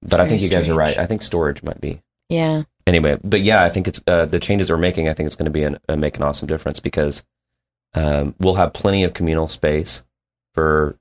It's 0.02 0.12
but 0.12 0.20
I 0.20 0.28
think 0.28 0.42
you 0.42 0.48
guys 0.48 0.68
are 0.68 0.74
right. 0.74 0.96
I 0.98 1.06
think 1.06 1.22
storage 1.22 1.62
might 1.62 1.80
be. 1.80 2.02
Yeah. 2.28 2.64
anyway, 2.86 3.18
but 3.24 3.42
yeah, 3.42 3.62
I 3.64 3.68
think 3.70 3.88
it's 3.88 4.00
uh, 4.06 4.26
the 4.26 4.38
changes 4.38 4.68
we're 4.70 4.76
making. 4.76 5.08
I 5.08 5.14
think 5.14 5.26
it's 5.28 5.36
going 5.36 5.46
to 5.46 5.50
be 5.50 5.62
an, 5.62 5.78
uh, 5.88 5.96
make 5.96 6.16
an 6.16 6.22
awesome 6.24 6.46
difference 6.46 6.78
because 6.80 7.22
um, 7.94 8.34
we'll 8.38 8.54
have 8.56 8.72
plenty 8.74 9.04
of 9.04 9.14
communal 9.14 9.48
space 9.48 10.02
for 10.54 10.98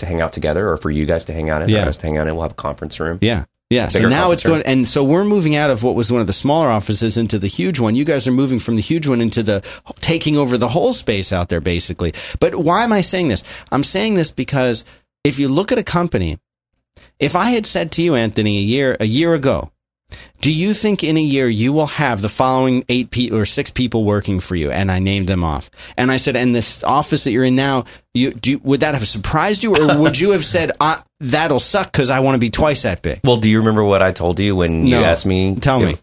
to 0.00 0.06
hang 0.06 0.20
out 0.20 0.32
together, 0.32 0.68
or 0.70 0.76
for 0.76 0.90
you 0.90 1.06
guys 1.06 1.24
to 1.26 1.32
hang 1.32 1.48
out 1.50 1.62
in, 1.62 1.68
Yeah. 1.68 1.84
or 1.86 1.88
us 1.88 1.96
to 1.98 2.06
hang 2.06 2.18
out 2.18 2.26
in. 2.28 2.34
We'll 2.34 2.42
have 2.42 2.52
a 2.52 2.54
conference 2.54 2.98
room. 3.00 3.18
Yeah. 3.20 3.44
Yeah. 3.70 3.86
So 3.86 4.08
now 4.08 4.32
it's 4.32 4.42
going, 4.42 4.62
and 4.62 4.88
so 4.88 5.04
we're 5.04 5.24
moving 5.24 5.54
out 5.54 5.70
of 5.70 5.84
what 5.84 5.94
was 5.94 6.10
one 6.10 6.20
of 6.20 6.26
the 6.26 6.32
smaller 6.32 6.68
offices 6.68 7.16
into 7.16 7.38
the 7.38 7.46
huge 7.46 7.78
one. 7.78 7.94
You 7.94 8.04
guys 8.04 8.26
are 8.26 8.32
moving 8.32 8.58
from 8.58 8.74
the 8.74 8.82
huge 8.82 9.06
one 9.06 9.20
into 9.20 9.44
the 9.44 9.62
taking 10.00 10.36
over 10.36 10.58
the 10.58 10.68
whole 10.68 10.92
space 10.92 11.32
out 11.32 11.50
there, 11.50 11.60
basically. 11.60 12.12
But 12.40 12.56
why 12.56 12.82
am 12.82 12.92
I 12.92 13.00
saying 13.00 13.28
this? 13.28 13.44
I'm 13.70 13.84
saying 13.84 14.16
this 14.16 14.32
because 14.32 14.84
if 15.22 15.38
you 15.38 15.48
look 15.48 15.70
at 15.70 15.78
a 15.78 15.84
company, 15.84 16.38
if 17.20 17.36
I 17.36 17.50
had 17.50 17.64
said 17.64 17.92
to 17.92 18.02
you, 18.02 18.16
Anthony, 18.16 18.58
a 18.58 18.62
year 18.62 18.96
a 18.98 19.06
year 19.06 19.34
ago, 19.34 19.70
do 20.40 20.50
you 20.50 20.72
think 20.72 21.04
in 21.04 21.16
a 21.16 21.22
year 21.22 21.48
you 21.48 21.72
will 21.72 21.86
have 21.86 22.22
the 22.22 22.28
following 22.28 22.84
eight 22.88 23.10
people 23.10 23.38
or 23.38 23.44
six 23.44 23.70
people 23.70 24.04
working 24.04 24.40
for 24.40 24.56
you? 24.56 24.70
And 24.70 24.90
I 24.90 24.98
named 24.98 25.28
them 25.28 25.44
off. 25.44 25.70
And 25.96 26.10
I 26.10 26.16
said, 26.16 26.36
and 26.36 26.54
this 26.54 26.82
office 26.82 27.24
that 27.24 27.32
you're 27.32 27.44
in 27.44 27.56
now, 27.56 27.84
you 28.14 28.32
do 28.32 28.58
would 28.64 28.80
that 28.80 28.94
have 28.94 29.06
surprised 29.06 29.62
you, 29.62 29.76
or 29.76 29.98
would 30.02 30.18
you 30.18 30.30
have 30.30 30.44
said 30.44 30.72
uh, 30.80 31.00
that'll 31.20 31.60
suck 31.60 31.92
because 31.92 32.10
I 32.10 32.20
want 32.20 32.36
to 32.36 32.40
be 32.40 32.50
twice 32.50 32.82
that 32.82 33.02
big? 33.02 33.20
Well, 33.24 33.36
do 33.36 33.50
you 33.50 33.58
remember 33.58 33.84
what 33.84 34.02
I 34.02 34.12
told 34.12 34.40
you 34.40 34.56
when 34.56 34.86
you 34.86 34.96
asked 34.96 35.26
me? 35.26 35.56
Tell 35.56 35.80
me. 35.80 35.98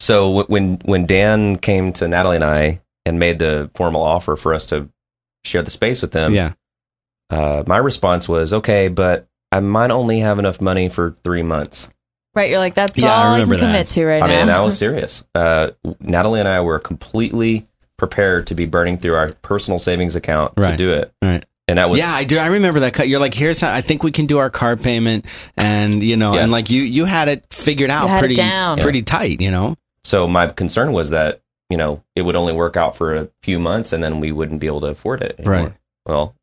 So 0.00 0.44
when 0.44 0.76
when 0.84 1.06
Dan 1.06 1.58
came 1.58 1.92
to 1.94 2.08
Natalie 2.08 2.36
and 2.36 2.44
I 2.44 2.80
and 3.04 3.18
made 3.18 3.38
the 3.38 3.70
formal 3.74 4.02
offer 4.02 4.36
for 4.36 4.54
us 4.54 4.66
to 4.66 4.88
share 5.44 5.62
the 5.62 5.70
space 5.70 6.02
with 6.02 6.12
them, 6.12 6.32
yeah. 6.32 6.52
uh, 7.30 7.64
my 7.66 7.78
response 7.78 8.28
was, 8.28 8.52
"Okay, 8.52 8.88
but 8.88 9.26
I 9.50 9.60
might 9.60 9.90
only 9.90 10.20
have 10.20 10.38
enough 10.38 10.60
money 10.60 10.88
for 10.88 11.16
three 11.24 11.42
months." 11.42 11.90
Right. 12.38 12.50
You're 12.50 12.58
like, 12.60 12.74
that's 12.74 12.96
Yeah, 12.96 13.08
all 13.12 13.18
I, 13.18 13.22
can 13.22 13.32
remember 13.50 13.56
that. 13.56 13.60
commit 13.66 13.88
to 13.90 14.04
right 14.06 14.22
I 14.22 14.26
mean, 14.26 14.36
now. 14.36 14.42
and 14.42 14.50
I 14.52 14.62
was 14.64 14.78
serious. 14.78 15.24
Uh, 15.34 15.70
Natalie 16.00 16.40
and 16.40 16.48
I 16.48 16.60
were 16.60 16.78
completely 16.78 17.66
prepared 17.96 18.46
to 18.46 18.54
be 18.54 18.64
burning 18.64 18.96
through 18.98 19.14
our 19.16 19.32
personal 19.42 19.78
savings 19.80 20.14
account 20.14 20.54
to 20.56 20.76
do 20.76 20.92
it, 20.92 21.12
Right. 21.20 21.44
and 21.66 21.78
that 21.78 21.90
was 21.90 21.98
yeah, 21.98 22.12
I 22.14 22.22
do. 22.22 22.38
I 22.38 22.46
remember 22.46 22.78
that 22.80 22.92
cut. 22.94 23.08
You're 23.08 23.18
like, 23.18 23.34
here's 23.34 23.60
how 23.60 23.72
I 23.74 23.80
think 23.80 24.04
we 24.04 24.12
can 24.12 24.26
do 24.26 24.38
our 24.38 24.50
car 24.50 24.76
payment, 24.76 25.24
and 25.56 26.00
you 26.02 26.16
know, 26.16 26.34
Yeah. 26.34 26.42
and 26.44 26.52
like 26.52 26.70
you, 26.70 26.82
you 26.82 27.06
had 27.06 27.28
it 27.28 27.46
figured 27.52 27.90
out 27.90 28.08
had 28.08 28.20
pretty, 28.20 28.36
down. 28.36 28.78
pretty 28.78 29.02
tight. 29.02 29.40
You 29.40 29.50
know, 29.50 29.74
so. 30.04 30.28
My 30.28 30.46
concern 30.46 30.92
was 30.92 31.10
that 31.10 31.40
you 31.70 31.76
know 31.76 32.04
it 32.14 32.22
would 32.22 32.36
only 32.36 32.52
work 32.52 32.76
out 32.76 32.94
for 32.94 33.16
a 33.16 33.28
few 33.42 33.58
months, 33.58 33.92
and 33.92 34.00
then 34.00 34.20
we 34.20 34.30
wouldn't 34.30 34.60
be 34.60 34.68
able 34.68 34.82
to 34.82 34.86
afford 34.86 35.20
it. 35.22 35.34
Anymore. 35.40 35.54
Right. 35.64 35.72
Well, 36.06 36.34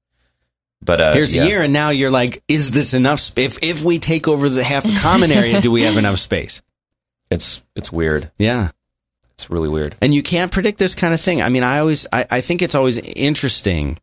but 0.86 1.02
uh, 1.02 1.14
here's 1.14 1.36
yeah. 1.36 1.44
a 1.44 1.48
year, 1.48 1.64
and 1.64 1.74
now 1.74 1.90
you're 1.90 2.12
like, 2.12 2.44
is 2.48 2.72
this 2.72 2.94
enough? 2.94 3.20
Sp- 3.20 3.40
if 3.40 3.64
if 3.64 3.84
we 3.84 4.00
take 4.00 4.28
over 4.28 4.48
the 4.48 4.64
half 4.64 4.84
the 4.84 4.96
common 4.96 5.32
area, 5.32 5.60
do 5.62 5.72
we 5.72 5.82
have 5.82 5.98
enough 5.98 6.20
space? 6.20 6.62
It's 7.30 7.62
it's 7.76 7.92
weird. 7.92 8.32
Yeah. 8.38 8.72
It's 9.36 9.50
really 9.50 9.68
weird. 9.68 9.98
and 10.02 10.16
you 10.16 10.24
can't 10.24 10.50
predict 10.52 10.78
this 10.80 10.96
kind 10.96 11.14
of 11.14 11.20
thing. 11.20 11.42
I 11.42 11.50
mean, 11.50 11.64
I 11.64 11.80
always, 11.80 12.08
I, 12.12 12.26
I 12.32 12.42
think 12.42 12.62
it's 12.62 12.74
always 12.74 12.98
interesting 12.98 14.00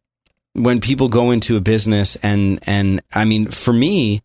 when 0.53 0.79
people 0.79 1.09
go 1.09 1.31
into 1.31 1.57
a 1.57 1.61
business 1.61 2.16
and, 2.16 2.59
and 2.64 3.01
I 3.14 3.25
mean, 3.25 3.47
for 3.47 3.73
me, 3.73 4.21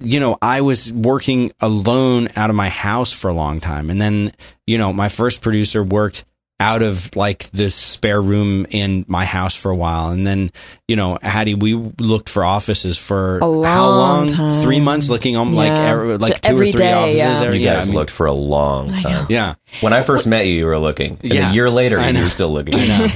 you 0.00 0.18
know, 0.18 0.38
I 0.42 0.62
was 0.62 0.92
working 0.92 1.52
alone 1.60 2.28
out 2.34 2.50
of 2.50 2.56
my 2.56 2.68
house 2.68 3.12
for 3.12 3.28
a 3.28 3.32
long 3.32 3.60
time. 3.60 3.90
And 3.90 4.00
then, 4.00 4.32
you 4.66 4.76
know, 4.76 4.92
my 4.92 5.08
first 5.08 5.40
producer 5.40 5.84
worked 5.84 6.24
out 6.60 6.82
of 6.82 7.14
like 7.14 7.48
the 7.52 7.70
spare 7.70 8.20
room 8.20 8.66
in 8.70 9.04
my 9.06 9.24
house 9.24 9.54
for 9.54 9.70
a 9.70 9.76
while. 9.76 10.10
And 10.10 10.26
then, 10.26 10.50
you 10.88 10.96
know, 10.96 11.16
Haddie, 11.22 11.54
we 11.54 11.74
looked 11.74 12.28
for 12.28 12.44
offices 12.44 12.98
for 12.98 13.38
A 13.38 13.46
long 13.46 13.64
how 13.64 13.88
long? 13.88 14.26
time. 14.28 14.62
Three 14.62 14.80
months 14.80 15.08
looking 15.08 15.36
on 15.36 15.54
like, 15.54 15.68
Yeah. 15.68 15.90
every, 15.90 16.18
like 16.18 16.40
two 16.40 16.48
Every 16.50 16.68
or 16.70 16.72
three 16.72 16.78
day, 16.80 16.92
offices. 16.92 17.16
yeah. 17.18 17.42
every- 17.46 17.58
You 17.58 17.64
yeah, 17.66 17.74
guys 17.74 17.82
I 17.82 17.84
mean, 17.86 17.94
looked 17.94 18.10
for 18.10 18.26
a 18.26 18.32
long 18.32 18.88
time. 18.88 19.26
yeah. 19.28 19.54
When 19.82 19.92
I 19.92 20.02
first 20.02 20.26
met 20.26 20.46
you, 20.46 20.54
you 20.54 20.66
were 20.66 20.78
looking. 20.78 21.18
And 21.22 21.32
Yeah. 21.32 21.50
a 21.50 21.54
year 21.54 21.70
later, 21.70 22.00
I 22.00 22.08
you 22.08 22.12
know. 22.14 22.22
were 22.24 22.30
still 22.30 22.52
looking. 22.52 22.74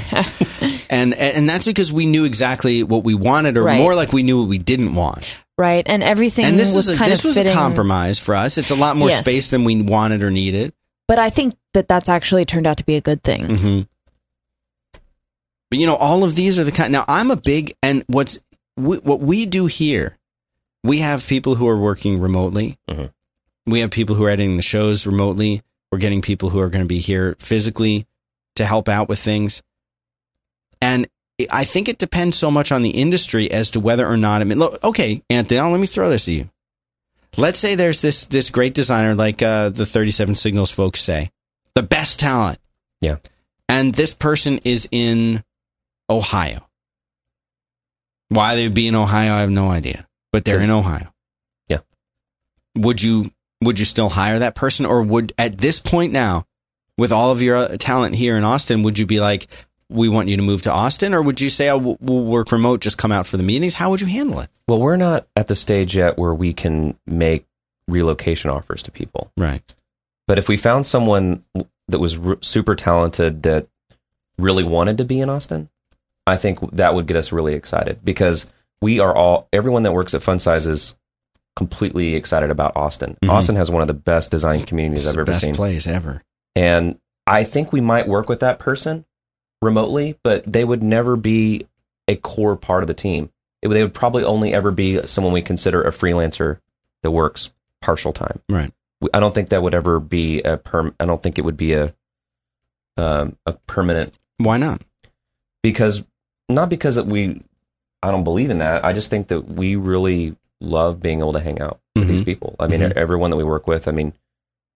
And, 0.91 1.15
and 1.15 1.49
that's 1.49 1.65
because 1.65 1.91
we 1.91 2.05
knew 2.05 2.25
exactly 2.25 2.83
what 2.83 3.03
we 3.03 3.15
wanted 3.15 3.57
or 3.57 3.63
Right. 3.63 3.79
more 3.79 3.95
like 3.95 4.13
we 4.13 4.23
knew 4.23 4.39
what 4.41 4.49
we 4.49 4.59
didn't 4.59 4.95
want. 4.95 5.27
right, 5.57 5.83
and 5.87 6.03
everything 6.03 6.45
And 6.45 6.59
this 6.59 6.69
was 6.75 6.87
was 6.87 6.97
a, 6.97 6.99
kind 6.99 7.11
this 7.11 7.21
of 7.21 7.25
was 7.27 7.37
fitting. 7.37 7.53
a 7.53 7.55
compromise 7.55 8.19
for 8.19 8.35
us. 8.35 8.59
It's 8.59 8.71
a 8.71 8.75
lot 8.75 8.97
more 8.97 9.09
Yes. 9.09 9.21
space 9.21 9.49
than 9.51 9.65
we 9.65 9.81
wanted 9.81 10.23
or 10.23 10.31
needed. 10.31 10.73
But 11.13 11.19
I 11.19 11.29
think 11.29 11.55
that 11.75 11.89
that's 11.89 12.09
actually 12.09 12.47
turned 12.47 12.67
out 12.67 12.79
to 12.79 12.87
be 12.87 12.97
a 12.97 13.03
good 13.03 13.23
thing. 13.23 13.45
hmm 13.45 13.81
But 15.69 15.79
you 15.79 15.85
know, 15.85 15.97
all 15.97 16.25
of 16.25 16.35
these 16.35 16.59
are 16.59 16.65
the 16.65 16.73
kind. 16.73 16.91
Now, 16.91 17.05
I'm 17.07 17.31
a 17.31 17.37
big 17.37 17.75
and 17.83 18.03
what's 18.07 18.39
we, 18.79 18.97
what 18.97 19.21
we 19.21 19.45
do 19.45 19.67
here. 19.67 20.17
We 20.83 21.01
have 21.01 21.27
people 21.27 21.57
who 21.57 21.69
are 21.69 21.77
working 21.77 22.19
remotely. 22.19 22.79
Mhm. 22.89 23.11
We 23.67 23.81
have 23.81 23.91
people 23.91 24.17
who 24.17 24.25
are 24.25 24.31
editing 24.31 24.57
the 24.57 24.63
shows 24.63 25.05
remotely. 25.05 25.61
We're 25.91 25.99
getting 25.99 26.23
people 26.23 26.49
who 26.49 26.61
are 26.61 26.71
going 26.71 26.85
to 26.85 26.89
be 26.89 27.01
here 27.01 27.37
physically 27.39 28.07
to 28.57 28.65
help 28.65 28.89
out 28.89 29.11
with 29.11 29.19
things. 29.19 29.63
And 30.81 31.09
I 31.51 31.65
think 31.65 31.91
it 31.91 31.99
depends 31.99 32.39
so 32.39 32.51
much 32.51 32.73
on 32.73 32.81
the 32.81 32.89
industry 32.89 33.51
as 33.51 33.71
to 33.73 33.81
whether 33.81 34.09
or 34.09 34.17
not. 34.17 34.41
I 34.41 34.45
mean, 34.45 34.59
look, 34.59 34.83
okay, 34.83 35.23
Anthony, 35.29 35.61
now 35.61 35.71
let 35.71 35.79
me 35.79 35.87
throw 35.87 36.09
this 36.09 36.27
at 36.27 36.33
you. 36.35 36.51
Let's 37.37 37.59
say 37.59 37.75
there's 37.75 38.01
this 38.01 38.27
this 38.27 38.51
great 38.51 38.75
designer, 38.75 39.15
like 39.15 39.41
uh, 39.43 39.71
the 39.71 39.87
37 39.87 40.35
Signals 40.37 40.71
folks 40.71 41.01
say, 41.01 41.31
the 41.75 41.83
best 41.83 42.21
talent 42.21 42.59
Yeah. 43.01 43.17
and 43.69 43.95
this 43.95 44.13
person 44.13 44.59
is 44.65 44.87
in 44.93 45.43
Ohio. 46.11 46.69
Why 48.29 48.57
they 48.57 48.65
would 48.65 48.75
be 48.75 48.89
in 48.89 48.95
Ohio, 48.95 49.33
I 49.35 49.41
have 49.41 49.51
no 49.51 49.71
idea. 49.71 50.07
But 50.33 50.45
they're 50.45 50.61
in 50.61 50.71
Ohio. 50.71 51.13
Yeah. 51.69 51.81
Would 52.77 53.03
you 53.03 53.31
would 53.63 53.79
you 53.79 53.85
still 53.85 54.09
hire 54.09 54.39
that 54.41 54.55
person, 54.55 54.87
or 54.87 55.03
would 55.03 55.33
at 55.39 55.59
this 55.59 55.79
point 55.79 56.13
now, 56.13 56.45
with 56.99 57.13
all 57.13 57.31
of 57.31 57.41
your 57.43 57.57
uh, 57.57 57.77
talent 57.79 58.15
here 58.15 58.37
in 58.37 58.45
Austin, 58.45 58.83
would 58.83 58.99
you 58.99 59.07
be 59.07 59.21
like, 59.21 59.47
we 59.93 60.09
want 60.09 60.29
you 60.29 60.37
to 60.37 60.43
move 60.43 60.63
to 60.63 60.73
Austin, 60.73 61.15
or 61.15 61.23
would 61.23 61.41
you 61.41 61.51
say, 61.51 61.69
oh, 61.71 61.79
we'll- 61.79 62.25
work 62.25 62.51
remote, 62.53 62.81
just 62.81 62.99
come 62.99 63.13
out 63.13 63.27
for 63.27 63.37
the 63.37 63.43
meetings? 63.43 63.75
How 63.75 63.91
would 63.91 64.01
you 64.01 64.07
handle 64.07 64.41
it? 64.41 64.51
Well, 64.69 64.81
we're 64.81 64.97
not 64.97 65.27
at 65.37 65.49
the 65.49 65.57
stage 65.57 65.95
yet 65.97 66.19
where 66.19 66.35
we 66.35 66.53
can 66.53 66.97
make 67.07 67.47
relocation 67.89 68.51
offers 68.51 68.83
to 68.85 68.91
people. 68.91 69.31
Right. 69.37 69.63
But 70.29 70.39
if 70.39 70.49
we 70.49 70.57
found 70.57 70.87
someone 70.87 71.45
that 71.89 71.99
was 71.99 72.17
r- 72.19 72.39
super 72.41 72.75
talented 72.75 73.43
that 73.43 73.67
really 74.39 74.65
wanted 74.65 74.99
to 74.99 75.05
be 75.05 75.21
in 75.21 75.29
Austin, 75.29 75.69
I 76.27 76.37
think 76.37 76.59
that 76.77 76.95
would 76.95 77.07
get 77.07 77.17
us 77.17 77.33
really 77.33 77.55
excited 77.55 78.01
because 78.05 78.47
we 78.81 79.01
are 79.01 79.15
all 79.15 79.49
everyone 79.53 79.83
that 79.83 79.93
works 79.93 80.15
at 80.15 80.23
Fun 80.23 80.39
Size 80.39 80.67
is 80.67 80.97
completely 81.57 82.15
excited 82.15 82.51
about 82.51 82.77
Austin. 82.77 83.17
Mhm. 83.23 83.31
Austin 83.31 83.57
has 83.57 83.71
one 83.71 83.83
of 83.83 83.89
the 83.89 83.95
best 83.95 84.31
design 84.31 84.65
communities 84.65 85.05
It's 85.05 85.09
I've 85.09 85.15
the 85.17 85.21
ever 85.23 85.33
best 85.33 85.45
seen. 85.45 85.55
place 85.55 85.87
ever. 85.87 86.23
And 86.57 86.99
I 87.27 87.45
think 87.45 87.73
we 87.73 87.81
might 87.81 88.09
work 88.09 88.29
with 88.29 88.41
that 88.41 88.59
person 88.59 89.05
remotely, 89.63 90.19
but 90.23 90.45
they 90.51 90.65
would 90.65 90.83
never 90.83 91.17
be 91.17 91.67
a 92.09 92.17
core 92.17 92.57
part 92.57 92.83
of 92.83 92.87
the 92.89 92.95
team. 92.95 93.31
It, 93.63 93.69
they 93.69 93.83
would 93.83 93.95
probably 93.95 94.25
only 94.25 94.53
ever 94.53 94.71
be 94.73 95.07
someone 95.07 95.33
we 95.33 95.41
consider 95.41 95.83
a 95.83 95.91
freelancer 95.91 96.59
that 97.03 97.13
works 97.13 97.53
partial 97.81 98.13
time. 98.13 98.41
Right. 98.49 98.73
We- 99.01 99.09
I 99.15 99.21
don't 99.21 99.35
think 99.35 99.49
that 99.51 99.63
would 99.63 99.75
ever 99.75 100.01
be 100.01 100.43
a 100.43 100.57
perm. 100.59 100.95
I 101.01 101.07
don't 101.07 101.23
think 101.23 101.39
it 101.39 101.45
would 101.45 101.57
be 101.57 101.73
a 101.75 101.95
um, 102.97 103.37
a 103.47 103.53
permanent 103.67 104.15
Why 104.39 104.59
not? 104.59 104.83
because 105.63 106.03
not 106.49 106.69
because 106.69 106.97
that 106.97 107.07
we. 107.07 107.41
I 108.03 108.11
don't 108.11 108.25
believe 108.25 108.51
in 108.51 108.59
that. 108.59 108.85
I 108.85 108.93
just 108.93 109.11
think 109.11 109.29
that 109.29 109.43
we 109.49 109.77
really 109.77 110.37
love 110.61 111.01
being 111.01 111.21
able 111.21 111.33
to 111.35 111.41
hang 111.41 111.61
out 111.61 111.81
with 111.95 112.09
these 112.09 112.23
Mhm. 112.23 112.25
people. 112.27 112.57
I 112.59 112.67
mean, 112.67 112.81
Mhm. 112.81 112.93
everyone 112.93 113.31
that 113.31 113.37
we 113.37 113.45
work 113.45 113.67
with. 113.69 113.87
I 113.87 113.93
mean, 113.93 114.13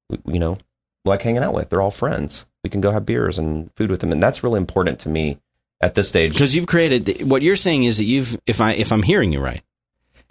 we- 0.09 0.35
you 0.35 0.39
know, 0.39 0.59
like 1.05 1.23
hanging 1.23 1.43
out 1.43 1.53
with. 1.55 1.69
They're 1.71 1.83
all 1.83 1.91
friends. 1.91 2.47
We 2.67 2.71
can 2.71 2.81
go 2.81 2.91
have 2.91 3.07
beers 3.07 3.39
and 3.39 3.71
food 3.77 3.91
with 3.93 4.01
them, 4.01 4.11
and 4.11 4.21
that's 4.21 4.43
really 4.43 4.59
important 4.59 4.99
to 5.01 5.09
me 5.09 5.39
at 5.81 5.95
this 5.95 6.09
stage. 6.09 6.33
because 6.33 6.53
you've 6.53 6.67
created 6.67 7.23
what 7.23 7.43
you're 7.43 7.55
saying 7.55 7.85
is 7.85 7.99
that 7.99 8.05
you've 8.05 8.41
if 8.47 8.61
i 8.61 8.73
if 8.73 8.91
i'm 8.91 9.03
hearing 9.03 9.31
you 9.31 9.39
right 9.41 9.63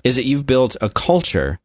is 0.03 0.17
that 0.17 0.25
you've 0.25 0.45
built 0.45 0.75
a 0.81 0.89
culture 0.89 1.59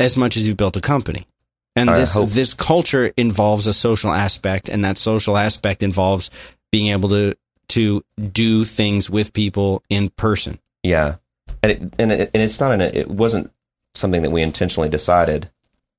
as 0.00 0.16
much 0.16 0.36
as 0.36 0.48
you've 0.48 0.56
built 0.56 0.76
a 0.76 0.80
company. 0.80 1.28
And 1.76 1.90
I 1.90 1.98
this 1.98 2.14
hope. 2.14 2.30
this 2.30 2.52
culture 2.52 3.12
involves 3.16 3.68
a 3.68 3.72
social 3.72 4.10
aspect 4.10 4.68
and 4.68 4.84
that 4.84 4.98
social 4.98 5.36
aspect 5.36 5.82
involves 5.82 6.30
being 6.72 6.88
able 6.88 7.10
to 7.10 7.36
to 7.68 8.02
do 8.32 8.64
things 8.64 9.10
with 9.10 9.32
people 9.32 9.82
in 9.90 10.08
person. 10.10 10.58
Yeah, 10.82 11.16
and 11.62 11.72
it, 11.72 11.82
and 11.98 12.12
it, 12.12 12.30
and 12.32 12.42
it's 12.42 12.58
not 12.58 12.72
an 12.72 12.80
it 12.80 13.08
wasn't 13.08 13.52
something 13.94 14.22
that 14.22 14.30
we 14.30 14.42
intentionally 14.42 14.88
decided, 14.88 15.50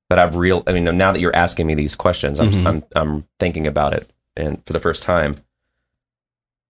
but 0.08 0.18
I've 0.18 0.36
real. 0.36 0.62
I 0.66 0.72
mean, 0.72 0.84
now 0.96 1.12
that 1.12 1.20
you're 1.20 1.34
asking 1.36 1.66
me 1.66 1.74
these 1.74 1.94
questions, 1.94 2.40
I'm 2.40 2.50
Mhm. 2.50 2.66
I'm, 2.66 2.84
I'm 2.94 3.24
thinking 3.38 3.66
about 3.66 3.92
it, 3.92 4.10
and 4.36 4.62
for 4.66 4.72
the 4.72 4.80
first 4.80 5.02
time, 5.02 5.36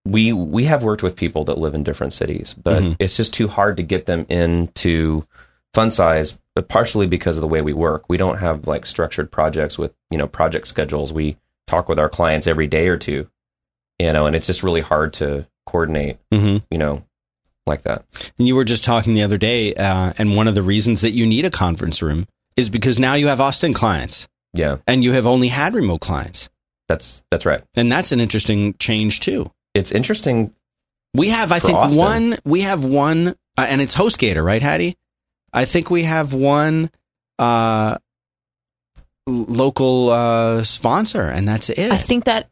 we 0.05 0.33
we 0.33 0.65
have 0.65 0.83
worked 0.83 1.03
with 1.03 1.17
people 1.17 1.45
that 1.45 1.59
live 1.59 1.75
in 1.75 1.83
different 1.83 2.13
cities, 2.13 2.55
but 2.55 2.83
Mhm. 2.83 2.97
it's 2.99 3.17
just 3.17 3.33
too 3.33 3.49
hard 3.49 3.77
to 3.77 3.83
get 3.83 4.07
them 4.07 4.27
into 4.29 5.27
fun 5.75 5.91
size. 5.91 6.39
But 6.55 6.69
partially 6.69 7.07
because 7.07 7.37
of 7.37 7.43
the 7.43 7.49
way 7.49 7.61
we 7.63 7.73
work, 7.73 8.09
we 8.09 8.17
don't 8.17 8.39
have 8.39 8.67
like 8.67 8.87
structured 8.87 9.31
projects 9.31 9.79
with 9.79 9.93
you 10.11 10.19
know 10.19 10.27
project 10.27 10.67
schedules. 10.69 11.13
We 11.13 11.37
talk 11.67 11.89
with 11.89 11.99
our 11.99 12.09
clients 12.09 12.47
every 12.47 12.67
day 12.67 12.89
or 12.89 12.97
two, 12.97 13.29
you 13.99 14.13
know, 14.13 14.27
and 14.27 14.35
it's 14.35 14.47
just 14.47 14.63
really 14.63 14.81
hard 14.81 15.13
to 15.15 15.47
coordinate, 15.67 16.17
mm-hmm. 16.33 16.65
you 16.71 16.79
know, 16.79 17.05
like 17.67 17.83
that. 17.83 18.05
and 18.39 18.49
you 18.49 18.57
were 18.57 18.65
just 18.65 18.83
talking 18.83 19.13
the 19.13 19.23
other 19.23 19.37
day 19.37 19.75
uh, 19.75 20.15
and 20.17 20.35
one 20.35 20.49
of 20.49 20.55
the 20.55 20.63
reasons 20.63 21.03
that 21.03 21.11
you 21.13 21.27
need 21.27 21.45
a 21.45 21.51
conference 21.51 22.01
room 22.01 22.27
is 22.59 22.69
because 22.71 22.99
now 22.99 23.15
you 23.15 23.29
have 23.29 23.41
austin 23.41 23.73
clients 23.73 24.29
Yeah. 24.53 24.79
and 24.87 25.03
you 25.05 25.13
have 25.13 25.27
only 25.27 25.49
had 25.49 25.75
remote 25.75 26.01
clients 26.01 26.49
That's 26.89 27.23
that's 27.31 27.47
right. 27.47 27.63
and 27.77 27.91
that's 27.91 28.13
an 28.13 28.21
interesting 28.21 28.75
change 28.79 29.21
too 29.21 29.51
It's 29.75 29.93
interesting. 29.93 30.53
We 31.15 31.29
have, 31.31 31.53
I 31.53 31.59
think, 31.59 31.75
Austin. 31.79 31.99
one. 31.99 32.39
We 32.45 32.61
have 32.63 32.85
one, 32.85 33.29
uh, 33.57 33.67
and 33.69 33.81
it's 33.81 33.95
HostGator, 33.95 34.45
right, 34.45 34.61
Haddie? 34.61 34.95
I 35.53 35.65
think 35.65 35.91
we 35.91 36.03
have 36.03 36.33
one 36.35 36.91
uh, 37.39 37.97
local 39.27 40.11
uh, 40.11 40.65
sponsor, 40.65 41.23
and 41.23 41.47
that's 41.49 41.71
it. 41.71 41.91
I 41.91 41.97
think 41.97 42.25
that 42.25 42.49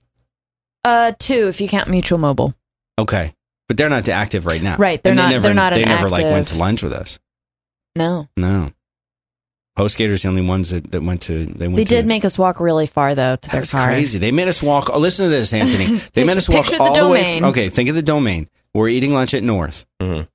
uh 0.84 1.12
two, 1.18 1.48
if 1.48 1.60
you 1.60 1.68
count 1.68 1.88
Mutual 1.90 2.18
Mobile. 2.18 2.54
okay, 2.98 3.34
but 3.68 3.76
they're 3.76 3.88
not 3.90 4.08
active 4.08 4.46
right 4.46 4.62
now, 4.62 4.76
Right, 4.76 5.02
they're 5.02 5.10
And 5.12 5.18
they 5.18 5.22
not- 5.24 5.30
Never, 5.30 5.42
they're 5.42 5.54
not 5.54 5.72
They 5.74 5.82
an 5.82 5.88
never 5.88 6.08
like 6.08 6.24
went 6.24 6.48
to 6.48 6.56
lunch 6.56 6.82
with 6.82 6.92
us. 6.92 7.18
No. 7.96 8.28
No, 8.36 8.70
HostGator's 9.76 10.22
the 10.22 10.28
only 10.28 10.42
ones 10.42 10.70
that, 10.70 10.90
that 10.92 11.02
went 11.02 11.22
to. 11.22 11.44
They 11.46 11.66
went. 11.66 11.76
They 11.76 11.84
to, 11.84 11.88
did 11.96 12.06
make 12.06 12.24
us 12.24 12.38
walk 12.38 12.60
really 12.60 12.86
far 12.86 13.14
though 13.14 13.36
to 13.36 13.42
That 13.42 13.50
their 13.52 13.60
was 13.60 13.70
car. 13.72 13.86
crazy. 13.88 14.18
They 14.18 14.32
made 14.32 14.48
us 14.48 14.62
walk. 14.62 14.88
Oh, 14.92 14.98
listen 14.98 15.24
to 15.24 15.28
this, 15.28 15.52
Anthony. 15.52 16.00
They 16.14 16.24
made 16.24 16.36
us 16.38 16.48
walk 16.48 16.64
Picture 16.66 16.78
the 16.78 16.84
all 16.84 16.94
the 16.94 17.08
way. 17.08 17.22
domain. 17.24 17.44
Okay, 17.46 17.68
think 17.68 17.88
of 17.90 17.94
the 17.94 18.02
domain. 18.02 18.48
We're 18.72 18.88
eating 18.88 19.12
lunch 19.12 19.34
at 19.34 19.42
North. 19.42 19.86
Mhm. 20.00 20.28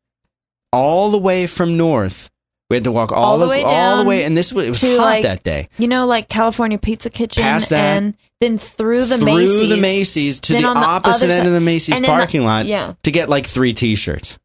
All 0.74 1.10
the 1.12 1.18
way 1.18 1.48
from 1.48 1.76
North, 1.76 2.30
we 2.70 2.78
had 2.78 2.84
to 2.86 2.92
walk 2.92 3.12
all, 3.12 3.24
All 3.24 3.38
the 3.40 3.48
way 3.48 3.62
all 3.64 3.70
the 3.70 4.04
down 4.04 4.08
way, 4.08 4.24
and 4.24 4.38
this 4.38 4.54
was 4.54 4.66
it 4.66 4.70
was 4.70 4.80
to, 4.82 4.98
hot 4.98 5.04
like, 5.06 5.24
that 5.24 5.44
day. 5.44 5.68
You 5.78 5.88
know, 5.88 6.06
like 6.06 6.30
California 6.30 6.78
Pizza 6.78 7.10
Kitchen 7.10 7.44
Past 7.44 7.70
that, 7.72 7.98
and 7.98 8.16
then 8.40 8.58
through 8.58 9.06
the 9.06 9.18
through 9.18 9.26
Macy's. 9.26 9.70
the 9.70 9.78
Macy's 9.82 10.40
to 10.42 10.54
Then 10.54 10.62
the 10.62 10.68
on 10.70 10.76
the 10.76 10.82
opposite 10.82 11.26
other 11.26 11.34
end 11.34 11.40
side- 11.42 11.48
of 11.48 11.54
the 11.54 11.60
Macy's 11.62 11.96
and 11.96 12.06
then 12.06 12.12
the- 12.12 12.18
parking 12.22 12.44
lot 12.46 12.68
Yeah. 12.68 12.94
to 13.04 13.12
get 13.12 13.28
like 13.28 13.48
three 13.48 13.74
T-shirts. 13.74 14.40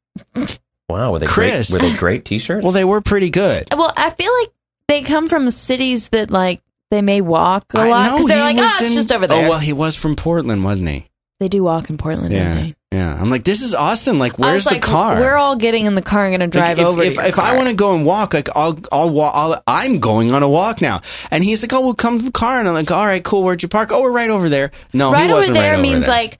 Wow, 0.89 1.13
were 1.13 1.19
they 1.19 1.27
Chris. 1.27 1.71
great? 1.71 1.83
Were 1.83 1.89
they 1.89 1.97
great 1.97 2.25
T-shirts? 2.25 2.63
Well, 2.65 2.73
they 2.73 2.85
were 2.85 3.01
pretty 3.01 3.31
good. 3.31 3.69
Well, 3.77 3.93
I 3.97 4.11
feel 4.11 4.33
like 4.41 4.51
they 4.89 5.03
come 5.03 5.29
from 5.29 5.51
cities 5.51 6.09
that 6.11 6.31
like 6.31 6.61
they 6.91 7.03
may 7.03 7.21
walk 7.21 7.75
a 7.75 7.79
I 7.79 7.89
lot 7.89 8.07
know 8.07 8.13
because 8.19 8.27
they're 8.29 8.37
he 8.51 8.57
like, 8.57 8.57
ah, 8.59 8.61
was 8.63 8.73
oh, 8.73 8.83
it's 8.83 8.91
in- 8.91 8.97
just 8.97 9.13
over 9.13 9.27
there. 9.27 9.47
Oh 9.47 9.49
well, 9.51 9.59
he 9.59 9.73
was 9.73 9.97
from 9.97 10.17
Portland, 10.17 10.65
wasn't 10.65 10.89
he? 10.89 11.09
they 11.39 11.49
do 11.49 11.63
walk 11.63 11.91
in 11.91 11.99
Portland, 11.99 12.33
Yeah, 12.33 12.55
don't 12.55 12.63
they? 12.63 12.77
yeah. 12.93 13.15
I'm 13.21 13.29
like, 13.29 13.45
this 13.45 13.61
is 13.61 13.75
Austin. 13.75 14.19
Like, 14.19 14.41
I 14.41 14.43
where's 14.43 14.55
was 14.55 14.65
the 14.65 14.71
like, 14.77 14.83
car? 14.83 15.17
We're 15.21 15.37
all 15.37 15.55
getting 15.55 15.85
in 15.85 15.95
the 15.95 16.01
car 16.01 16.25
and 16.25 16.31
going 16.39 16.51
to 16.51 16.59
Like, 16.59 16.65
drive 16.77 16.79
if, 16.79 16.87
over. 16.87 17.03
If, 17.03 17.17
to 17.17 17.21
your 17.21 17.29
if 17.29 17.39
I 17.39 17.55
want 17.57 17.69
to 17.69 17.75
go 17.75 17.95
and 17.95 18.07
walk, 18.07 18.33
like 18.33 18.49
I'll 18.57 18.79
I'll 18.91 19.11
walk. 19.11 19.33
I'll, 19.37 19.63
I'm 19.67 19.99
going 19.99 20.33
on 20.33 20.43
a 20.43 20.49
walk 20.49 20.81
now. 20.81 21.03
And 21.31 21.45
he's 21.45 21.63
like, 21.63 21.75
oh, 21.75 21.83
we'll 21.83 21.95
come 21.95 22.19
to 22.21 22.25
the 22.25 22.33
car. 22.33 22.59
And 22.59 22.67
I'm 22.67 22.73
like, 22.73 22.91
all 22.91 23.05
right, 23.05 23.23
cool. 23.23 23.43
Where'd 23.43 23.63
you 23.63 23.69
park? 23.69 23.93
Oh, 23.93 24.01
we're 24.01 24.13
right 24.13 24.31
over 24.31 24.49
there. 24.49 24.71
No, 24.95 25.13
right 25.13 25.25
he 25.27 25.29
over 25.31 25.41
wasn't 25.41 25.57
there 25.59 25.73
right 25.75 25.81
means 25.83 25.97
over 25.97 26.07
there. 26.07 26.11
like 26.17 26.39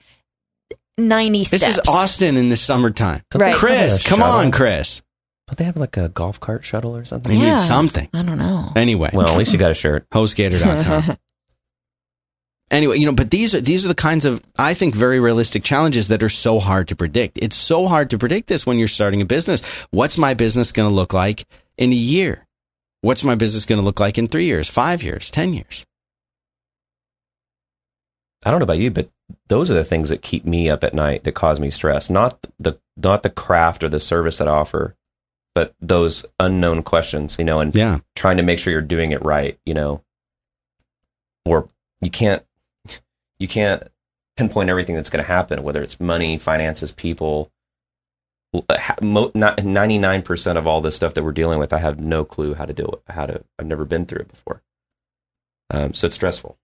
ninety 0.97 1.43
this 1.43 1.61
steps. 1.61 1.77
is 1.77 1.79
Austin 1.87 2.35
in 2.35 2.49
the 2.49 2.57
summertime. 2.57 3.21
Right. 3.35 3.53
Chris, 3.53 4.01
come 4.01 4.23
on, 4.23 4.51
Chris. 4.51 5.03
Don't 5.47 5.57
they 5.57 5.63
have 5.63 5.77
like 5.77 5.95
a 5.97 6.09
golf 6.09 6.39
cart 6.39 6.65
shuttle 6.65 6.95
or 6.95 7.05
something? 7.05 7.31
They 7.31 7.43
Yeah. 7.45 7.53
need 7.53 7.59
something. 7.59 8.09
I 8.13 8.21
don't 8.23 8.37
know. 8.37 8.71
Anyway, 8.75 9.09
Well, 9.13 9.27
at 9.27 9.37
least 9.37 9.53
you 9.53 9.59
got 9.59 9.71
a 9.71 9.75
shirt. 9.75 10.05
hostgator.com. 10.13 11.17
anyway, 12.71 12.97
you 12.97 13.05
know, 13.05 13.13
but 13.13 13.31
these 13.31 13.55
are 13.55 13.61
these 13.61 13.85
are 13.85 13.87
the 13.87 13.95
kinds 13.95 14.25
of 14.25 14.41
I 14.59 14.73
think 14.73 14.93
very 14.93 15.19
realistic 15.21 15.63
challenges 15.63 16.09
that 16.09 16.21
are 16.21 16.29
so 16.29 16.59
hard 16.59 16.89
to 16.89 16.95
predict. 16.97 17.39
It's 17.41 17.55
so 17.55 17.87
hard 17.87 18.09
to 18.09 18.17
predict 18.17 18.47
this 18.47 18.65
when 18.65 18.77
you're 18.77 18.89
starting 18.89 19.21
a 19.21 19.25
business. 19.25 19.61
What's 19.91 20.17
my 20.17 20.33
business 20.33 20.71
going 20.73 20.89
to 20.89 20.93
look 20.93 21.13
like 21.13 21.45
in 21.77 21.91
a 21.91 21.95
year? 21.95 22.45
What's 23.01 23.23
my 23.23 23.35
business 23.35 23.63
going 23.65 23.79
to 23.79 23.85
look 23.85 23.99
like 24.01 24.17
in 24.17 24.27
three 24.27 24.45
years, 24.45 24.67
five 24.67 25.01
years, 25.03 25.29
10 25.31 25.53
years? 25.53 25.85
I 28.43 28.49
don't 28.49 28.59
know 28.59 28.63
about 28.63 28.79
you, 28.79 28.91
but 28.91 29.09
those 29.47 29.69
are 29.71 29.75
the 29.75 29.83
things 29.85 30.09
that 30.09 30.21
keep 30.21 30.45
me 30.45 30.69
up 30.69 30.83
at 30.83 30.93
night 30.93 31.23
that 31.23 31.33
cause 31.33 31.59
me 31.59 31.69
stress. 31.69 32.09
Not 32.09 32.37
the 32.59 32.79
not 32.97 33.23
the 33.23 33.29
craft 33.29 33.83
or 33.83 33.89
the 33.89 33.99
service 33.99 34.39
that 34.39 34.47
I 34.47 34.51
offer, 34.51 34.95
but 35.57 35.73
those 35.81 36.23
unknown 36.39 36.83
questions, 36.83 37.35
you 37.39 37.43
know, 37.43 37.59
and 37.59 37.73
Yeah. 37.73 37.97
trying 38.15 38.37
to 38.37 38.43
make 38.43 38.59
sure 38.59 38.71
you're 38.71 38.79
doing 38.83 39.11
it 39.11 39.25
right, 39.25 39.57
you 39.65 39.73
know. 39.73 40.03
Or 41.47 41.67
you 41.99 42.11
can't 42.11 42.43
you 43.39 43.47
can't 43.47 43.81
pinpoint 44.35 44.69
everything 44.69 44.93
that's 44.95 45.09
going 45.09 45.23
to 45.23 45.27
happen, 45.27 45.63
whether 45.63 45.81
it's 45.81 45.99
money, 45.99 46.37
finances, 46.37 46.91
people. 46.91 47.51
Ninety 49.01 49.97
nine 49.97 50.21
percent 50.21 50.59
of 50.59 50.67
all 50.67 50.79
this 50.79 50.95
stuff 50.95 51.15
that 51.15 51.23
we're 51.23 51.31
dealing 51.31 51.57
with, 51.57 51.73
I 51.73 51.79
have 51.79 51.99
no 51.99 52.23
clue 52.23 52.53
how 52.53 52.65
to 52.65 52.73
do 52.73 52.85
it. 52.85 53.01
How 53.07 53.25
to? 53.25 53.43
I've 53.57 53.65
never 53.65 53.83
been 53.83 54.05
through 54.05 54.19
it 54.21 54.27
before, 54.27 54.61
um, 55.71 55.95
so 55.95 56.05
it's 56.05 56.15
stressful. 56.15 56.55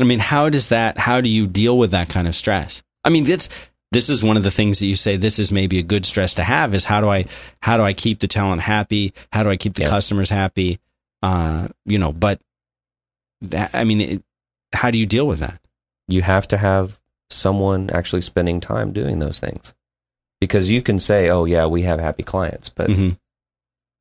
I 0.00 0.02
mean, 0.02 0.18
how 0.18 0.48
does 0.48 0.70
that, 0.70 0.98
how 0.98 1.20
do 1.20 1.28
you 1.28 1.46
deal 1.46 1.78
with 1.78 1.92
that 1.92 2.08
kind 2.08 2.26
of 2.26 2.34
stress? 2.34 2.82
I 3.04 3.10
mean, 3.10 3.22
that's, 3.24 3.48
this 3.96 4.08
is 4.10 4.22
one 4.22 4.36
of 4.36 4.42
the 4.42 4.50
things 4.50 4.78
that 4.78 4.86
you 4.86 4.94
say 4.96 5.16
this 5.16 5.38
is 5.38 5.50
maybe 5.50 5.78
a 5.78 5.82
good 5.82 6.04
stress 6.04 6.34
to 6.34 6.44
have 6.44 6.74
is 6.74 6.84
how 6.84 7.00
do 7.00 7.08
I, 7.08 7.24
how 7.60 7.76
do 7.78 7.82
I 7.82 7.94
keep 7.94 8.20
the 8.20 8.28
talent 8.28 8.60
happy? 8.62 9.14
How 9.32 9.42
do 9.42 9.48
I 9.50 9.56
keep 9.56 9.74
the 9.74 9.82
Yeah. 9.82 9.88
customers 9.88 10.28
happy? 10.28 10.80
Uh, 11.22 11.68
you 11.86 11.98
know, 11.98 12.12
but 12.12 12.40
I 13.72 13.84
mean, 13.84 14.00
it, 14.00 14.22
how 14.72 14.90
do 14.90 14.98
you 14.98 15.06
deal 15.06 15.26
with 15.26 15.38
that? 15.40 15.60
you 16.08 16.22
have 16.22 16.46
to 16.48 16.56
have 16.56 16.98
someone 17.30 17.90
actually 17.90 18.22
spending 18.22 18.60
time 18.60 18.92
doing 18.92 19.18
those 19.18 19.38
things 19.40 19.74
because 20.40 20.70
you 20.70 20.80
can 20.80 20.98
say 20.98 21.28
oh 21.28 21.44
yeah 21.44 21.66
we 21.66 21.82
have 21.82 21.98
happy 21.98 22.22
clients 22.22 22.68
but 22.68 22.88
hmm 22.90 23.08
if 23.08 23.16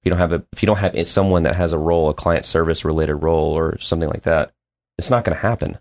you 0.04 0.12
don't 0.12 0.20
have 0.20 0.34
a 0.34 0.44
if 0.54 0.62
you 0.62 0.68
don't 0.68 0.78
have 0.78 1.08
someone 1.08 1.42
that 1.44 1.56
has 1.56 1.74
a 1.74 1.80
role 1.80 2.10
a 2.10 2.14
client 2.14 2.46
service 2.46 2.86
related 2.86 3.16
role 3.16 3.58
or 3.58 3.80
something 3.80 4.10
like 4.10 4.22
that 4.22 4.52
it's 5.00 5.10
not 5.10 5.24
going 5.24 5.36
to 5.36 5.42
happen 5.42 5.80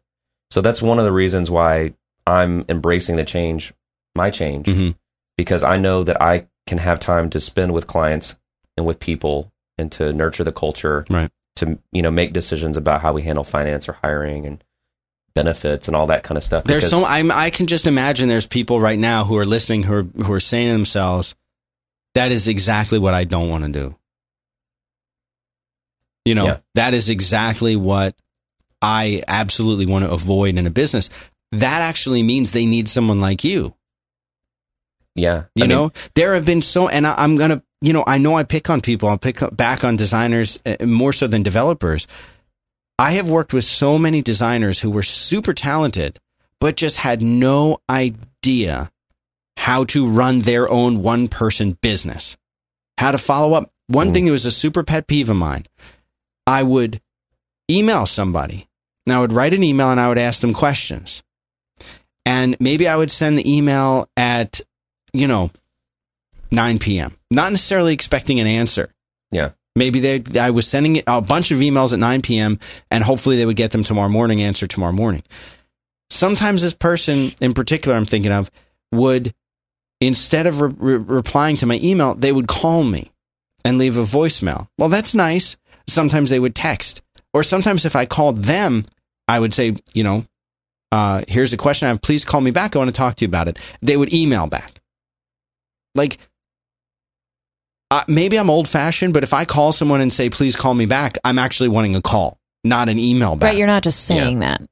so 0.51 0.63
that's 0.63 0.81
one 0.81 0.99
of 0.99 1.05
the 1.05 1.13
reasons 1.13 1.51
why 1.51 1.93
i'm 2.27 2.65
embracing 2.71 3.17
the 3.17 3.25
change 3.25 3.75
my 4.17 4.31
change 4.31 4.67
hmm 4.67 4.91
because 5.37 5.63
i 5.63 5.77
know 5.77 6.05
that 6.05 6.21
i 6.23 6.47
can 6.67 6.79
have 6.79 7.01
time 7.01 7.29
to 7.31 7.41
spend 7.41 7.73
with 7.75 7.87
clients 7.87 8.37
and 8.77 8.87
with 8.87 8.99
people 9.01 9.53
and 9.79 9.91
to 9.93 10.13
nurture 10.13 10.45
the 10.45 10.53
culture 10.53 11.05
Right. 11.11 11.31
to 11.57 11.79
you 11.93 12.03
know 12.03 12.11
make 12.11 12.33
decisions 12.33 12.77
about 12.77 13.01
how 13.03 13.13
we 13.13 13.23
handle 13.23 13.45
finance 13.45 13.89
or 13.89 13.95
hiring 13.95 14.47
and 14.47 14.63
benefits 15.35 15.89
and 15.89 15.97
all 15.97 16.07
that 16.07 16.23
kind 16.23 16.39
of 16.39 16.45
stuff 16.45 16.63
There's 16.65 16.89
so 16.89 17.05
I'm, 17.05 17.33
I 17.33 17.51
can 17.51 17.67
just 17.67 17.89
imagine 17.89 18.29
there's 18.29 18.47
people 18.47 18.79
right 18.81 18.99
now 18.99 19.25
who 19.25 19.37
are 19.37 19.45
listening 19.45 19.83
who 19.83 19.95
are 19.95 20.03
who 20.05 20.33
are 20.33 20.39
saying 20.39 20.69
to 20.69 20.73
themselves, 20.75 21.35
"That 22.15 22.31
is 22.31 22.47
exactly 22.47 23.01
what 23.01 23.15
I 23.15 23.25
don't 23.25 23.49
want 23.51 23.65
to 23.65 23.73
do." 23.73 23.97
You 26.25 26.35
know, 26.37 26.45
Yeah. 26.47 26.59
that 26.77 26.95
is 26.95 27.09
exactly 27.11 27.77
what 27.77 28.15
I 28.81 29.23
absolutely 29.27 29.87
want 29.87 30.05
to 30.05 30.11
avoid 30.13 30.57
in 30.57 30.67
a 30.67 30.71
business. 30.71 31.11
That 31.53 31.83
actually 31.83 32.23
means 32.23 32.53
they 32.53 32.67
need 32.67 32.89
someone 32.89 33.21
like 33.21 33.45
you. 33.45 33.75
Yeah 35.15 35.45
You 35.55 35.65
I 35.65 35.67
mean, 35.67 35.69
know, 35.71 35.93
there 36.15 36.35
have 36.35 36.45
been 36.45 36.63
so, 36.63 36.89
and 36.89 37.07
I, 37.07 37.15
I'm 37.17 37.37
gonna, 37.37 37.63
you 37.81 37.93
know, 37.93 38.05
I 38.07 38.19
know 38.19 38.35
I 38.37 38.45
pick 38.45 38.69
on 38.71 38.81
people. 38.81 39.09
I'll 39.09 39.19
pick 39.19 39.41
back 39.53 39.85
on 39.85 39.97
designers 39.97 40.59
uh, 40.67 40.85
more 40.85 41.13
so 41.13 41.27
than 41.27 41.43
developers. 41.43 42.07
I 42.99 43.13
have 43.13 43.29
worked 43.29 43.53
with 43.53 43.65
so 43.65 43.99
many 43.99 44.23
designers 44.23 44.81
who 44.81 44.91
were 44.91 45.03
super 45.03 45.53
talented, 45.53 46.21
but 46.61 46.77
just 46.77 46.97
had 46.99 47.21
no 47.23 47.79
idea 47.91 48.91
how 49.57 49.85
to 49.85 50.07
run 50.09 50.41
their 50.41 50.71
own 50.71 51.03
one 51.03 51.29
person 51.29 51.77
business, 51.83 52.37
how 52.99 53.11
to 53.13 53.19
follow 53.19 53.55
up. 53.55 53.71
One 53.87 54.11
Mm. 54.11 54.15
thing 54.15 54.25
that 54.27 54.33
was 54.33 54.45
a 54.47 54.51
super 54.51 54.83
pet 54.83 55.07
peeve 55.07 55.29
of 55.29 55.37
mine, 55.37 55.65
I 56.47 56.63
would 56.63 57.01
email 57.71 58.07
somebody. 58.07 58.69
Now 59.07 59.19
I 59.19 59.21
would 59.23 59.33
write 59.33 59.55
an 59.55 59.63
email 59.63 59.91
and 59.91 60.01
I 60.01 60.09
would 60.09 60.19
ask 60.19 60.41
them 60.41 60.55
questions. 60.55 61.23
And 62.25 62.57
maybe 62.61 62.89
I 62.89 62.97
would 62.97 63.11
send 63.11 63.37
the 63.39 63.57
email 63.57 64.09
at, 64.17 64.61
you 65.15 65.27
know, 65.27 65.51
9 66.51 66.79
p.m. 66.79 67.17
Not 67.31 67.53
necessarily 67.53 67.95
expecting 67.95 68.41
an 68.41 68.47
answer. 68.47 68.93
Yeah. 69.31 69.53
Maybe 69.77 70.01
they, 70.01 70.23
I 70.39 70.51
was 70.51 70.69
sending 70.69 71.03
a 71.07 71.21
bunch 71.21 71.51
of 71.51 71.59
emails 71.59 71.93
at 71.93 71.99
9 71.99 72.23
p.m. 72.23 72.61
and 72.91 73.03
hopefully 73.03 73.37
they 73.37 73.47
would 73.47 73.57
get 73.57 73.71
them 73.71 73.83
tomorrow 73.85 74.09
morning, 74.09 74.43
answer 74.43 74.67
tomorrow 74.67 74.93
morning. 74.93 75.23
Sometimes 76.11 76.63
this 76.63 76.75
person 76.75 77.33
in 77.41 77.55
particular 77.55 77.97
I'm 77.97 78.07
thinking 78.07 78.31
of 78.31 78.51
would, 78.93 79.35
instead 80.01 80.47
of 80.47 80.61
re- 80.61 80.73
re- 80.77 80.97
replying 80.97 81.57
to 81.59 81.67
my 81.67 81.81
email, 81.83 82.15
they 82.15 82.31
would 82.31 82.47
call 82.47 82.85
me 82.85 83.11
and 83.65 83.79
leave 83.79 83.97
a 83.97 84.03
voicemail. 84.03 84.69
Well, 84.79 84.91
that's 84.91 85.15
nice. 85.15 85.57
Sometimes 85.89 86.31
they 86.31 86.39
would 86.39 86.55
text. 86.55 87.03
Or 87.33 87.43
sometimes 87.43 87.85
if 87.85 87.97
I 87.97 88.07
called 88.07 88.45
them, 88.45 88.87
I 89.27 89.41
would 89.41 89.55
say, 89.55 89.77
you 89.93 90.05
know, 90.05 90.25
uh, 90.93 91.25
here's 91.27 91.53
a 91.53 91.57
question 91.57 91.87
I 91.87 91.89
have. 91.89 92.03
Please 92.03 92.25
call 92.25 92.41
me 92.41 92.53
back. 92.53 92.77
I 92.77 92.79
want 92.79 92.89
to 92.89 92.97
talk 92.97 93.17
to 93.17 93.25
you 93.25 93.29
about 93.29 93.49
it. 93.49 93.59
They 93.83 93.97
would 93.97 94.13
email 94.13 94.47
back. 94.47 94.81
Like, 95.95 96.19
uh, 97.91 98.05
maybe 98.09 98.39
I'm 98.39 98.51
old 98.51 98.67
fashioned, 98.69 99.15
but 99.15 99.23
if 99.23 99.33
I 99.33 99.45
call 99.45 99.73
someone 99.73 100.01
and 100.01 100.13
say, 100.13 100.31
please 100.31 100.57
call 100.57 100.75
me 100.75 100.87
back, 100.87 101.17
I'm 101.25 101.39
actually 101.39 101.69
wanting 101.69 101.95
a 101.95 102.03
call, 102.03 102.39
not 102.65 102.89
an 102.89 102.99
email 102.99 103.37
back. 103.37 103.49
Right, 103.49 103.57
you're 103.59 103.67
not 103.67 103.83
just 103.83 104.05
saying 104.05 104.41
that. 104.41 104.63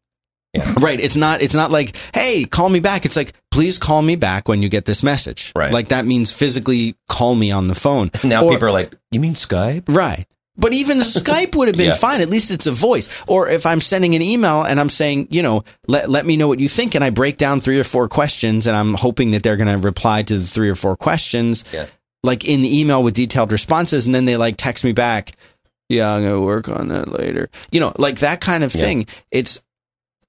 Right. 0.78 1.00
It's 1.00 1.16
not, 1.16 1.40
it's 1.40 1.54
not 1.54 1.70
like, 1.70 1.96
hey, 2.14 2.44
call 2.44 2.68
me 2.68 2.78
back. 2.80 3.06
It's 3.06 3.16
like, 3.16 3.32
please 3.50 3.78
call 3.78 4.02
me 4.02 4.16
back 4.16 4.48
when 4.48 4.60
you 4.60 4.68
get 4.68 4.84
this 4.84 5.02
message. 5.02 5.50
Right. 5.56 5.72
Like 5.72 5.88
that 5.88 6.04
means 6.04 6.30
physically 6.30 6.94
call 7.08 7.34
me 7.34 7.50
on 7.50 7.68
the 7.68 7.74
phone. 7.74 8.10
now 8.22 8.44
Or- 8.44 8.50
people 8.52 8.68
are 8.68 8.70
like 8.70 8.94
you 9.10 9.18
mean 9.18 9.32
skype 9.32 9.84
Right. 9.88 10.26
But 10.56 10.72
even 10.74 10.98
Skype 11.00 11.54
would 11.54 11.68
have 11.68 11.76
been 11.76 11.86
Yeah. 11.88 11.94
fine. 11.94 12.20
At 12.20 12.28
least 12.30 12.50
it's 12.50 12.66
a 12.66 12.72
voice. 12.72 13.08
Or 13.26 13.48
if 13.48 13.64
I'm 13.66 13.80
sending 13.80 14.14
an 14.14 14.22
email 14.22 14.62
and 14.62 14.78
I'm 14.78 14.88
saying, 14.90 15.28
you 15.30 15.42
know, 15.42 15.64
let, 15.88 16.10
let 16.10 16.26
me 16.26 16.36
know 16.36 16.48
what 16.48 16.60
you 16.60 16.68
think. 16.68 16.94
And 16.94 17.02
I 17.02 17.10
break 17.10 17.38
down 17.38 17.60
three 17.60 17.78
or 17.80 17.84
four 17.84 18.08
questions 18.08 18.66
and 18.66 18.76
I'm 18.76 18.94
hoping 18.94 19.30
that 19.30 19.42
they're 19.42 19.56
going 19.56 19.68
to 19.72 19.78
reply 19.78 20.22
to 20.24 20.38
the 20.38 20.46
three 20.46 20.68
or 20.68 20.74
four 20.74 20.96
questions, 20.96 21.64
Yeah. 21.72 21.86
like 22.22 22.44
in 22.44 22.60
the 22.62 22.80
email 22.80 23.02
with 23.02 23.14
detailed 23.14 23.50
responses. 23.50 24.04
And 24.06 24.14
then 24.14 24.26
they 24.26 24.36
like 24.36 24.56
text 24.58 24.84
me 24.84 24.92
back. 24.92 25.32
Yeah, 25.88 26.10
I'm 26.10 26.22
going 26.22 26.34
to 26.34 26.44
work 26.44 26.68
on 26.68 26.88
that 26.88 27.08
later. 27.08 27.48
You 27.70 27.80
know, 27.80 27.92
like 27.98 28.18
that 28.20 28.40
kind 28.40 28.62
of 28.64 28.74
Yeah. 28.74 28.80
thing. 28.82 29.06
It's, 29.30 29.60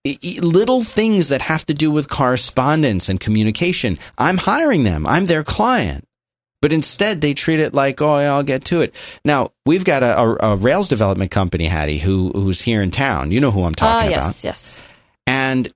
i- 0.08 0.18
i- 0.24 0.40
little 0.42 0.84
things 0.84 1.28
that 1.30 1.42
have 1.42 1.66
to 1.68 1.74
do 1.74 1.90
with 1.92 2.10
correspondence 2.10 3.08
and 3.10 3.20
communication. 3.20 3.98
I'm 4.18 4.38
hiring 4.38 4.84
them. 4.84 5.06
I'm 5.06 5.26
their 5.26 5.44
client. 5.44 6.06
But 6.64 6.72
instead, 6.72 7.20
they 7.20 7.34
treat 7.34 7.60
it 7.60 7.74
like, 7.74 8.02
oh, 8.02 8.20
yeah, 8.20 8.34
I'll 8.34 8.42
get 8.42 8.64
to 8.66 8.80
it. 8.80 8.96
Now, 9.26 9.52
we've 9.66 9.84
got 9.84 10.02
a, 10.02 10.18
a, 10.18 10.54
a 10.54 10.56
Rails 10.56 10.88
development 10.88 11.30
company, 11.30 11.66
Haddie, 11.66 11.98
who 11.98 12.32
who's 12.34 12.62
here 12.62 12.82
in 12.82 12.90
town. 12.90 13.32
You 13.32 13.42
know 13.42 13.52
who 13.52 13.64
I'm 13.66 13.76
talking 13.76 14.14
about. 14.14 14.28
yes, 14.28 14.46
yes. 14.46 14.84
And 15.28 15.74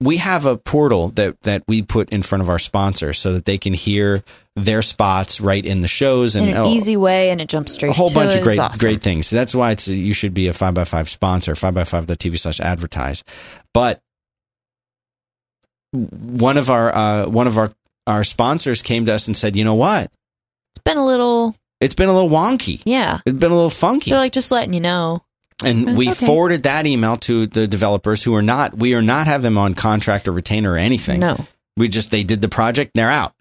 we 0.00 0.16
have 0.16 0.46
a 0.46 0.56
portal 0.56 1.10
that, 1.10 1.38
that 1.42 1.62
we 1.68 1.82
put 1.82 2.08
in 2.08 2.22
front 2.22 2.40
of 2.40 2.48
our 2.48 2.58
sponsors 2.58 3.18
so 3.18 3.34
that 3.34 3.44
they 3.44 3.58
can 3.58 3.74
hear 3.74 4.24
their 4.56 4.80
spots 4.80 5.42
right 5.42 5.62
in 5.62 5.82
the 5.82 5.88
shows 5.88 6.34
and 6.34 6.48
In 6.48 6.56
an 6.56 6.62
oh, 6.62 6.70
easy 6.70 6.96
way, 6.96 7.28
and 7.28 7.42
it 7.42 7.50
jumps 7.50 7.74
straight 7.74 7.90
a 7.90 7.92
whole 7.92 8.10
bunch 8.10 8.32
it. 8.32 8.38
of 8.38 8.42
great 8.42 8.58
awesome. 8.58 8.78
great 8.78 9.02
things. 9.02 9.26
So 9.26 9.36
that's 9.36 9.54
why 9.54 9.72
it's 9.72 9.88
you 9.88 10.14
should 10.14 10.32
be 10.32 10.48
a 10.48 10.54
five 10.54 10.72
by 10.72 10.84
five 10.84 11.10
sponsor, 11.10 11.54
five 11.54 11.74
by 11.74 11.84
five 11.84 12.06
TV 12.06 12.38
slash 12.38 12.60
advertise. 12.60 13.22
But 13.74 14.00
one 15.92 16.56
of 16.56 16.70
our 16.70 16.96
uh, 16.96 17.26
one 17.26 17.46
of 17.46 17.58
our 17.58 17.70
our 18.06 18.24
sponsors 18.24 18.80
came 18.80 19.04
to 19.04 19.12
us 19.12 19.26
and 19.26 19.36
said, 19.36 19.54
you 19.54 19.64
know 19.64 19.74
what? 19.74 20.10
It's 20.80 20.84
been 20.84 20.96
a 20.98 21.04
little, 21.06 21.54
It's 21.80 21.94
been 21.94 22.08
a 22.08 22.12
little 22.12 22.30
wonky. 22.30 22.80
yeah. 22.84 23.18
It's 23.26 23.38
been 23.38 23.50
a 23.50 23.54
little 23.54 23.70
funky. 23.70 24.10
They're 24.10 24.18
like 24.20 24.32
just 24.32 24.50
letting 24.50 24.72
you 24.72 24.80
know. 24.80 25.22
and 25.62 25.94
we 25.96 26.08
Okay. 26.08 26.26
forwarded 26.26 26.62
that 26.62 26.86
email 26.86 27.18
to 27.18 27.46
the 27.46 27.66
developers 27.66 28.22
who 28.22 28.34
are 28.34 28.40
not 28.42 28.78
we 28.78 28.94
are 28.94 29.02
not 29.02 29.26
have 29.26 29.42
them 29.42 29.58
on 29.58 29.74
contract 29.74 30.26
or 30.26 30.32
retainer 30.32 30.72
or 30.72 30.78
anything. 30.78 31.20
No, 31.20 31.46
We 31.76 31.88
just 31.88 32.10
they 32.10 32.24
did 32.24 32.40
the 32.40 32.48
project 32.48 32.92
and 32.94 33.02
they're 33.02 33.10
out. 33.10 33.34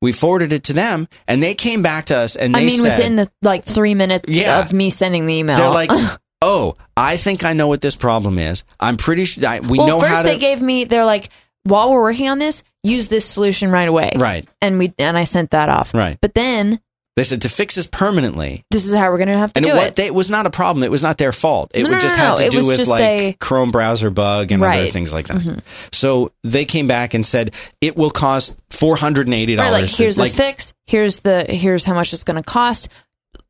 We 0.00 0.10
forwarded 0.10 0.52
it 0.52 0.64
to 0.64 0.72
them 0.72 1.06
and 1.28 1.40
they 1.40 1.54
came 1.54 1.80
back 1.80 2.06
to 2.06 2.16
us 2.16 2.34
and 2.34 2.52
they 2.54 2.62
I 2.62 2.64
mean 2.64 2.80
said, 2.80 2.98
within 2.98 3.14
the 3.16 3.30
like 3.40 3.64
three 3.64 3.94
minutes 3.94 4.24
Yeah. 4.28 4.58
of 4.60 4.72
me 4.72 4.90
sending 4.90 5.26
the 5.26 5.34
email. 5.34 5.56
they're 5.58 5.70
like, 5.70 5.92
"Oh, 6.42 6.74
I 6.96 7.16
think 7.16 7.44
I 7.44 7.52
know 7.52 7.68
what 7.68 7.80
this 7.82 7.94
problem 7.94 8.36
is. 8.40 8.64
I'm 8.80 8.96
pretty 8.96 9.24
sure 9.26 9.46
I, 9.46 9.60
we 9.60 9.78
well, 9.78 9.86
know 9.86 10.00
first 10.00 10.12
how 10.12 10.22
to 10.22 10.28
they 10.28 10.38
gave 10.38 10.60
me. 10.60 10.82
They're 10.84 11.04
like, 11.04 11.28
while 11.62 11.92
we're 11.92 12.02
working 12.02 12.28
on 12.28 12.40
this, 12.40 12.64
use 12.82 13.08
this 13.08 13.24
solution 13.24 13.70
right 13.70 13.88
away. 13.88 14.12
Right. 14.16 14.48
And 14.60 14.78
we 14.78 14.92
and 14.98 15.16
I 15.16 15.24
sent 15.24 15.50
that 15.52 15.68
off. 15.68 15.94
Right. 15.94 16.18
But 16.20 16.34
then 16.34 16.80
They 17.16 17.24
said 17.24 17.42
to 17.42 17.48
fix 17.48 17.74
this 17.74 17.86
permanently. 17.86 18.64
this 18.70 18.86
is 18.86 18.94
how 18.94 19.10
we're 19.10 19.18
gonna 19.18 19.38
have 19.38 19.52
to 19.52 19.58
And 19.58 19.66
it, 19.66 19.68
do 19.70 19.74
wa- 19.76 19.82
it. 19.84 19.96
they, 19.96 20.06
it 20.06 20.14
was 20.14 20.30
not 20.30 20.46
a 20.46 20.50
problem. 20.50 20.82
It 20.82 20.90
was 20.90 21.02
not 21.02 21.18
their 21.18 21.32
fault. 21.32 21.70
It 21.74 21.84
No, 21.84 21.90
just 21.98 22.16
no, 22.16 22.22
had 22.24 22.36
to 22.38 22.48
do 22.48 22.66
with 22.66 22.86
like 22.88 23.00
a- 23.02 23.32
Chrome 23.34 23.70
browser 23.70 24.10
bug 24.10 24.50
and 24.50 24.62
other 24.62 24.86
things 24.86 25.12
like 25.12 25.28
that. 25.28 25.36
Mhm. 25.36 25.60
So 25.92 26.32
they 26.42 26.64
came 26.64 26.86
back 26.88 27.14
and 27.14 27.24
said 27.26 27.52
it 27.80 27.96
will 27.96 28.10
cost 28.10 28.56
four 28.70 28.96
hundred 28.96 29.26
and 29.26 29.34
eighty 29.34 29.56
Right, 29.56 29.64
dollars. 29.70 29.90
like 29.92 29.98
here's 29.98 30.16
the 30.16 30.28
fix. 30.30 30.72
Here's 30.86 31.18
the 31.20 31.44
here's 31.44 31.84
how 31.84 31.94
much 31.94 32.12
it's 32.12 32.24
gonna 32.24 32.42
cost. 32.42 32.88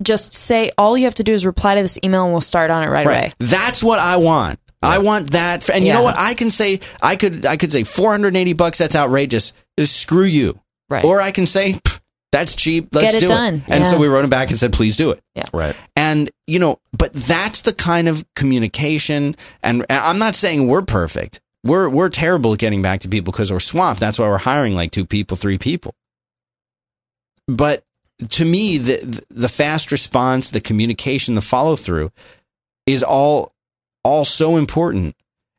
Just 0.03 0.33
say 0.35 0.71
all 0.77 0.99
you 0.99 1.05
have 1.05 1.15
to 1.15 1.25
do 1.25 1.33
is 1.33 1.47
reply 1.47 1.77
to 1.77 1.83
this 1.83 1.99
email 2.05 2.25
and 2.25 2.33
we'll 2.33 2.41
start 2.41 2.71
on 2.71 2.83
it 2.83 2.89
right, 2.91 3.07
away. 3.07 3.33
That's 3.39 3.83
what 3.83 3.99
I 4.01 4.17
want. 4.17 4.59
I 4.83 4.99
want 4.99 5.33
that. 5.33 5.69
And 5.71 5.87
you 5.87 5.93
know 5.93 6.03
what? 6.03 6.17
I 6.19 6.35
can 6.35 6.51
say 6.51 6.81
I 7.01 7.17
could 7.17 7.47
I 7.47 7.57
could 7.57 7.73
say 7.73 7.85
480 7.85 8.53
bucks 8.55 8.79
that's 8.79 8.97
outrageous. 8.97 9.53
Just 9.79 9.97
screw 9.97 10.25
you. 10.25 10.61
Right. 10.91 11.05
Or 11.05 11.21
I 11.21 11.31
can 11.31 11.47
say 11.47 11.81
That's 12.33 12.55
cheap. 12.55 12.89
Let's 12.93 13.13
Get 13.13 13.23
it 13.23 13.27
do 13.27 13.29
done. 13.29 13.63
And 13.69 13.87
so 13.87 13.99
we 13.99 14.09
wrote 14.09 14.25
him 14.25 14.31
back 14.31 14.49
and 14.49 14.59
said, 14.59 14.73
please 14.73 14.97
do 14.97 15.11
it. 15.11 15.21
Yeah. 15.35 15.45
Right. 15.53 15.77
And, 15.95 16.31
you 16.47 16.59
know, 16.59 16.81
but 16.97 17.13
that's 17.13 17.61
the 17.61 17.75
kind 17.75 18.09
of 18.09 18.25
communication. 18.35 19.37
And, 19.63 19.85
and 19.91 19.99
I'm 20.01 20.19
not 20.19 20.35
saying 20.35 20.67
we're 20.67 20.83
perfect. 20.83 21.41
We're, 21.63 21.91
we're 21.91 22.09
terrible 22.09 22.55
at 22.55 22.59
getting 22.59 22.81
back 22.81 23.01
to 23.01 23.09
people 23.09 23.33
because 23.33 23.53
we're 23.53 23.61
swamped. 23.61 24.01
That's 24.01 24.19
why 24.19 24.29
we're 24.29 24.39
hiring 24.39 24.75
like 24.75 24.93
two 24.93 25.05
people, 25.05 25.37
three 25.37 25.59
people. 25.59 25.95
But 27.47 27.85
to 28.31 28.47
me, 28.47 28.79
the, 28.79 29.23
the 29.29 29.49
fast 29.49 29.93
response, 29.93 30.51
the 30.51 30.61
communication, 30.61 31.35
the 31.35 31.43
follow 31.43 31.77
through 31.77 32.13
is 32.87 33.03
all, 33.03 33.52
all 34.05 34.25
so 34.25 34.57
important. 34.57 35.17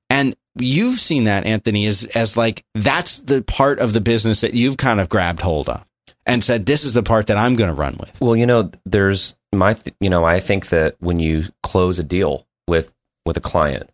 And 0.09 0.35
you've 0.57 0.99
seen 0.99 1.23
that, 1.25 1.45
Anthony, 1.45 1.85
as, 1.87 2.03
as 2.15 2.37
like, 2.37 2.63
that's 2.75 3.19
the 3.19 3.41
part 3.41 3.79
of 3.79 3.93
the 3.93 4.01
business 4.01 4.41
that 4.41 4.53
you've 4.53 4.77
kind 4.77 4.99
of 4.99 5.09
grabbed 5.09 5.41
hold 5.41 5.69
of 5.69 5.85
and 6.25 6.43
said, 6.43 6.65
this 6.65 6.83
is 6.83 6.93
the 6.93 7.03
part 7.03 7.27
that 7.27 7.37
I'm 7.37 7.55
going 7.55 7.69
to 7.69 7.73
run 7.73 7.97
with. 7.99 8.19
Well, 8.21 8.35
you 8.35 8.45
know, 8.45 8.71
there's 8.85 9.35
my, 9.53 9.73
th- 9.73 9.95
you 9.99 10.09
know, 10.09 10.23
I 10.23 10.39
think 10.39 10.69
that 10.69 10.95
when 10.99 11.19
you 11.19 11.45
close 11.63 11.99
a 11.99 12.03
deal 12.03 12.45
with 12.67 12.93
with 13.25 13.37
a 13.37 13.41
client, 13.41 13.89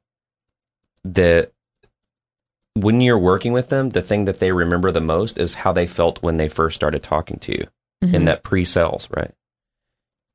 that 1.04 1.52
when 2.74 3.02
you're 3.02 3.18
working 3.18 3.52
with 3.54 3.70
them, 3.70 3.90
the 3.90 4.02
thing 4.02 4.26
that 4.26 4.40
they 4.40 4.52
remember 4.52 4.92
the 4.92 5.02
most 5.02 5.38
is 5.38 5.54
how 5.54 5.72
they 5.72 5.86
felt 5.88 6.22
when 6.24 6.38
they 6.38 6.48
first 6.48 6.76
started 6.76 7.04
talking 7.04 7.38
to 7.40 7.52
you 7.52 7.68
Mm-hmm. 8.02 8.16
in 8.16 8.26
that 8.26 8.44
pre-sales, 8.44 9.10
right? 9.14 9.34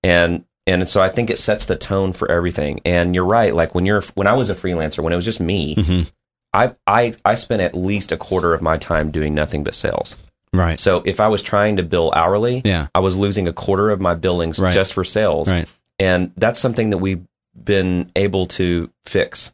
And 0.03 0.45
and 0.67 0.89
so 0.89 1.03
I 1.03 1.09
think 1.09 1.31
it 1.31 1.39
sets 1.39 1.67
the 1.67 1.77
tone 1.77 2.13
for 2.13 2.31
everything. 2.31 2.81
And 2.85 3.15
you're 3.15 3.27
right, 3.27 3.55
like 3.55 3.75
when 3.75 3.87
you're 3.87 4.03
when 4.15 4.27
I 4.27 4.33
was 4.35 4.51
a 4.51 4.55
freelancer, 4.55 5.03
when 5.03 5.13
it 5.13 5.17
was 5.17 5.25
just 5.25 5.41
me, 5.41 5.77
Mhm. 5.77 6.11
I 6.53 6.73
I 6.87 7.15
I 7.25 7.35
spent 7.35 7.63
at 7.63 7.75
least 7.77 8.13
a 8.13 8.17
quarter 8.17 8.55
of 8.55 8.63
my 8.63 8.77
time 8.79 9.11
doing 9.11 9.35
nothing 9.35 9.65
but 9.65 9.75
sales. 9.75 10.17
Right. 10.53 10.79
So 10.79 11.03
if 11.05 11.21
I 11.21 11.27
was 11.29 11.43
trying 11.43 11.77
to 11.79 11.83
bill 11.83 12.13
hourly, 12.15 12.63
Yeah. 12.65 12.87
I 12.95 13.01
was 13.01 13.17
losing 13.17 13.49
a 13.49 13.53
quarter 13.53 13.91
of 13.91 14.01
my 14.01 14.15
billings 14.15 14.59
Right. 14.59 14.73
just 14.73 14.93
for 14.93 15.03
sales. 15.05 15.51
Right. 15.51 15.69
And 15.99 16.31
that's 16.37 16.61
something 16.61 16.91
that 16.91 16.99
we've 16.99 17.25
been 17.63 18.11
able 18.17 18.47
to 18.47 18.91
fix. 19.05 19.53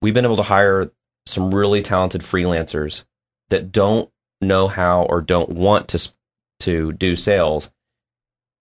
We've 0.00 0.14
been 0.14 0.24
able 0.24 0.36
to 0.36 0.42
hire 0.44 0.90
some 1.26 1.52
really 1.54 1.82
talented 1.82 2.22
freelancers 2.22 3.02
that 3.50 3.72
don't 3.72 4.08
know 4.40 4.68
how 4.68 5.02
or 5.02 5.20
don't 5.20 5.48
want 5.50 5.88
to 5.88 6.08
to 6.60 6.92
do 6.92 7.16
sales. 7.16 7.70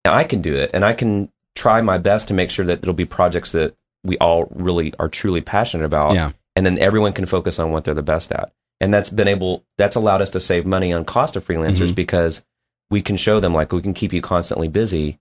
I 0.05 0.23
can 0.23 0.41
do 0.41 0.55
it 0.55 0.71
and 0.73 0.83
I 0.85 0.93
can 0.93 1.31
try 1.57 1.81
my 1.81 1.97
best 1.97 2.27
to 2.27 2.33
make 2.33 2.49
sure 2.51 2.65
that 2.65 2.79
it'll 2.79 2.93
be 2.93 3.05
projects 3.05 3.51
that 3.53 3.75
we 4.03 4.17
all 4.19 4.45
really 4.53 4.93
are 4.99 5.09
truly 5.09 5.41
passionate 5.41 5.85
about 5.85 6.13
Yeah. 6.13 6.31
and 6.55 6.65
then 6.65 6.77
everyone 6.79 7.13
can 7.13 7.25
focus 7.25 7.57
on 7.59 7.71
what 7.71 7.83
they're 7.83 7.93
the 7.93 8.03
best 8.03 8.31
at. 8.31 8.53
And 8.79 8.93
that's 8.93 9.09
been 9.09 9.27
able 9.27 9.63
that's 9.77 9.95
allowed 9.95 10.21
us 10.21 10.29
to 10.31 10.39
save 10.39 10.65
money 10.65 10.93
on 10.93 11.03
cost 11.03 11.35
of 11.35 11.45
freelancers 11.45 11.89
Mhm. 11.91 11.95
because 11.95 12.43
we 12.91 13.01
can 13.01 13.17
show 13.17 13.39
them 13.39 13.53
like 13.53 13.73
we 13.73 13.81
can 13.81 13.93
keep 13.95 14.13
you 14.13 14.21
constantly 14.21 14.67
busy. 14.67 15.19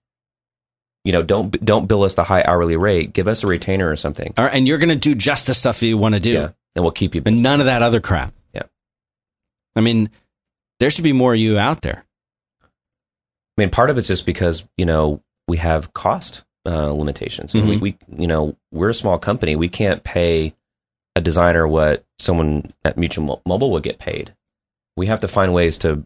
You 1.05 1.13
know, 1.13 1.23
don't 1.23 1.51
don't 1.65 1.87
bill 1.89 2.03
us 2.03 2.15
the 2.15 2.25
high 2.25 2.43
hourly 2.43 2.77
rate. 2.77 3.13
Give 3.15 3.29
us 3.29 3.43
a 3.43 3.47
retainer 3.47 3.89
or 3.91 3.97
something. 3.97 4.35
All 4.37 4.45
right, 4.45 4.55
and 4.55 4.67
you're 4.69 4.79
going 4.79 4.91
to 4.91 5.09
do 5.09 5.15
just 5.15 5.47
the 5.47 5.55
stuff 5.55 5.83
you 5.83 5.97
want 5.97 6.15
to 6.15 6.21
do, 6.21 6.33
Yeah, 6.33 6.51
and 6.75 6.85
we'll 6.85 6.93
keep 6.93 7.15
you 7.15 7.21
busy. 7.23 7.35
and 7.35 7.43
none 7.43 7.61
of 7.61 7.67
that 7.67 7.83
other 7.83 8.01
crap. 8.01 8.35
Yeah. 8.53 8.65
I 9.75 9.81
mean, 9.81 10.11
there 10.81 10.91
should 10.91 11.05
be 11.05 11.13
more 11.13 11.33
of 11.33 11.41
you 11.41 11.59
out 11.59 11.81
there. 11.83 12.05
I 12.63 13.63
mean, 13.63 13.71
part 13.71 13.89
of 13.89 13.97
it's 13.99 14.09
just 14.09 14.27
because 14.27 14.65
you 14.77 14.85
know 14.85 15.23
we 15.49 15.59
have 15.59 15.93
cost 15.95 16.45
uh, 16.69 16.91
limitations. 16.91 17.55
We, 17.55 17.61
Mhm. 17.61 17.81
we, 17.81 17.97
you 18.19 18.27
know, 18.27 18.57
we're 18.73 18.91
a 18.91 18.95
small 18.95 19.19
company. 19.21 19.55
We 19.55 19.69
can't 19.69 20.03
pay 20.03 20.53
a 21.15 21.21
designer 21.21 21.67
what 21.69 22.05
someone 22.19 22.73
at 22.85 22.99
Mutual 22.99 23.41
Mobile 23.47 23.71
would 23.71 23.85
get 23.85 23.99
paid. 24.01 24.35
We 24.97 25.07
have 25.07 25.21
to 25.21 25.29
find 25.29 25.55
ways 25.55 25.79
to 25.79 26.05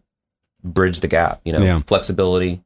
bridge 0.62 1.00
the 1.00 1.08
gap. 1.08 1.40
You 1.44 1.54
know, 1.54 1.62
Yeah. 1.62 1.80
flexibility, 1.86 2.62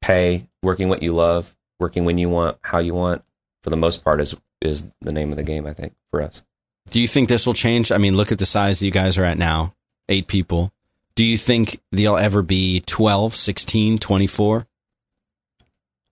pay, 0.00 0.46
working 0.62 0.88
what 0.88 1.02
you 1.02 1.12
love, 1.12 1.56
working 1.80 2.04
when 2.04 2.18
you 2.18 2.28
want, 2.28 2.56
how 2.62 2.78
you 2.78 2.94
want. 2.94 3.22
For 3.64 3.70
the 3.70 3.76
most 3.76 4.04
part, 4.04 4.20
is 4.20 4.36
is 4.62 4.84
the 5.02 5.12
name 5.12 5.30
of 5.30 5.36
the 5.36 5.42
game. 5.42 5.66
I 5.66 5.74
think 5.74 5.94
for 6.10 6.22
us. 6.22 6.40
Do 6.90 7.00
you 7.00 7.08
think 7.08 7.28
this 7.28 7.46
will 7.46 7.54
change? 7.54 7.90
I 7.90 7.98
mean, 7.98 8.16
look 8.16 8.30
at 8.30 8.38
the 8.38 8.46
size 8.46 8.78
that 8.78 8.86
you 8.86 8.92
guys 8.92 9.18
are 9.18 9.24
at 9.24 9.38
now, 9.38 9.74
eight 10.08 10.26
people. 10.28 10.72
Do 11.16 11.24
you 11.24 11.36
think 11.36 11.80
they'll 11.92 12.16
ever 12.16 12.42
be 12.42 12.80
12, 12.86 13.34
16, 13.36 13.98
24? 13.98 14.66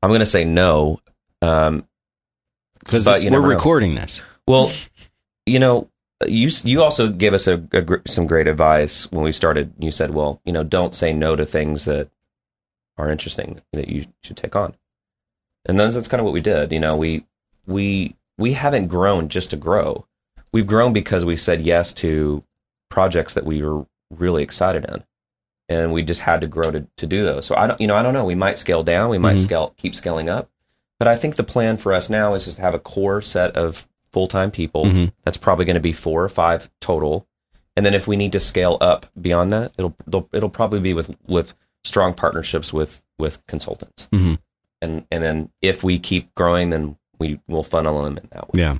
I'm 0.03 0.11
going 0.11 0.20
to 0.20 0.26
say 0.26 0.44
no. 0.44 1.00
Um, 1.40 1.86
Because 2.80 3.07
we're 3.07 3.30
never 3.30 3.42
know. 3.42 3.48
recording 3.48 3.94
this. 3.94 4.20
Well, 4.46 4.72
you 5.46 5.59
know, 5.59 5.88
you 6.26 6.50
you 6.64 6.82
also 6.82 7.09
gave 7.09 7.34
us 7.34 7.46
a, 7.46 7.55
a 7.72 7.82
gr- 7.82 7.96
some 8.07 8.26
great 8.26 8.46
advice 8.46 9.11
when 9.12 9.24
we 9.24 9.32
started. 9.32 9.72
You 9.78 9.90
said, 9.90 10.11
"Well, 10.12 10.40
you 10.44 10.53
know, 10.53 10.62
don't 10.64 10.94
say 10.94 11.12
no 11.12 11.36
to 11.36 11.46
things 11.46 11.84
that 11.84 12.09
are 12.98 13.11
interesting 13.11 13.61
that 13.72 13.88
you 13.88 14.07
should 14.22 14.36
take 14.36 14.55
on." 14.57 14.74
And 15.66 15.78
that's, 15.78 15.94
that's 15.94 16.09
kind 16.09 16.20
of 16.20 16.24
what 16.24 16.34
we 16.34 16.40
did. 16.40 16.72
You 16.72 16.80
know, 16.80 16.96
we 16.96 17.24
we 17.66 18.16
we 18.38 18.53
haven't 18.55 18.88
grown 18.88 19.28
just 19.28 19.50
to 19.50 19.57
grow. 19.57 20.07
We've 20.53 20.66
grown 20.66 20.92
because 20.92 21.24
we 21.24 21.36
said 21.36 21.62
yes 21.62 21.92
to 21.94 22.44
projects 22.88 23.34
that 23.34 23.44
we 23.46 23.62
were 23.62 23.86
really 24.11 24.42
excited 24.42 24.84
in, 24.84 25.03
and 25.80 25.92
we 25.92 26.02
just 26.02 26.20
had 26.20 26.40
to 26.42 26.46
grow 26.46 26.70
to 26.70 26.86
to 26.96 27.06
do 27.06 27.24
those. 27.24 27.46
So 27.46 27.56
I 27.56 27.66
don't, 27.66 27.80
you 27.80 27.86
know, 27.86 27.96
I 27.96 28.02
don't 28.02 28.14
know. 28.14 28.24
We 28.24 28.34
might 28.34 28.58
scale 28.58 28.82
down. 28.82 29.10
We 29.10 29.18
might 29.18 29.36
Mhm. 29.36 29.44
scale 29.44 29.74
keep 29.76 29.94
scaling 29.94 30.28
up. 30.28 30.50
But 30.98 31.08
I 31.08 31.16
think 31.16 31.36
the 31.36 31.42
plan 31.44 31.76
for 31.78 31.92
us 31.92 32.08
now 32.08 32.34
is 32.34 32.44
just 32.44 32.56
to 32.58 32.62
have 32.62 32.74
a 32.74 32.78
core 32.78 33.22
set 33.22 33.56
of 33.56 33.88
full 34.12 34.28
time 34.28 34.50
people. 34.50 34.84
Mhm. 34.84 35.12
That's 35.24 35.36
probably 35.36 35.64
going 35.64 35.74
to 35.74 35.80
be 35.80 35.92
four 35.92 36.22
or 36.22 36.28
five 36.28 36.70
total. 36.80 37.26
And 37.76 37.84
then 37.86 37.94
if 37.94 38.06
we 38.06 38.16
need 38.16 38.32
to 38.32 38.40
scale 38.40 38.76
up 38.80 39.06
beyond 39.20 39.50
that, 39.52 39.72
it'll 39.78 39.94
it'll, 40.06 40.28
it'll 40.32 40.50
probably 40.50 40.80
be 40.80 40.94
with 40.94 41.14
with 41.26 41.54
strong 41.84 42.14
partnerships 42.14 42.72
with 42.72 43.02
with 43.18 43.44
consultants. 43.46 44.08
Mhm. 44.12 44.38
And 44.80 45.04
and 45.10 45.22
then 45.24 45.50
if 45.62 45.82
we 45.82 45.98
keep 45.98 46.34
growing, 46.34 46.70
then 46.70 46.96
we 47.18 47.40
will 47.48 47.62
funnel 47.62 48.02
them 48.02 48.18
in 48.18 48.28
that 48.32 48.52
way. 48.52 48.60
Yeah. 48.60 48.78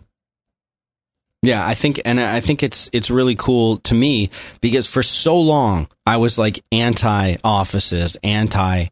Yeah, 1.43 1.67
I 1.67 1.75
think, 1.75 2.01
and 2.05 2.21
I 2.21 2.41
think 2.41 2.63
it's 2.63 2.89
it's 2.93 3.11
really 3.11 3.35
cool 3.35 3.79
to 3.79 3.95
me 3.95 4.31
because 4.61 4.87
for 4.87 5.03
so 5.03 5.41
long 5.41 5.89
I 6.07 6.19
was 6.19 6.39
like 6.39 6.65
anti 6.71 7.37
offices, 7.43 8.17
anti, 8.23 8.87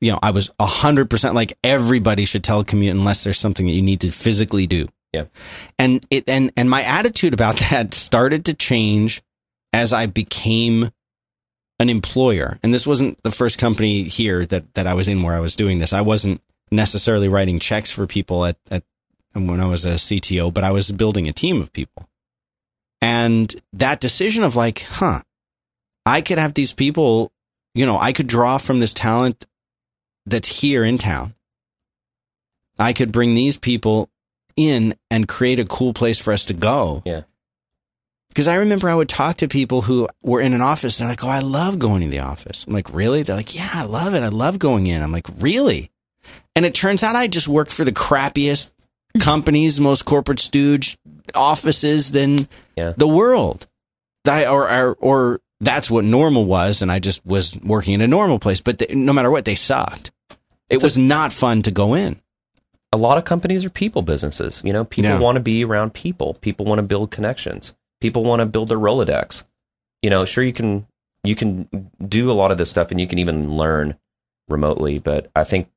you 0.00 0.10
know, 0.10 0.18
I 0.20 0.32
was 0.32 0.50
a 0.58 0.66
hundred 0.66 1.08
percent 1.08 1.36
like 1.36 1.56
everybody 1.62 2.24
should 2.24 2.42
telecommute 2.42 2.90
unless 2.90 3.22
there's 3.22 3.38
something 3.38 3.66
that 3.66 3.72
you 3.72 3.82
need 3.82 4.00
to 4.00 4.10
physically 4.10 4.66
do. 4.66 4.88
Yeah. 5.12 5.26
and 5.78 6.04
it 6.10 6.28
and 6.28 6.52
and 6.56 6.68
my 6.68 6.82
attitude 6.82 7.32
about 7.32 7.56
that 7.70 7.94
started 7.94 8.46
to 8.46 8.54
change 8.54 9.22
as 9.72 9.92
I 9.92 10.06
became 10.06 10.90
an 11.78 11.88
employer. 11.88 12.58
And 12.62 12.74
this 12.74 12.86
wasn't 12.86 13.22
the 13.22 13.30
first 13.30 13.58
company 13.58 14.02
here 14.04 14.44
that 14.46 14.74
that 14.74 14.86
I 14.86 14.94
was 14.94 15.06
in 15.08 15.22
where 15.22 15.36
I 15.36 15.40
was 15.40 15.56
doing 15.56 15.78
this. 15.78 15.92
I 15.92 16.00
wasn't 16.00 16.40
necessarily 16.72 17.28
writing 17.28 17.60
checks 17.60 17.92
for 17.92 18.06
people 18.06 18.44
at 18.44 18.56
at 18.70 18.82
when 19.44 19.60
I 19.60 19.66
was 19.66 19.84
a 19.84 19.94
CTO, 19.94 20.52
but 20.52 20.64
I 20.64 20.70
was 20.70 20.90
building 20.90 21.28
a 21.28 21.32
team 21.32 21.60
of 21.60 21.72
people. 21.72 22.08
And 23.02 23.54
that 23.74 24.00
decision 24.00 24.42
of 24.42 24.56
like, 24.56 24.80
huh, 24.80 25.20
I 26.06 26.22
could 26.22 26.38
have 26.38 26.54
these 26.54 26.72
people, 26.72 27.32
you 27.74 27.84
know, 27.84 27.98
I 27.98 28.12
could 28.12 28.26
draw 28.26 28.58
from 28.58 28.80
this 28.80 28.94
talent 28.94 29.44
that's 30.24 30.48
here 30.48 30.84
in 30.84 30.98
town. 30.98 31.34
I 32.78 32.92
could 32.92 33.12
bring 33.12 33.34
these 33.34 33.56
people 33.56 34.08
in 34.56 34.94
and 35.10 35.28
create 35.28 35.60
a 35.60 35.64
cool 35.64 35.92
place 35.92 36.18
for 36.18 36.32
us 36.32 36.46
to 36.46 36.54
go. 36.54 37.02
Yeah. 37.04 37.22
Because 38.28 38.48
I 38.48 38.56
remember 38.56 38.88
I 38.88 38.94
would 38.94 39.08
talk 39.08 39.38
to 39.38 39.48
people 39.48 39.82
who 39.82 40.08
were 40.22 40.40
in 40.40 40.52
an 40.52 40.60
office 40.60 40.98
and 40.98 41.06
they're 41.06 41.12
like, 41.12 41.24
oh, 41.24 41.28
I 41.28 41.40
love 41.40 41.78
going 41.78 42.02
to 42.02 42.08
the 42.08 42.18
office. 42.18 42.64
I'm 42.66 42.74
like, 42.74 42.92
really? 42.92 43.22
They're 43.22 43.36
like, 43.36 43.54
yeah, 43.54 43.70
I 43.72 43.84
love 43.84 44.14
it. 44.14 44.22
I 44.22 44.28
love 44.28 44.58
going 44.58 44.86
in. 44.86 45.02
I'm 45.02 45.12
like, 45.12 45.26
really? 45.38 45.90
And 46.54 46.64
it 46.64 46.74
turns 46.74 47.02
out 47.02 47.16
I 47.16 47.28
just 47.28 47.48
worked 47.48 47.72
for 47.72 47.84
the 47.84 47.92
crappiest 47.92 48.72
companies, 49.20 49.80
most 49.80 50.04
corporate 50.04 50.40
stooge 50.40 50.98
offices 51.34 52.10
than 52.12 52.48
Yeah. 52.76 52.92
the 52.96 53.08
world. 53.08 53.66
I, 54.28 54.46
or, 54.46 54.68
or, 54.70 54.96
or 55.00 55.40
that's 55.60 55.90
what 55.90 56.04
normal 56.04 56.44
was. 56.46 56.82
And 56.82 56.90
I 56.90 56.98
just 56.98 57.24
was 57.24 57.56
working 57.62 57.94
in 57.94 58.00
a 58.00 58.06
normal 58.08 58.38
place. 58.38 58.60
But 58.60 58.78
they, 58.78 58.94
no 58.94 59.12
matter 59.12 59.30
what, 59.30 59.44
they 59.44 59.54
sucked. 59.54 60.10
It 60.68 60.82
was 60.82 60.98
not 60.98 61.32
fun 61.32 61.62
to 61.62 61.70
go 61.70 61.94
in. 61.94 62.20
A 62.92 62.96
lot 62.96 63.18
of 63.18 63.24
companies 63.24 63.64
are 63.64 63.70
people 63.70 64.02
businesses. 64.02 64.62
You 64.64 64.72
know, 64.72 64.84
people 64.84 65.10
Yeah. 65.10 65.18
want 65.18 65.36
to 65.36 65.40
be 65.40 65.64
around 65.64 65.94
people. 65.94 66.34
People 66.40 66.66
want 66.66 66.78
to 66.80 66.82
build 66.82 67.10
connections. 67.10 67.74
People 68.00 68.24
want 68.24 68.40
to 68.40 68.46
build 68.46 68.68
their 68.68 68.78
Rolodex. 68.78 69.44
You 70.02 70.10
know, 70.10 70.24
sure 70.24 70.42
you 70.44 70.52
can 70.52 70.86
you 71.24 71.34
can 71.34 71.68
do 72.06 72.30
a 72.30 72.34
lot 72.34 72.52
of 72.52 72.58
this 72.58 72.70
stuff 72.70 72.90
and 72.92 73.00
you 73.00 73.06
can 73.08 73.18
even 73.18 73.50
learn 73.56 73.96
remotely, 74.48 74.98
but 75.00 75.28
I 75.34 75.42
think 75.42 75.68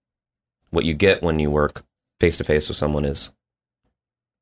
what 0.70 0.86
you 0.86 0.94
get 0.94 1.24
when 1.24 1.40
you 1.40 1.50
work 1.50 1.84
face 2.20 2.38
to 2.38 2.44
face 2.44 2.68
with 2.68 2.78
someone 2.78 3.06
is 3.06 3.32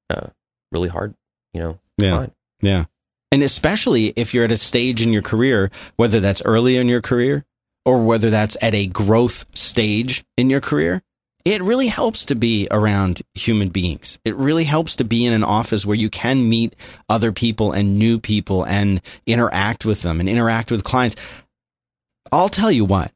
uh, 0.09 0.27
really 0.71 0.89
hard. 0.89 1.13
You 1.53 1.61
know, 1.61 1.79
Yeah. 1.97 2.17
find. 2.17 2.31
Yeah. 2.61 2.85
And 3.31 3.43
especially 3.43 4.13
if 4.15 4.33
you're 4.33 4.45
at 4.45 4.51
a 4.51 4.57
stage 4.57 5.01
in 5.01 5.11
your 5.11 5.21
career, 5.21 5.69
whether 5.95 6.19
that's 6.19 6.41
early 6.45 6.77
in 6.77 6.87
your 6.87 7.01
career 7.01 7.45
or 7.85 8.03
whether 8.03 8.29
that's 8.29 8.55
at 8.61 8.73
a 8.73 8.87
growth 8.87 9.45
stage 9.53 10.23
in 10.37 10.49
your 10.49 10.61
career, 10.61 11.01
it 11.43 11.61
really 11.61 11.87
helps 11.87 12.25
to 12.25 12.35
be 12.35 12.67
around 12.71 13.21
human 13.33 13.69
beings. 13.69 14.19
It 14.25 14.35
really 14.35 14.65
helps 14.65 14.95
to 14.97 15.03
be 15.05 15.25
in 15.25 15.33
an 15.33 15.43
office 15.43 15.85
where 15.85 15.95
you 15.97 16.09
can 16.09 16.47
meet 16.49 16.75
other 17.09 17.31
people 17.31 17.71
and 17.71 17.97
new 17.97 18.19
people 18.19 18.63
and 18.63 19.01
interact 19.25 19.85
with 19.85 20.01
them 20.01 20.19
and 20.19 20.27
interact 20.27 20.71
with 20.71 20.83
clients. 20.83 21.15
I'll 22.31 22.49
tell 22.49 22.71
you 22.71 22.85
what. 22.85 23.11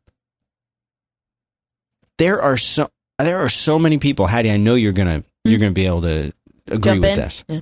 there 2.17 2.41
are 2.41 2.57
so 2.57 2.89
there 3.19 3.39
are 3.39 3.49
so 3.49 3.77
many 3.79 3.97
people, 3.97 4.25
Haddie. 4.27 4.51
I 4.51 4.57
know 4.57 4.75
you're 4.75 4.93
gonna 4.93 5.23
you're 5.45 5.59
gonna 5.59 5.71
be 5.71 5.85
able 5.85 6.01
to 6.03 6.33
agree 6.67 6.79
Jump 6.79 7.01
with 7.01 7.11
in? 7.11 7.17
this. 7.17 7.43
Yeah. 7.47 7.61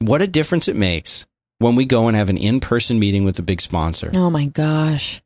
What 0.00 0.22
a 0.22 0.26
difference 0.26 0.68
it 0.68 0.76
makes 0.76 1.26
when 1.58 1.74
we 1.76 1.84
go 1.84 2.06
and 2.08 2.16
have 2.16 2.30
an 2.30 2.36
in 2.36 2.60
person 2.60 2.98
meeting 2.98 3.24
with 3.24 3.38
a 3.38 3.42
big 3.42 3.60
sponsor. 3.60 4.10
Oh 4.14 4.30
my 4.30 4.46
gosh. 4.46 5.22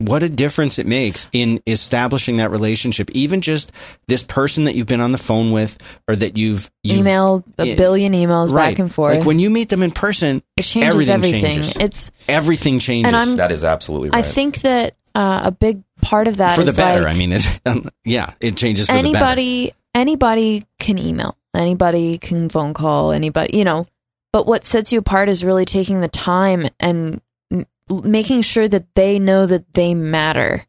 what 0.00 0.22
a 0.22 0.28
difference 0.28 0.78
it 0.78 0.86
makes 0.86 1.28
in 1.32 1.60
establishing 1.66 2.36
that 2.36 2.50
relationship. 2.52 3.10
Even 3.10 3.40
just 3.40 3.72
this 4.06 4.22
person 4.22 4.64
that 4.64 4.76
you've 4.76 4.86
been 4.86 5.00
on 5.00 5.10
the 5.10 5.18
phone 5.18 5.50
with 5.50 5.76
or 6.06 6.14
that 6.14 6.36
you've, 6.36 6.70
you've 6.84 6.98
Email 6.98 7.42
a 7.58 7.66
Yeah. 7.66 7.74
billion 7.74 8.12
emails 8.12 8.52
right. 8.52 8.70
back 8.70 8.78
and 8.78 8.94
forth. 8.94 9.16
Like 9.16 9.26
when 9.26 9.40
you 9.40 9.50
meet 9.50 9.70
them 9.70 9.82
in 9.82 9.90
person, 9.90 10.40
it 10.56 10.62
changes 10.62 11.08
everything 11.08 11.14
everything. 11.34 11.52
changes. 11.52 11.76
It's 11.78 12.10
everything 12.28 12.78
changes 12.78 13.08
And 13.08 13.16
I'm- 13.16 13.36
That 13.36 13.50
is 13.50 13.64
absolutely 13.64 14.10
right. 14.10 14.24
I 14.24 14.28
think 14.28 14.58
that 14.60 14.94
uh, 15.16 15.40
a 15.46 15.50
big 15.50 15.82
part 16.00 16.28
of 16.28 16.38
that 16.38 16.54
for 16.56 16.62
the 16.64 16.72
better. 16.72 17.02
like 17.04 17.14
I 17.14 17.18
mean, 17.18 17.32
it's, 17.32 17.46
um, 17.66 17.88
yeah, 18.04 18.32
it 18.40 18.56
changes 18.56 18.86
for 18.86 18.92
the 18.92 19.02
better. 19.12 19.16
anybody 19.16 19.72
anybody 19.94 20.64
can 20.78 20.98
email, 20.98 21.36
anybody 21.54 22.18
can 22.18 22.48
phone 22.48 22.74
call, 22.74 23.12
anybody, 23.12 23.56
you 23.56 23.64
know. 23.64 23.86
But 24.32 24.46
what 24.46 24.64
sets 24.64 24.92
you 24.92 24.98
apart 24.98 25.28
is 25.28 25.42
really 25.44 25.64
taking 25.64 26.00
the 26.00 26.08
time 26.08 26.68
and 26.78 27.20
m- 27.52 27.66
making 27.90 28.42
sure 28.42 28.68
that 28.68 28.94
they 28.94 29.18
know 29.18 29.46
that 29.46 29.72
they 29.74 29.94
matter. 29.94 30.64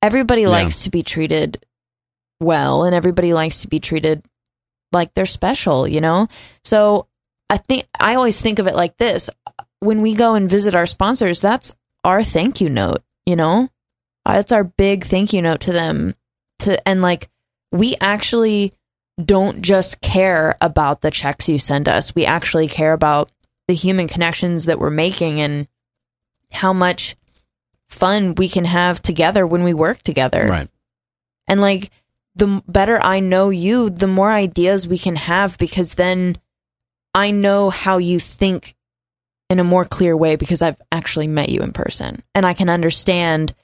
Everybody 0.00 0.42
Yeah. 0.42 0.48
likes 0.48 0.82
to 0.84 0.90
be 0.90 1.02
treated 1.02 1.64
well 2.40 2.84
and 2.84 2.94
everybody 2.94 3.34
likes 3.34 3.60
to 3.62 3.68
be 3.68 3.78
treated 3.78 4.24
like 4.92 5.14
they're 5.14 5.26
special, 5.26 5.86
you 5.86 6.00
know? 6.00 6.26
So 6.64 7.06
I 7.48 7.58
think 7.58 7.86
I 8.00 8.14
always 8.16 8.40
think 8.40 8.58
of 8.58 8.66
it 8.66 8.74
like 8.74 8.96
this. 8.96 9.30
When 9.80 10.00
we 10.02 10.14
go 10.14 10.34
and 10.34 10.48
visit 10.50 10.74
our 10.74 10.86
sponsors, 10.86 11.40
that's 11.40 11.74
our 12.04 12.24
thank 12.24 12.60
you 12.60 12.68
note, 12.68 13.02
you 13.26 13.36
know? 13.36 13.68
Uh, 14.24 14.34
That's 14.34 14.52
our 14.52 14.64
big 14.64 15.04
thank 15.04 15.32
you 15.32 15.42
note 15.42 15.60
to 15.62 15.72
them 15.72 16.14
to 16.60 16.88
and 16.88 17.02
like 17.02 17.28
we 17.72 17.96
actually 18.00 18.72
don't 19.22 19.62
just 19.62 20.00
care 20.00 20.56
about 20.60 21.00
the 21.00 21.10
checks 21.10 21.48
you 21.48 21.58
send 21.58 21.88
us. 21.88 22.14
We 22.14 22.24
actually 22.24 22.68
care 22.68 22.92
about 22.92 23.30
the 23.68 23.74
human 23.74 24.08
connections 24.08 24.66
that 24.66 24.78
we're 24.78 24.90
making 24.90 25.40
and 25.40 25.68
how 26.50 26.72
much 26.72 27.16
fun 27.88 28.34
we 28.34 28.48
can 28.48 28.64
have 28.64 29.00
together 29.02 29.46
when 29.46 29.64
we 29.64 29.74
work 29.74 30.02
together. 30.02 30.46
Right. 30.48 30.68
And 31.46 31.60
like 31.60 31.90
the 32.34 32.62
better 32.66 33.00
I 33.00 33.20
know 33.20 33.50
you, 33.50 33.90
the 33.90 34.06
more 34.06 34.30
ideas 34.30 34.88
we 34.88 34.98
can 34.98 35.16
have 35.16 35.58
because 35.58 35.94
then 35.94 36.38
I 37.14 37.30
know 37.30 37.70
how 37.70 37.98
you 37.98 38.18
think 38.18 38.74
in 39.50 39.60
a 39.60 39.64
more 39.64 39.84
clear 39.84 40.16
way 40.16 40.36
because 40.36 40.62
I've 40.62 40.80
actually 40.90 41.26
met 41.26 41.50
you 41.50 41.60
in 41.60 41.72
person 41.72 42.22
and 42.34 42.46
I 42.46 42.54
can 42.54 42.70
understand 42.70 43.54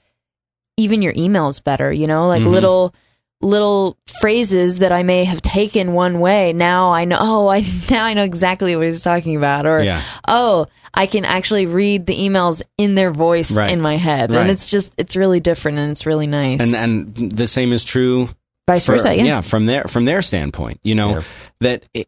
even 0.79 1.01
your 1.01 1.13
emails 1.13 1.63
better, 1.63 1.91
you 1.91 2.07
know, 2.07 2.27
like 2.27 2.41
Mhm. 2.43 2.51
little 2.51 2.95
little 3.41 3.97
phrases 4.19 4.79
that 4.79 4.91
I 4.91 5.03
may 5.03 5.23
have 5.23 5.41
taken 5.41 5.93
one 5.93 6.19
way. 6.19 6.51
Now 6.51 6.91
I 6.91 7.05
know 7.05 7.17
oh, 7.19 7.47
I 7.47 7.63
now 7.89 8.03
I 8.05 8.13
know 8.13 8.23
exactly 8.23 8.75
what 8.75 8.85
he's 8.85 9.01
talking 9.01 9.35
about 9.37 9.65
or 9.65 9.81
Yeah. 9.83 10.01
oh, 10.27 10.65
I 10.93 11.05
can 11.05 11.23
actually 11.23 11.65
read 11.65 12.05
the 12.05 12.15
emails 12.17 12.61
in 12.77 12.95
their 12.95 13.11
voice 13.11 13.49
Right. 13.51 13.71
in 13.71 13.79
my 13.79 13.95
head. 13.95 14.31
Right. 14.31 14.41
And 14.41 14.49
it's 14.51 14.65
just 14.65 14.91
it's 14.97 15.15
really 15.15 15.39
different 15.39 15.77
and 15.77 15.89
it's 15.91 16.05
really 16.05 16.27
nice. 16.27 16.59
And 16.61 16.75
and 16.75 17.31
the 17.31 17.47
same 17.47 17.71
is 17.71 17.83
true 17.85 18.27
Vice 18.67 18.85
for- 18.85 18.93
versa, 18.97 19.15
yeah. 19.15 19.39
from 19.41 19.65
their 19.67 19.83
from 19.85 20.03
their 20.05 20.21
standpoint. 20.21 20.79
You 20.83 20.95
know 20.95 21.09
Yeah. 21.09 21.21
that, 21.61 21.83
it, 21.93 22.07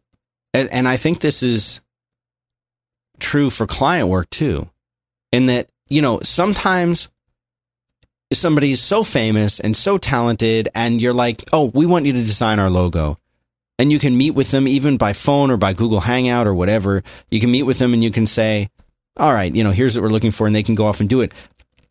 and, 0.54 0.68
and 0.70 0.86
I 0.88 0.96
think 0.98 1.20
this 1.20 1.42
is 1.42 1.80
true 3.20 3.50
for 3.50 3.66
client 3.66 4.08
work 4.08 4.28
too, 4.30 4.68
in 5.32 5.46
that 5.46 5.68
you 5.88 6.02
know 6.02 6.20
sometimes 6.22 7.08
somebody's 8.36 8.80
so 8.80 9.02
famous 9.02 9.60
and 9.60 9.76
so 9.76 9.98
talented, 9.98 10.68
and 10.74 11.00
you're 11.00 11.12
like, 11.12 11.44
oh, 11.52 11.70
we 11.74 11.86
want 11.86 12.06
you 12.06 12.12
to 12.12 12.18
design 12.18 12.58
our 12.58 12.70
logo. 12.70 13.18
And 13.78 13.90
you 13.90 13.98
can 13.98 14.16
meet 14.16 14.32
with 14.32 14.50
them 14.50 14.68
even 14.68 14.96
by 14.96 15.12
phone 15.12 15.50
or 15.50 15.56
by 15.56 15.72
Google 15.72 16.00
Hangout 16.00 16.46
or 16.46 16.54
whatever. 16.54 17.02
You 17.30 17.40
can 17.40 17.50
meet 17.50 17.64
with 17.64 17.78
them 17.78 17.94
and 17.94 18.04
you 18.04 18.10
can 18.10 18.26
say, 18.26 18.70
all 19.16 19.32
right, 19.32 19.52
you 19.52 19.64
know, 19.64 19.70
here's 19.70 19.96
what 19.96 20.02
we're 20.02 20.08
looking 20.08 20.30
for, 20.30 20.46
and 20.46 20.54
they 20.54 20.62
can 20.62 20.74
go 20.74 20.86
off 20.86 21.00
and 21.00 21.08
do 21.08 21.20
it. 21.20 21.34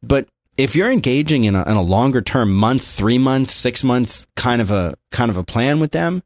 But 0.02 0.28
if 0.58 0.76
you're 0.76 0.92
engaging 0.92 1.44
in 1.46 1.56
a, 1.56 1.62
in 1.64 1.76
a 1.76 1.82
longer 1.82 2.22
term 2.22 2.54
month, 2.54 2.86
three 2.86 3.18
month, 3.18 3.52
six 3.52 3.84
month 3.84 4.26
kind 4.36 4.62
of 4.62 4.72
a 4.72 4.96
kind 5.12 5.30
of 5.30 5.38
a 5.38 5.44
plan 5.44 5.80
with 5.80 5.92
them, 5.92 6.24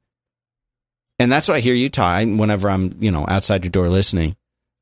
and 1.19 1.31
that's 1.31 1.47
what 1.47 1.55
I 1.55 1.61
hear 1.61 1.73
you 1.73 1.89
talk 1.89 2.25
whenever 2.25 2.69
I'm 2.69 2.97
you 2.99 3.11
know 3.11 3.25
outside 3.27 3.63
your 3.63 3.71
door 3.71 3.89
listening. 3.89 4.35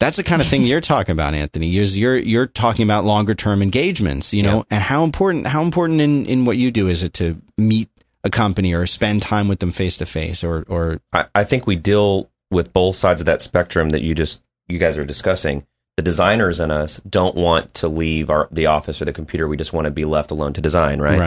That's 0.04 0.18
the 0.18 0.24
kind 0.24 0.42
of 0.42 0.48
thing 0.50 0.64
you're 0.64 0.82
talking 0.82 1.14
about, 1.14 1.34
Anthony. 1.34 1.68
You're 1.68 2.18
you're, 2.18 2.46
talking 2.48 2.84
about 2.84 3.06
longer 3.06 3.36
term 3.36 3.62
engagements, 3.62 4.34
you 4.34 4.44
know, 4.44 4.58
Yeah. 4.58 4.64
and 4.72 4.84
how 4.84 5.06
important 5.06 5.48
how 5.48 5.64
important 5.64 6.02
in, 6.02 6.26
in 6.26 6.44
what 6.44 6.58
you 6.58 6.72
do 6.72 6.90
is 6.90 7.04
it 7.04 7.14
to 7.16 7.42
meet 7.58 7.90
a 8.26 8.30
company 8.30 8.74
or 8.74 8.86
spend 8.86 9.22
time 9.22 9.48
with 9.48 9.60
them 9.60 9.72
face 9.72 9.98
to 9.98 10.06
face 10.06 10.44
or 10.44 10.66
or 10.68 11.00
I, 11.14 11.26
I 11.34 11.44
think 11.46 11.66
we 11.66 11.78
deal 11.78 12.30
with 12.52 12.74
both 12.74 12.98
sides 12.98 13.22
of 13.22 13.26
that 13.28 13.42
spectrum 13.42 13.92
that 13.92 14.02
you 14.02 14.14
just 14.14 14.42
you 14.68 14.78
guys 14.78 14.98
are 14.98 15.06
discussing. 15.06 15.66
The 15.96 16.04
designers 16.04 16.60
in 16.60 16.70
us 16.70 16.98
don't 17.10 17.36
want 17.36 17.74
to 17.76 17.88
leave 17.88 18.30
our 18.30 18.50
the 18.52 18.66
office 18.66 19.02
or 19.02 19.06
the 19.06 19.14
computer. 19.14 19.48
We 19.48 19.56
just 19.56 19.72
want 19.72 19.86
to 19.86 19.92
be 19.92 20.04
left 20.04 20.32
alone 20.32 20.52
to 20.54 20.62
design, 20.62 21.02
right? 21.02 21.18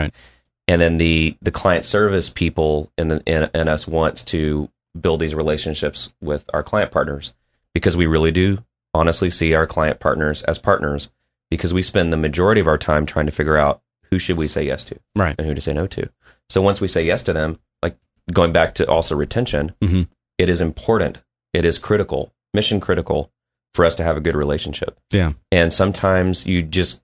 And 0.67 0.79
then 0.79 0.97
the 0.97 1.35
the 1.41 1.51
client 1.51 1.83
service 1.83 2.29
people 2.29 2.91
in 2.95 3.07
the 3.07 3.23
in, 3.25 3.49
in 3.55 3.69
us 3.69 3.87
wants 3.87 4.23
to 4.25 4.69
build 4.99 5.19
these 5.19 5.33
relationships 5.33 6.09
with 6.21 6.47
our 6.53 6.61
client 6.61 6.91
partners 6.91 7.33
because 7.77 7.95
we 7.95 8.07
really 8.07 8.31
do 8.31 8.57
honestly 8.95 9.29
see 9.29 9.53
our 9.53 9.67
client 9.67 9.99
partners 9.99 10.41
as 10.43 10.57
partners 10.57 11.09
because 11.51 11.75
we 11.75 11.83
spend 11.83 12.11
the 12.11 12.17
majority 12.17 12.59
of 12.59 12.67
our 12.67 12.77
time 12.77 13.05
trying 13.05 13.27
to 13.27 13.31
figure 13.31 13.55
out 13.55 13.83
who 14.09 14.17
should 14.17 14.35
we 14.35 14.47
say 14.47 14.65
yes 14.65 14.83
to 14.83 14.97
right 15.15 15.35
and 15.37 15.45
who 15.45 15.53
to 15.53 15.61
say 15.61 15.73
no 15.73 15.85
to. 15.85 16.09
So 16.49 16.59
once 16.59 16.81
we 16.81 16.87
say 16.87 17.05
yes 17.05 17.21
to 17.23 17.33
them, 17.33 17.59
like 17.83 17.95
going 18.33 18.51
back 18.51 18.73
to 18.75 18.87
also 18.89 19.15
retention, 19.15 19.75
Mhm. 19.79 20.07
it 20.39 20.49
is 20.49 20.59
important. 20.59 21.19
It 21.53 21.65
is 21.65 21.77
critical, 21.77 22.33
mission 22.51 22.79
critical 22.79 23.31
for 23.75 23.85
us 23.85 23.95
to 23.97 24.03
have 24.03 24.17
a 24.17 24.21
good 24.21 24.35
relationship. 24.35 24.97
yeah 25.13 25.33
And 25.51 25.71
sometimes 25.71 26.47
you 26.47 26.63
just, 26.63 26.99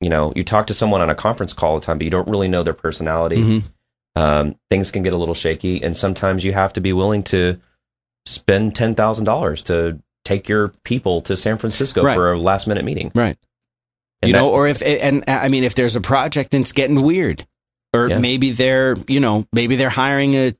you 0.00 0.08
know, 0.08 0.32
you 0.36 0.44
talk 0.44 0.68
to 0.68 0.74
someone 0.74 1.00
on 1.00 1.10
a 1.10 1.16
conference 1.16 1.52
call 1.52 1.70
all 1.72 1.80
the 1.80 1.84
time, 1.84 1.98
but 1.98 2.04
you 2.04 2.10
don't 2.10 2.28
really 2.28 2.46
know 2.46 2.62
their 2.62 2.74
personality. 2.74 3.38
Mhm. 3.42 3.62
Um, 4.14 4.54
things 4.70 4.92
can 4.92 5.02
get 5.02 5.14
a 5.14 5.16
little 5.16 5.34
shaky, 5.34 5.82
and 5.82 5.96
sometimes 5.96 6.44
you 6.44 6.52
have 6.52 6.72
to 6.74 6.80
be 6.80 6.92
willing 6.92 7.24
to 7.24 7.58
spend 8.24 8.76
ten 8.76 8.94
thousand 8.94 9.24
dollars 9.24 9.62
to 9.62 9.98
take 10.24 10.48
your 10.48 10.68
people 10.84 11.20
to 11.22 11.36
San 11.36 11.58
Francisco 11.58 12.02
Right. 12.02 12.14
for 12.14 12.32
a 12.32 12.38
last 12.40 12.66
minute 12.66 12.84
meeting. 12.84 13.10
right 13.14 13.36
And 14.22 14.28
you 14.28 14.32
that- 14.34 14.38
know, 14.40 14.50
or 14.50 14.68
if 14.68 14.82
and 14.82 15.24
I 15.28 15.48
mean, 15.48 15.64
if 15.64 15.74
there's 15.74 15.96
a 15.96 16.00
project 16.00 16.54
and 16.54 16.62
it's 16.62 16.72
getting 16.72 17.02
weird, 17.02 17.46
or 17.92 18.08
Yeah. 18.08 18.18
maybe 18.18 18.50
they're 18.52 18.96
you 19.08 19.20
know 19.20 19.46
maybe 19.52 19.76
they're 19.76 19.90
hiring 19.90 20.34
a, 20.34 20.52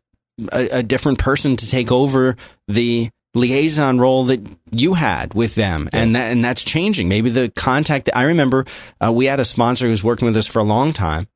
a 0.52 0.68
a 0.78 0.82
different 0.82 1.18
person 1.18 1.56
to 1.56 1.68
take 1.68 1.92
over 1.92 2.36
the 2.68 3.08
liaison 3.34 3.98
role 3.98 4.24
that 4.24 4.40
you 4.72 4.92
had 4.94 5.32
with 5.32 5.54
them, 5.54 5.88
and 5.92 6.14
that 6.16 6.32
and 6.32 6.44
that's 6.44 6.64
changing. 6.64 7.08
Maybe 7.08 7.30
the 7.30 7.50
contact. 7.54 8.10
I 8.14 8.24
remember 8.24 8.66
uh, 9.02 9.10
we 9.12 9.24
had 9.26 9.40
a 9.40 9.44
sponsor 9.44 9.86
who 9.86 9.90
was 9.92 10.02
working 10.04 10.26
with 10.26 10.36
us 10.36 10.46
for 10.46 10.58
a 10.58 10.64
long 10.64 10.92
time, 10.92 11.28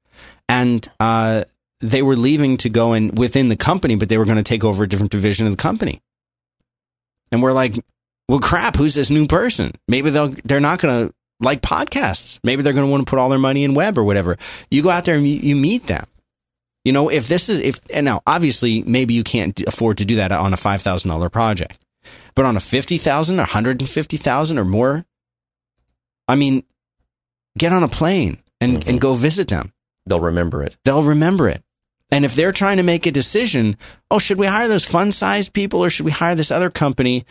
and 0.49 0.87
uh, 1.01 1.45
they 1.81 2.03
were 2.03 2.17
leaving 2.17 2.57
to 2.59 2.69
go 2.69 2.93
in 2.93 3.15
within 3.15 3.49
the 3.49 3.57
company, 3.57 3.97
but 3.97 4.09
they 4.11 4.19
were 4.19 4.25
going 4.27 4.37
to 4.37 4.43
take 4.43 4.65
over 4.65 4.85
a 4.85 4.89
different 4.89 5.13
division 5.13 5.47
of 5.47 5.53
the 5.57 5.63
company, 5.63 6.03
and 7.33 7.43
we're 7.43 7.53
like. 7.55 7.75
Well, 8.29 8.41
crap! 8.41 8.77
Who's 8.77 8.95
this 8.95 9.11
new 9.11 9.27
person? 9.27 9.73
Maybe 9.89 10.11
they'll 10.11 10.35
they're 10.45 10.61
not 10.61 10.81
going 10.81 11.09
to 11.09 11.15
like 11.41 11.63
podcasts. 11.63 12.41
Maybe 12.43 12.63
they're 12.63 12.73
going 12.73 12.87
to 12.87 12.91
want 12.91 13.07
to 13.07 13.11
put 13.11 13.19
all 13.19 13.29
their 13.29 13.39
money 13.39 13.63
in 13.63 13.75
web 13.75 13.99
or 13.99 14.05
whatever. 14.05 14.37
You 14.71 14.83
go 14.83 14.91
out 14.91 15.05
there 15.05 15.17
and 15.17 15.27
you, 15.29 15.37
you 15.37 15.55
meet 15.55 15.87
them. 15.87 16.07
You 16.85 16.93
know, 16.93 17.09
if 17.09 17.27
this 17.29 17.49
is 17.49 17.59
if 17.61 17.81
and 17.93 18.05
now 18.05 18.23
obviously 18.27 18.83
maybe 18.83 19.15
you 19.15 19.23
can't 19.25 19.59
afford 19.67 19.99
to 19.99 20.05
do 20.05 20.17
that 20.17 20.33
on 20.33 20.53
a 20.53 20.57
five 20.57 20.83
thousand 20.83 21.11
dollar 21.11 21.29
project, 21.31 21.79
but 22.35 22.45
on 22.45 22.57
a 22.57 22.61
fifty 22.61 22.97
thousand 22.99 23.39
or 23.39 23.45
hundred 23.45 23.81
and 23.81 23.89
fifty 23.91 24.17
thousand 24.17 24.59
or 24.59 24.65
more, 24.65 25.05
I 26.29 26.35
mean, 26.37 26.65
get 27.59 27.73
on 27.73 27.83
a 27.83 27.89
plane 27.89 28.39
and 28.61 28.79
Mhm. 28.85 28.89
and 28.89 29.01
go 29.01 29.15
visit 29.15 29.49
them. 29.49 29.73
they'll 30.09 30.21
remember 30.21 30.63
it. 30.63 30.77
They'll 30.85 31.03
remember 31.03 31.49
it. 31.49 31.63
And 32.13 32.25
if 32.25 32.37
they're 32.37 32.53
trying 32.53 32.77
to 32.77 32.85
make 32.85 33.07
a 33.07 33.11
decision, 33.11 33.77
oh, 34.09 34.21
should 34.21 34.39
we 34.39 34.47
hire 34.47 34.69
those 34.69 34.85
fun 34.85 35.11
sized 35.11 35.53
people 35.53 35.81
or 35.85 35.91
should 35.91 36.07
we 36.07 36.13
hire 36.13 36.37
this 36.37 36.53
other 36.53 36.71
company? 36.71 37.25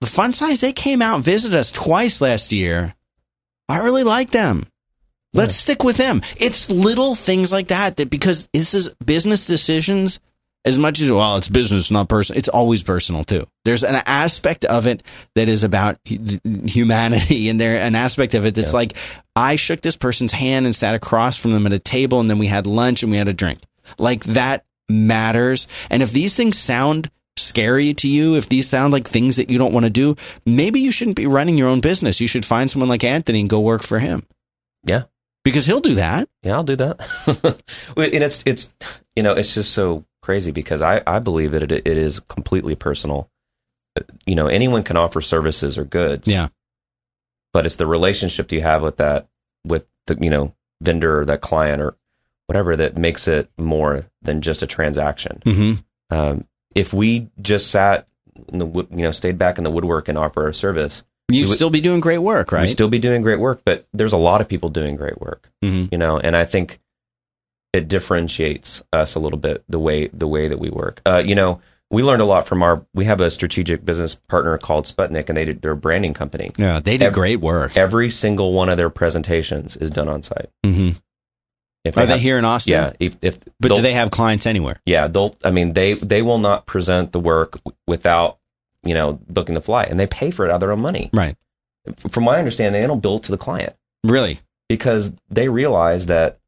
The 0.00 0.06
fun 0.06 0.32
size, 0.32 0.60
they 0.60 0.72
came 0.72 1.02
out 1.02 1.16
and 1.16 1.24
visited 1.24 1.56
us 1.58 1.72
twice 1.72 2.20
last 2.20 2.52
year. 2.52 2.94
I 3.68 3.78
really 3.78 4.04
like 4.04 4.30
them. 4.30 4.66
Let's 5.34 5.54
stick 5.54 5.84
with 5.84 5.96
them. 5.98 6.22
It's 6.38 6.70
little 6.70 7.14
things 7.14 7.52
like 7.52 7.68
that 7.68 7.96
that 7.98 8.08
because 8.10 8.48
this 8.52 8.74
is 8.74 8.88
business 9.04 9.46
decisions 9.46 10.20
as 10.64 10.76
much 10.78 11.00
as 11.00 11.10
well, 11.10 11.36
it's 11.36 11.48
business, 11.48 11.90
not 11.90 12.08
personal. 12.08 12.38
It's 12.38 12.48
always 12.48 12.82
personal 12.82 13.24
too. 13.24 13.46
There's 13.64 13.84
an 13.84 13.94
aspect 14.06 14.64
of 14.64 14.86
it 14.86 15.02
that 15.34 15.48
is 15.48 15.62
about 15.62 15.98
humanity, 16.04 17.48
and 17.50 17.60
there 17.60 17.78
an 17.80 17.94
aspect 17.94 18.34
of 18.34 18.44
it 18.44 18.54
that's 18.54 18.72
Yeah. 18.72 18.78
like 18.78 18.94
I 19.36 19.56
shook 19.56 19.80
this 19.80 19.96
person's 19.96 20.32
hand 20.32 20.66
and 20.66 20.74
sat 20.74 20.94
across 20.94 21.36
from 21.36 21.52
them 21.52 21.66
at 21.66 21.72
a 21.72 21.78
table, 21.78 22.20
and 22.20 22.28
then 22.28 22.38
we 22.38 22.46
had 22.48 22.66
lunch 22.66 23.02
and 23.02 23.10
we 23.12 23.18
had 23.18 23.28
a 23.28 23.32
drink. 23.32 23.60
Like 23.98 24.24
that 24.24 24.64
matters. 24.88 25.68
And 25.90 26.02
if 26.02 26.12
these 26.12 26.34
things 26.34 26.58
sound 26.58 27.10
scary 27.38 27.94
to 27.94 28.08
you, 28.08 28.34
if 28.36 28.48
these 28.48 28.68
sound 28.68 28.92
like 28.92 29.08
things 29.08 29.36
that 29.36 29.48
you 29.50 29.56
don't 29.58 29.72
want 29.72 29.84
to 29.84 29.90
do, 29.90 30.16
maybe 30.44 30.80
you 30.80 30.92
shouldn't 30.92 31.16
be 31.16 31.26
running 31.26 31.56
your 31.56 31.68
own 31.68 31.80
business. 31.80 32.20
You 32.20 32.28
should 32.28 32.44
find 32.44 32.70
someone 32.70 32.88
like 32.88 33.04
Anthony 33.04 33.40
and 33.40 33.48
go 33.50 33.60
work 33.60 33.82
for 33.82 33.98
him 33.98 34.26
Yeah. 34.84 35.04
because 35.44 35.64
he'll 35.66 35.80
do 35.80 35.94
that. 35.94 36.28
Yeah, 36.42 36.54
I'll 36.54 36.64
do 36.64 36.76
that. 36.76 37.00
And 37.96 38.22
it's 38.24 38.42
it's 38.46 38.72
you 39.16 39.22
know 39.22 39.32
it's 39.32 39.54
just 39.54 39.72
so 39.72 40.04
crazy 40.22 40.50
because 40.52 40.82
I 40.82 41.02
I 41.06 41.18
believe 41.20 41.52
that 41.52 41.62
it 41.62 41.72
it 41.72 41.86
is 41.96 42.20
completely 42.20 42.74
personal. 42.74 43.30
You 44.26 44.34
know, 44.34 44.46
anyone 44.46 44.82
can 44.82 44.96
offer 44.96 45.20
services 45.20 45.76
or 45.78 45.84
goods. 45.84 46.28
Yeah. 46.28 46.48
but 47.52 47.66
it's 47.66 47.76
the 47.76 47.86
relationship 47.86 48.52
you 48.52 48.60
have 48.60 48.82
with 48.82 48.96
that 48.98 49.26
with 49.64 49.86
the 50.06 50.16
you 50.20 50.30
know 50.30 50.54
vendor 50.82 51.20
or 51.20 51.24
that 51.24 51.40
client 51.40 51.82
or 51.82 51.96
whatever 52.46 52.76
that 52.76 52.96
makes 52.96 53.26
it 53.28 53.50
more 53.58 54.06
than 54.22 54.40
just 54.40 54.62
a 54.62 54.66
transaction. 54.66 55.40
hmm 55.44 55.72
Um, 56.10 56.46
if 56.74 56.92
we 56.92 57.28
just 57.40 57.70
sat 57.70 58.06
in 58.48 58.58
the 58.58 58.66
wood, 58.66 58.86
you 58.90 59.02
know 59.02 59.10
stayed 59.12 59.38
back 59.38 59.58
in 59.58 59.64
the 59.64 59.70
woodwork 59.70 60.08
and 60.08 60.16
offer 60.18 60.44
our 60.44 60.52
service, 60.52 61.02
You 61.30 61.42
We 61.42 61.48
would- 61.48 61.56
still 61.56 61.70
be 61.70 61.80
doing 61.80 62.00
great 62.00 62.18
work, 62.18 62.52
right? 62.52 62.62
we'd 62.62 62.68
still 62.72 62.88
be 62.88 62.98
doing 62.98 63.20
great 63.22 63.38
work. 63.40 63.60
But 63.64 63.86
there's 63.92 64.12
a 64.14 64.16
lot 64.18 64.40
of 64.40 64.48
people 64.48 64.68
doing 64.70 64.96
great 64.96 65.20
work, 65.20 65.50
hmm 65.62 65.86
you 65.92 65.98
know, 65.98 66.18
and 66.18 66.34
I 66.36 66.44
think 66.44 66.78
it 67.74 67.86
differentiates 67.88 68.82
us 68.92 69.14
a 69.14 69.20
little 69.20 69.38
bit 69.38 69.62
the 69.68 69.78
way 69.78 70.08
the 70.08 70.26
way 70.26 70.48
that 70.48 70.58
we 70.58 70.70
work. 70.70 71.00
Uh, 71.04 71.22
you 71.24 71.34
know, 71.34 71.60
we 71.90 72.02
learned 72.02 72.22
a 72.22 72.26
lot 72.26 72.46
from 72.46 72.62
our. 72.62 72.84
We 72.94 73.04
have 73.06 73.20
a 73.20 73.30
strategic 73.30 73.84
business 73.84 74.14
partner 74.14 74.56
called 74.58 74.86
Sputnik, 74.86 75.28
and 75.28 75.36
they 75.36 75.44
did, 75.46 75.60
they're 75.62 75.72
a 75.72 75.76
branding 75.76 76.14
company. 76.14 76.50
Yeah, 76.56 76.80
they 76.80 76.96
did 76.96 77.08
Ev- 77.08 77.12
great 77.14 77.40
work. 77.40 77.76
Every 77.76 78.08
single 78.10 78.52
one 78.52 78.68
of 78.68 78.76
their 78.78 78.90
presentations 78.90 79.76
is 79.76 79.90
done 79.90 80.08
on 80.08 80.22
site. 80.22 80.48
hmm 80.64 80.90
If 81.88 81.98
Are 81.98 82.06
they 82.06 82.12
have- 82.12 82.20
here 82.20 82.38
in 82.38 82.44
Austin? 82.44 82.72
Yeah. 82.72 82.92
If, 83.00 83.16
if 83.22 83.38
But 83.60 83.74
do 83.74 83.82
they'll- 83.82 83.94
have 83.94 84.10
clients 84.10 84.46
anywhere? 84.46 84.80
Yeah, 84.86 85.08
they'll. 85.08 85.36
I 85.44 85.50
mean, 85.50 85.72
they 85.72 85.94
they 85.94 86.22
will 86.22 86.38
not 86.38 86.66
present 86.66 87.12
the 87.12 87.20
work 87.20 87.58
without 87.86 88.38
you 88.84 88.94
know 88.94 89.18
booking 89.28 89.54
the 89.54 89.60
flight, 89.60 89.88
and 89.90 89.98
they 89.98 90.06
pay 90.06 90.30
for 90.30 90.44
it 90.46 90.50
out 90.50 90.54
of 90.56 90.60
their 90.60 90.72
own 90.72 90.80
money. 90.80 91.10
Right. 91.12 91.36
From 92.10 92.24
my 92.24 92.38
understanding, 92.38 92.80
they 92.80 92.86
don't 92.86 93.00
bill 93.02 93.18
to 93.18 93.30
the 93.30 93.38
client 93.38 93.74
Really? 94.04 94.40
because 94.68 95.12
they 95.30 95.48
realize 95.48 96.06
that 96.06 96.38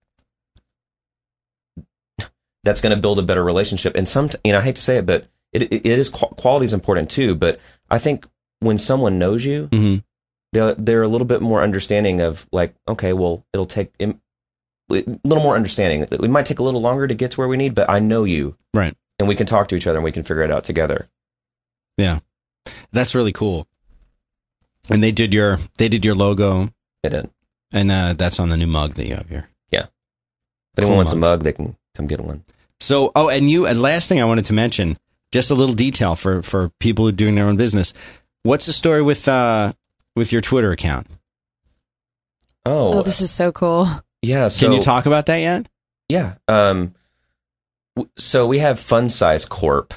that's 2.64 2.80
going 2.80 2.94
to 2.94 3.00
build 3.00 3.18
a 3.18 3.22
better 3.22 3.42
relationship. 3.42 3.94
And 3.96 4.06
some, 4.06 4.28
you 4.44 4.52
know, 4.52 4.58
I 4.58 4.62
hate 4.62 4.76
to 4.76 4.82
say 4.82 4.98
it, 4.98 5.06
but 5.06 5.26
it 5.52 5.62
it 5.72 5.86
is 5.86 6.08
quality 6.08 6.66
is 6.66 6.72
important 6.74 7.10
too. 7.10 7.34
But 7.34 7.58
I 7.90 7.98
think 7.98 8.26
when 8.60 8.78
someone 8.78 9.18
knows 9.18 9.44
you, 9.44 9.66
hmm 9.72 9.96
they're 10.52 10.74
they're 10.74 11.02
a 11.02 11.08
little 11.08 11.26
bit 11.28 11.40
more 11.40 11.62
understanding 11.62 12.20
of 12.20 12.44
like, 12.52 12.74
okay, 12.88 13.12
well, 13.12 13.44
it'll 13.54 13.66
take 13.66 13.92
a 14.90 15.04
little 15.24 15.42
more 15.42 15.56
understanding. 15.56 16.02
It 16.10 16.20
might 16.30 16.46
take 16.46 16.58
a 16.58 16.62
little 16.62 16.80
longer 16.82 17.06
to 17.06 17.14
get 17.14 17.30
to 17.32 17.36
where 17.40 17.48
we 17.48 17.56
need, 17.56 17.74
but 17.74 17.88
I 17.88 17.98
know 17.98 18.24
you, 18.24 18.56
Right. 18.74 18.94
and 19.18 19.28
we 19.28 19.34
can 19.36 19.46
talk 19.46 19.68
to 19.68 19.74
each 19.76 19.86
other 19.86 19.98
and 19.98 20.04
we 20.04 20.12
can 20.12 20.22
figure 20.24 20.42
it 20.42 20.50
out 20.50 20.64
together. 20.64 21.08
Yeah. 21.96 22.20
That's 22.92 23.14
really 23.14 23.32
cool. 23.32 23.66
And 24.88 25.02
they 25.02 25.12
did 25.12 25.32
your 25.32 25.58
they 25.78 25.88
did 25.88 26.04
your 26.04 26.14
logo, 26.14 26.70
It 27.02 27.10
did. 27.10 27.30
and 27.72 27.90
uh, 27.90 28.14
that's 28.14 28.40
on 28.40 28.48
the 28.48 28.56
new 28.56 28.66
mug 28.66 28.94
that 28.94 29.06
you 29.06 29.14
have 29.14 29.28
here. 29.28 29.48
Yeah. 29.70 29.84
If 30.72 30.78
anyone 30.78 30.90
Cool 30.92 30.96
wants 30.96 31.12
a 31.12 31.16
mug, 31.16 31.42
they 31.44 31.52
can 31.52 31.76
come 31.94 32.06
get 32.06 32.20
one. 32.20 32.44
So, 32.80 33.12
oh, 33.14 33.28
and 33.28 33.50
you, 33.50 33.66
and 33.66 33.80
last 33.82 34.08
thing 34.08 34.20
I 34.20 34.24
wanted 34.24 34.46
to 34.46 34.52
mention, 34.54 34.96
just 35.32 35.50
a 35.50 35.54
little 35.54 35.74
detail 35.74 36.16
for 36.16 36.42
for 36.42 36.70
people 36.80 37.04
who 37.04 37.10
are 37.10 37.12
doing 37.12 37.34
their 37.34 37.46
own 37.46 37.56
business. 37.56 37.92
What's 38.42 38.66
the 38.66 38.72
story 38.72 39.02
with 39.02 39.28
uh 39.28 39.74
with 40.16 40.32
your 40.32 40.40
Twitter 40.40 40.72
account? 40.72 41.06
Oh, 42.66 42.98
Oh, 42.98 43.02
this 43.02 43.20
is 43.20 43.30
so 43.30 43.52
cool. 43.52 43.88
Yeah. 44.22 44.48
So 44.48 44.66
Can 44.66 44.74
you 44.74 44.82
talk 44.82 45.06
about 45.06 45.26
that 45.26 45.38
yet? 45.38 45.68
Yeah. 46.08 46.34
Um, 46.48 46.94
w- 47.96 48.10
so 48.16 48.46
we 48.46 48.58
have 48.58 48.78
Fun 48.78 49.08
Size 49.08 49.44
Corp 49.44 49.94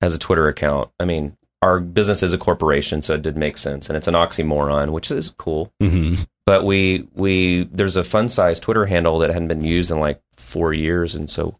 as 0.00 0.14
a 0.14 0.18
Twitter 0.18 0.48
account. 0.48 0.90
I 0.98 1.04
mean, 1.04 1.36
our 1.62 1.78
business 1.80 2.22
is 2.22 2.32
a 2.32 2.38
corporation, 2.38 3.02
so 3.02 3.14
it 3.14 3.22
did 3.22 3.36
make 3.36 3.58
sense, 3.58 3.88
and 3.88 3.96
it's 3.96 4.08
an 4.08 4.14
oxymoron, 4.14 4.90
which 4.90 5.10
is 5.10 5.30
cool. 5.38 5.72
Mm-hmm. 5.82 6.22
But 6.46 6.64
we 6.64 7.06
we 7.14 7.64
there's 7.64 7.96
a 7.96 8.04
Fun 8.04 8.28
Size 8.28 8.58
Twitter 8.58 8.86
handle 8.86 9.18
that 9.20 9.30
hadn't 9.30 9.48
been 9.48 9.64
used 9.64 9.90
in 9.90 10.00
like 10.00 10.20
four 10.36 10.72
years, 10.72 11.14
and 11.14 11.30
so 11.30 11.58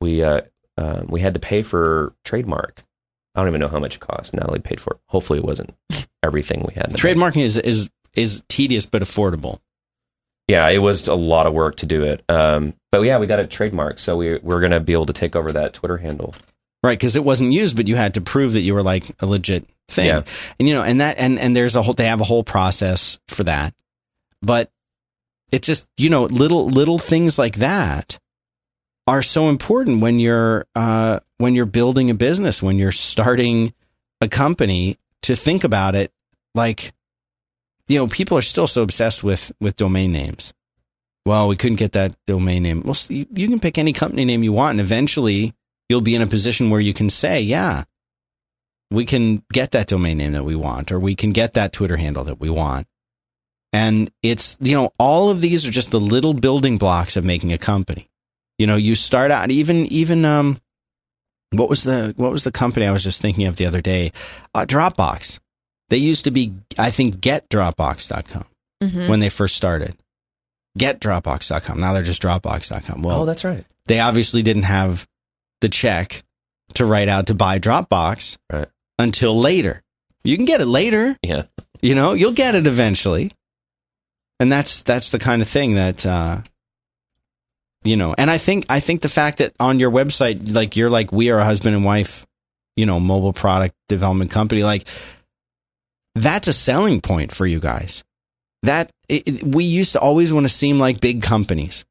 we 0.00 0.22
uh, 0.22 0.42
uh, 0.76 1.02
we 1.06 1.20
had 1.20 1.34
to 1.34 1.40
pay 1.40 1.62
for 1.62 2.14
trademark. 2.24 2.84
I 3.34 3.40
don't 3.40 3.48
even 3.48 3.60
know 3.60 3.68
how 3.68 3.78
much 3.80 3.94
it 3.96 4.00
cost. 4.00 4.34
Natalie 4.34 4.60
paid 4.60 4.80
for 4.80 4.94
it. 4.94 5.00
Hopefully, 5.06 5.38
it 5.38 5.44
wasn't 5.44 5.74
everything 6.22 6.64
we 6.68 6.74
had. 6.74 6.86
in 6.86 6.92
the 6.92 6.98
bank. 6.98 7.16
Trademarking 7.18 7.42
is 7.42 7.56
is 7.56 7.88
is 8.14 8.42
tedious 8.48 8.86
but 8.86 9.02
affordable. 9.02 9.60
Yeah, 10.50 10.68
it 10.68 10.78
was 10.78 11.06
a 11.06 11.14
lot 11.14 11.46
of 11.46 11.52
work 11.52 11.76
to 11.76 11.86
do 11.86 12.02
it. 12.02 12.24
Um, 12.28 12.74
but 12.90 13.02
yeah, 13.02 13.18
we 13.18 13.28
got 13.28 13.38
it 13.38 13.50
trademarked, 13.50 14.00
so 14.00 14.16
we 14.16 14.38
we're 14.38 14.60
gonna 14.60 14.80
be 14.80 14.92
able 14.92 15.06
to 15.06 15.12
take 15.12 15.36
over 15.36 15.52
that 15.52 15.74
Twitter 15.74 15.96
handle. 15.96 16.34
Right, 16.82 16.98
because 16.98 17.14
it 17.14 17.24
wasn't 17.24 17.52
used, 17.52 17.76
but 17.76 17.86
you 17.86 17.94
had 17.94 18.14
to 18.14 18.20
prove 18.20 18.54
that 18.54 18.62
you 18.62 18.74
were 18.74 18.82
like 18.82 19.04
a 19.20 19.26
legit 19.26 19.68
thing. 19.88 20.06
Yeah. 20.06 20.22
And 20.58 20.66
you 20.66 20.74
know, 20.74 20.82
and 20.82 21.00
that 21.00 21.18
and 21.18 21.38
and 21.38 21.54
there's 21.54 21.76
a 21.76 21.82
whole 21.82 21.94
they 21.94 22.06
have 22.06 22.20
a 22.20 22.24
whole 22.24 22.42
process 22.42 23.20
for 23.28 23.44
that. 23.44 23.74
But 24.42 24.72
it's 25.52 25.66
just, 25.66 25.86
you 25.96 26.10
know, 26.10 26.24
little 26.24 26.66
little 26.68 26.98
things 26.98 27.38
like 27.38 27.56
that 27.56 28.18
are 29.06 29.22
so 29.22 29.50
important 29.50 30.00
when 30.00 30.18
you're 30.18 30.66
uh 30.74 31.20
when 31.38 31.54
you're 31.54 31.66
building 31.66 32.10
a 32.10 32.14
business, 32.14 32.60
when 32.60 32.76
you're 32.76 32.92
starting 32.92 33.72
a 34.20 34.26
company 34.26 34.98
to 35.22 35.36
think 35.36 35.62
about 35.62 35.94
it 35.94 36.12
like 36.56 36.92
you 37.90 37.98
know, 37.98 38.06
people 38.06 38.38
are 38.38 38.42
still 38.42 38.66
so 38.66 38.82
obsessed 38.82 39.22
with 39.24 39.52
with 39.60 39.76
domain 39.76 40.12
names. 40.12 40.52
Well, 41.26 41.48
we 41.48 41.56
couldn't 41.56 41.76
get 41.76 41.92
that 41.92 42.16
domain 42.26 42.62
name. 42.62 42.82
Well, 42.82 42.96
you 43.08 43.48
can 43.48 43.60
pick 43.60 43.76
any 43.76 43.92
company 43.92 44.24
name 44.24 44.42
you 44.42 44.52
want 44.52 44.72
and 44.72 44.80
eventually 44.80 45.54
you'll 45.90 46.00
be 46.00 46.14
in 46.14 46.22
a 46.22 46.26
position 46.26 46.70
where 46.70 46.80
you 46.80 46.94
can 46.94 47.10
say, 47.10 47.40
yeah, 47.40 47.84
we 48.90 49.04
can 49.04 49.42
get 49.52 49.72
that 49.72 49.88
domain 49.88 50.18
name 50.18 50.32
that 50.32 50.44
we 50.44 50.56
want, 50.56 50.90
or 50.90 50.98
we 50.98 51.14
can 51.14 51.32
get 51.32 51.54
that 51.54 51.72
Twitter 51.72 51.96
handle 51.96 52.24
that 52.24 52.40
we 52.40 52.48
want. 52.48 52.86
And 53.72 54.10
it's, 54.22 54.56
you 54.60 54.74
know, 54.74 54.92
all 54.98 55.30
of 55.30 55.40
these 55.40 55.66
are 55.66 55.70
just 55.70 55.90
the 55.90 56.00
little 56.00 56.34
building 56.34 56.78
blocks 56.78 57.16
of 57.16 57.24
making 57.24 57.52
a 57.52 57.58
company. 57.58 58.08
You 58.58 58.66
know, 58.66 58.76
you 58.76 58.96
start 58.96 59.30
out 59.30 59.50
even, 59.50 59.86
even, 59.86 60.24
um, 60.24 60.60
what 61.52 61.68
was 61.68 61.84
the, 61.84 62.14
what 62.16 62.32
was 62.32 62.44
the 62.44 62.52
company 62.52 62.86
I 62.86 62.92
was 62.92 63.04
just 63.04 63.20
thinking 63.20 63.46
of 63.46 63.56
the 63.56 63.66
other 63.66 63.80
day? 63.80 64.12
Uh, 64.54 64.66
Dropbox. 64.66 65.40
They 65.90 65.98
used 65.98 66.24
to 66.24 66.30
be, 66.30 66.54
I 66.78 66.90
think, 66.90 67.16
getdropbox.com 67.20 68.46
hmm 68.82 69.08
when 69.08 69.20
they 69.20 69.28
first 69.28 69.56
started. 69.56 69.94
Getdropbox.com. 70.78 71.78
Now 71.80 71.92
they're 71.92 72.02
just 72.02 72.22
dropbox.com. 72.22 73.02
Well, 73.02 73.22
oh, 73.22 73.26
that's 73.26 73.44
right. 73.44 73.66
they 73.86 74.00
obviously 74.00 74.42
didn't 74.42 74.62
have 74.64 75.06
the 75.60 75.68
check 75.68 76.22
to 76.74 76.86
write 76.86 77.08
out 77.08 77.26
to 77.26 77.34
buy 77.34 77.58
Dropbox 77.58 78.38
Right. 78.50 78.68
until 78.98 79.38
later. 79.38 79.82
You 80.22 80.36
can 80.36 80.46
get 80.46 80.60
it 80.60 80.66
later, 80.66 81.16
Yeah. 81.22 81.42
you 81.82 81.94
know, 81.94 82.12
you'll 82.14 82.32
get 82.32 82.54
it 82.54 82.66
eventually. 82.66 83.32
And 84.38 84.50
that's 84.50 84.80
that's 84.82 85.10
the 85.10 85.18
kind 85.18 85.42
of 85.42 85.48
thing 85.48 85.74
that 85.74 86.06
uh 86.06 86.42
you 87.82 87.96
know, 87.96 88.14
and 88.16 88.30
I 88.30 88.38
think 88.38 88.66
I 88.68 88.80
think 88.80 89.02
the 89.02 89.08
fact 89.08 89.38
that 89.38 89.52
on 89.58 89.80
your 89.80 89.90
website 89.90 90.54
like 90.54 90.76
you're 90.76 90.90
like 90.90 91.12
we 91.12 91.30
are 91.30 91.38
a 91.38 91.44
husband 91.44 91.74
and 91.74 91.84
wife, 91.84 92.26
you 92.76 92.86
know, 92.86 93.00
mobile 93.00 93.32
product 93.32 93.74
development 93.88 94.30
company 94.30 94.62
like 94.62 94.86
that's 96.22 96.48
a 96.48 96.52
selling 96.52 97.00
point 97.00 97.32
for 97.32 97.46
you 97.46 97.60
guys. 97.60 98.04
That 98.62 98.90
it, 99.08 99.26
it- 99.28 99.42
we 99.42 99.64
used 99.64 99.92
to 99.92 100.00
always 100.00 100.32
want 100.32 100.44
to 100.44 100.52
seem 100.52 100.78
like 100.78 101.00
big 101.00 101.22
companies. 101.22 101.84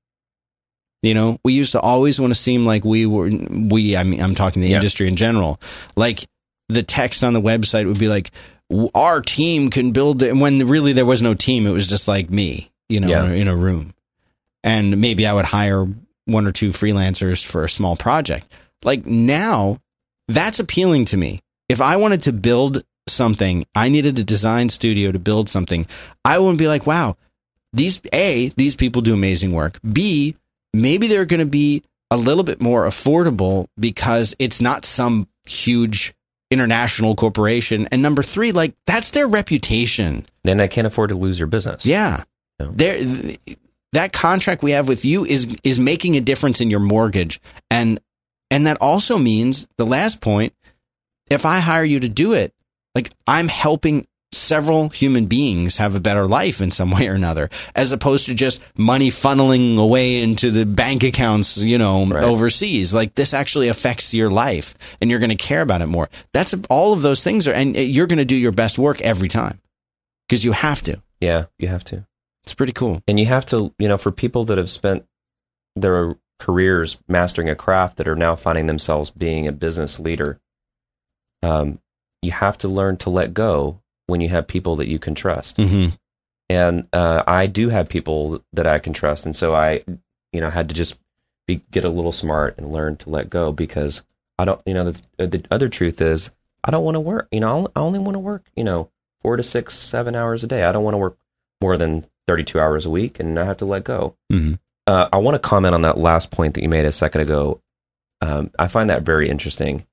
You 1.01 1.13
know, 1.13 1.39
we 1.45 1.53
used 1.53 1.71
to 1.71 1.79
always 1.79 2.19
want 2.19 2.31
to 2.31 2.39
seem 2.39 2.65
like 2.65 2.83
we 2.83 3.05
were 3.05 3.29
we 3.29 3.95
I 3.95 4.03
mean 4.03 4.21
I'm 4.21 4.35
talking 4.35 4.61
the 4.61 4.67
Yeah. 4.69 4.75
industry 4.77 5.07
in 5.07 5.15
general. 5.15 5.59
Like 5.95 6.25
the 6.67 6.83
text 6.83 7.23
on 7.23 7.33
the 7.33 7.41
website 7.41 7.87
would 7.87 7.97
be 7.97 8.09
like 8.09 8.31
our 8.93 9.21
team 9.21 9.69
can 9.69 9.93
build 9.93 10.21
it 10.21 10.35
when 10.35 10.67
really 10.67 10.93
there 10.93 11.05
was 11.05 11.21
no 11.21 11.33
team 11.33 11.65
it 11.65 11.71
was 11.71 11.87
just 11.87 12.07
like 12.07 12.29
me, 12.29 12.69
you 12.89 12.99
know, 12.99 13.07
Yeah. 13.07 13.31
in 13.31 13.47
a 13.47 13.55
room. 13.55 13.93
And 14.63 14.99
maybe 14.99 15.25
I 15.25 15.33
would 15.33 15.45
hire 15.45 15.87
one 16.25 16.45
or 16.45 16.51
two 16.51 16.69
freelancers 16.71 17.43
for 17.43 17.63
a 17.63 17.69
small 17.69 17.95
project. 17.95 18.51
Like 18.83 19.05
now 19.05 19.79
that's 20.27 20.59
appealing 20.59 21.05
to 21.05 21.17
me. 21.17 21.39
If 21.69 21.79
I 21.81 21.95
wanted 21.95 22.23
to 22.23 22.33
build 22.33 22.83
something, 23.09 23.65
I 23.75 23.89
needed 23.89 24.17
a 24.19 24.23
design 24.23 24.69
studio 24.69 25.11
to 25.11 25.19
build 25.19 25.49
something. 25.49 25.87
I 26.23 26.39
wouldn't 26.39 26.59
be 26.59 26.67
like, 26.67 26.87
wow, 26.87 27.17
these 27.73 28.01
A, 28.13 28.49
these 28.57 28.75
people 28.75 29.01
do 29.01 29.13
amazing 29.13 29.51
work. 29.51 29.79
B, 29.89 30.35
maybe 30.73 31.07
they're 31.07 31.25
going 31.25 31.39
to 31.39 31.45
be 31.45 31.83
a 32.11 32.17
little 32.17 32.43
bit 32.43 32.61
more 32.61 32.85
affordable 32.85 33.67
because 33.79 34.35
it's 34.39 34.61
not 34.61 34.85
some 34.85 35.27
huge 35.45 36.13
international 36.51 37.15
corporation. 37.15 37.87
And 37.91 38.01
number 38.01 38.23
three, 38.23 38.51
like 38.51 38.73
that's 38.85 39.11
their 39.11 39.27
reputation. 39.27 40.25
Then 40.43 40.59
I 40.59 40.67
can't 40.67 40.87
afford 40.87 41.09
to 41.09 41.17
lose 41.17 41.37
your 41.37 41.47
business. 41.47 41.85
Yeah. 41.85 42.23
Yeah. 42.59 42.67
There 42.71 42.97
th- 42.97 43.39
that 43.93 44.13
contract 44.13 44.63
we 44.63 44.71
have 44.71 44.87
with 44.87 45.05
you 45.05 45.25
is 45.25 45.55
is 45.63 45.79
making 45.79 46.15
a 46.15 46.21
difference 46.21 46.61
in 46.61 46.69
your 46.69 46.79
mortgage. 46.79 47.39
And 47.69 47.99
and 48.51 48.65
that 48.65 48.77
also 48.81 49.17
means 49.17 49.67
the 49.77 49.85
last 49.85 50.21
point, 50.21 50.53
if 51.29 51.45
I 51.45 51.59
hire 51.59 51.83
you 51.83 51.99
to 51.99 52.09
do 52.09 52.33
it, 52.33 52.53
like 52.95 53.11
I'm 53.27 53.47
helping 53.47 54.07
several 54.31 54.89
human 54.89 55.25
beings 55.25 55.77
have 55.77 55.95
a 55.95 55.99
better 55.99 56.27
life 56.27 56.61
in 56.61 56.69
some 56.69 56.91
way 56.91 57.07
or 57.07 57.13
another, 57.13 57.49
as 57.75 57.91
opposed 57.91 58.27
to 58.27 58.35
just 58.35 58.61
money 58.77 59.09
funneling 59.09 59.79
away 59.79 60.21
into 60.21 60.51
the 60.51 60.65
bank 60.67 61.03
accounts, 61.03 61.57
you 61.57 61.77
know, 61.79 62.05
Right. 62.05 62.23
overseas. 62.23 62.93
Like 62.93 63.15
this 63.15 63.33
actually 63.33 63.69
affects 63.69 64.13
your 64.13 64.29
life 64.29 64.75
and 65.01 65.09
you're 65.09 65.19
going 65.19 65.29
to 65.31 65.35
care 65.35 65.61
about 65.61 65.81
it 65.81 65.87
more. 65.87 66.09
That's 66.31 66.53
all 66.69 66.93
of 66.93 67.01
those 67.01 67.23
things 67.23 67.47
are, 67.47 67.53
and 67.53 67.75
you're 67.75 68.05
going 68.07 68.19
to 68.19 68.25
do 68.25 68.35
your 68.35 68.51
best 68.51 68.77
work 68.77 69.01
every 69.01 69.29
time 69.29 69.59
because 70.27 70.43
you 70.45 70.51
have 70.51 70.83
to. 70.83 71.01
Yeah, 71.19 71.45
you 71.57 71.67
have 71.67 71.83
to. 71.85 72.05
It's 72.43 72.53
pretty 72.53 72.73
cool. 72.73 73.01
and 73.07 73.19
you 73.19 73.25
have 73.25 73.45
to 73.47 73.73
you 73.79 73.87
know 73.87 73.97
for 73.97 74.11
people 74.11 74.43
that 74.45 74.57
have 74.59 74.69
spent 74.71 75.05
their 75.75 76.15
careers 76.39 76.97
mastering 77.07 77.49
a 77.49 77.55
craft 77.55 77.97
that 77.97 78.07
are 78.07 78.15
now 78.15 78.35
finding 78.35 78.67
themselves 78.67 79.09
being 79.11 79.47
a 79.47 79.51
business 79.51 79.99
leader 79.99 80.39
um, 81.43 81.79
you 82.21 82.31
have 82.31 82.57
to 82.59 82.67
learn 82.67 82.97
to 82.97 83.09
let 83.09 83.33
go 83.33 83.79
when 84.07 84.21
you 84.21 84.29
have 84.29 84.47
people 84.47 84.75
that 84.77 84.87
you 84.87 84.99
can 84.99 85.15
trust 85.15 85.57
Mm-hmm. 85.57 85.95
and 86.49 86.87
uh, 86.93 87.23
i 87.27 87.47
do 87.47 87.69
have 87.69 87.87
people 87.89 88.43
that 88.53 88.67
i 88.67 88.79
can 88.79 88.93
trust 88.93 89.25
and 89.25 89.35
so 89.35 89.53
i 89.53 89.81
you 90.33 90.41
know 90.41 90.49
had 90.49 90.69
to 90.69 90.75
just 90.75 90.97
be, 91.47 91.61
get 91.71 91.83
a 91.83 91.89
little 91.89 92.11
smart 92.11 92.55
and 92.57 92.71
learn 92.71 92.95
to 92.97 93.09
let 93.09 93.29
go 93.29 93.51
because 93.51 94.03
i 94.37 94.45
don't 94.45 94.61
you 94.65 94.73
know 94.73 94.91
the, 95.17 95.27
the 95.27 95.43
other 95.51 95.69
truth 95.69 96.01
is 96.01 96.31
i 96.63 96.71
don't 96.71 96.83
want 96.83 96.95
to 96.95 96.99
work 97.01 97.27
you 97.31 97.39
know 97.39 97.67
i 97.75 97.79
only 97.79 97.99
want 97.99 98.13
to 98.15 98.19
work 98.19 98.45
you 98.55 98.63
know 98.63 98.89
four 99.21 99.35
to 99.37 99.43
six 99.43 99.77
seven 99.77 100.15
hours 100.15 100.43
a 100.43 100.47
day 100.47 100.63
i 100.63 100.71
don't 100.71 100.83
want 100.83 100.93
to 100.93 100.99
work 100.99 101.17
more 101.61 101.77
than 101.77 102.05
32 102.27 102.59
hours 102.59 102.85
a 102.85 102.89
week 102.89 103.19
and 103.19 103.39
i 103.39 103.43
have 103.45 103.57
to 103.57 103.65
let 103.65 103.83
go 103.83 104.15
Mm-hmm. 104.31 104.53
uh, 104.87 105.09
I 105.11 105.17
want 105.17 105.35
to 105.35 105.39
comment 105.39 105.73
on 105.75 105.81
that 105.83 105.97
last 105.97 106.29
point 106.31 106.53
that 106.53 106.61
you 106.63 106.69
made 106.69 106.85
a 106.85 106.91
second 106.91 107.21
ago. 107.21 107.61
Um, 108.21 108.51
I 108.59 108.67
find 108.67 108.89
that 108.91 109.01
very 109.03 109.27
interesting. 109.29 109.85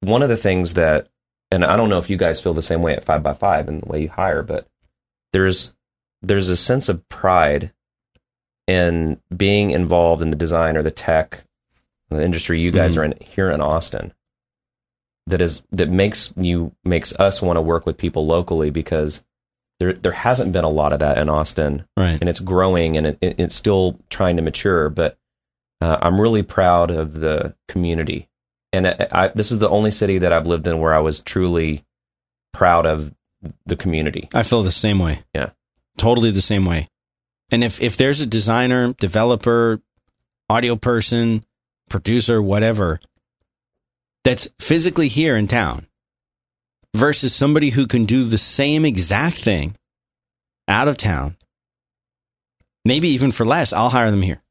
One 0.00 0.22
of 0.22 0.28
the 0.28 0.36
things 0.36 0.74
that, 0.74 1.08
and 1.50 1.64
I 1.64 1.76
don't 1.76 1.88
know 1.88 1.98
if 1.98 2.10
you 2.10 2.16
guys 2.16 2.40
feel 2.40 2.54
the 2.54 2.62
same 2.62 2.82
way 2.82 2.94
at 2.94 3.04
Five 3.04 3.22
by 3.22 3.34
Five 3.34 3.68
and 3.68 3.82
the 3.82 3.86
way 3.88 4.02
you 4.02 4.08
hire, 4.08 4.42
but 4.42 4.66
there's 5.32 5.74
there's 6.22 6.48
a 6.48 6.56
sense 6.56 6.88
of 6.88 7.06
pride 7.08 7.72
in 8.66 9.20
being 9.34 9.70
involved 9.70 10.22
in 10.22 10.30
the 10.30 10.36
design 10.36 10.76
or 10.76 10.82
the 10.82 10.90
tech, 10.90 11.44
the 12.08 12.22
industry 12.24 12.60
you 12.60 12.70
guys 12.72 12.94
Mhm. 12.94 12.98
are 12.98 13.04
in 13.04 13.14
here 13.20 13.50
in 13.50 13.60
Austin. 13.60 14.12
That 15.28 15.40
is 15.40 15.62
that 15.72 15.88
makes 15.90 16.32
you 16.36 16.72
makes 16.84 17.12
us 17.16 17.42
want 17.42 17.56
to 17.56 17.60
work 17.62 17.84
with 17.86 17.96
people 17.98 18.26
locally 18.26 18.70
because 18.70 19.24
there 19.80 19.92
there 19.92 20.12
hasn't 20.12 20.52
been 20.52 20.64
a 20.64 20.68
lot 20.70 20.92
of 20.92 21.00
that 21.00 21.18
in 21.18 21.28
Austin 21.28 21.84
Right. 21.96 22.18
and 22.20 22.28
it's 22.28 22.40
growing 22.40 22.96
and 22.96 23.06
it, 23.08 23.18
it, 23.20 23.34
it's 23.40 23.54
still 23.54 23.98
trying 24.08 24.36
to 24.36 24.42
mature. 24.42 24.88
But 24.88 25.18
uh, 25.80 25.98
I'm 26.00 26.20
really 26.20 26.42
proud 26.42 26.90
of 26.90 27.14
the 27.20 27.54
community, 27.68 28.28
and 28.72 28.86
I, 28.86 29.08
I, 29.12 29.28
this 29.28 29.52
is 29.52 29.58
the 29.58 29.68
only 29.68 29.90
city 29.90 30.18
that 30.18 30.32
I've 30.32 30.46
lived 30.46 30.66
in 30.66 30.78
where 30.78 30.94
I 30.94 30.98
was 30.98 31.20
truly 31.20 31.84
proud 32.52 32.86
of 32.86 33.14
the 33.66 33.76
community. 33.76 34.28
I 34.34 34.42
feel 34.42 34.62
the 34.62 34.70
same 34.70 34.98
way. 34.98 35.20
Yeah. 35.34 35.50
Totally 35.98 36.30
the 36.30 36.42
same 36.42 36.64
way. 36.64 36.88
And 37.50 37.62
if 37.62 37.80
if 37.80 37.96
there's 37.96 38.20
a 38.20 38.26
designer, 38.26 38.92
developer, 38.94 39.80
audio 40.50 40.76
person, 40.76 41.44
producer, 41.88 42.42
whatever, 42.42 42.98
that's 44.24 44.48
physically 44.58 45.08
here 45.08 45.36
in 45.36 45.46
town 45.46 45.86
versus 46.94 47.34
somebody 47.34 47.70
who 47.70 47.86
can 47.86 48.04
do 48.04 48.24
the 48.24 48.38
same 48.38 48.84
exact 48.84 49.38
thing 49.38 49.76
out 50.66 50.88
of 50.88 50.96
town, 50.96 51.36
maybe 52.84 53.08
even 53.08 53.30
for 53.30 53.44
less, 53.44 53.72
I'll 53.72 53.90
hire 53.90 54.10
them 54.10 54.22
here. 54.22 54.42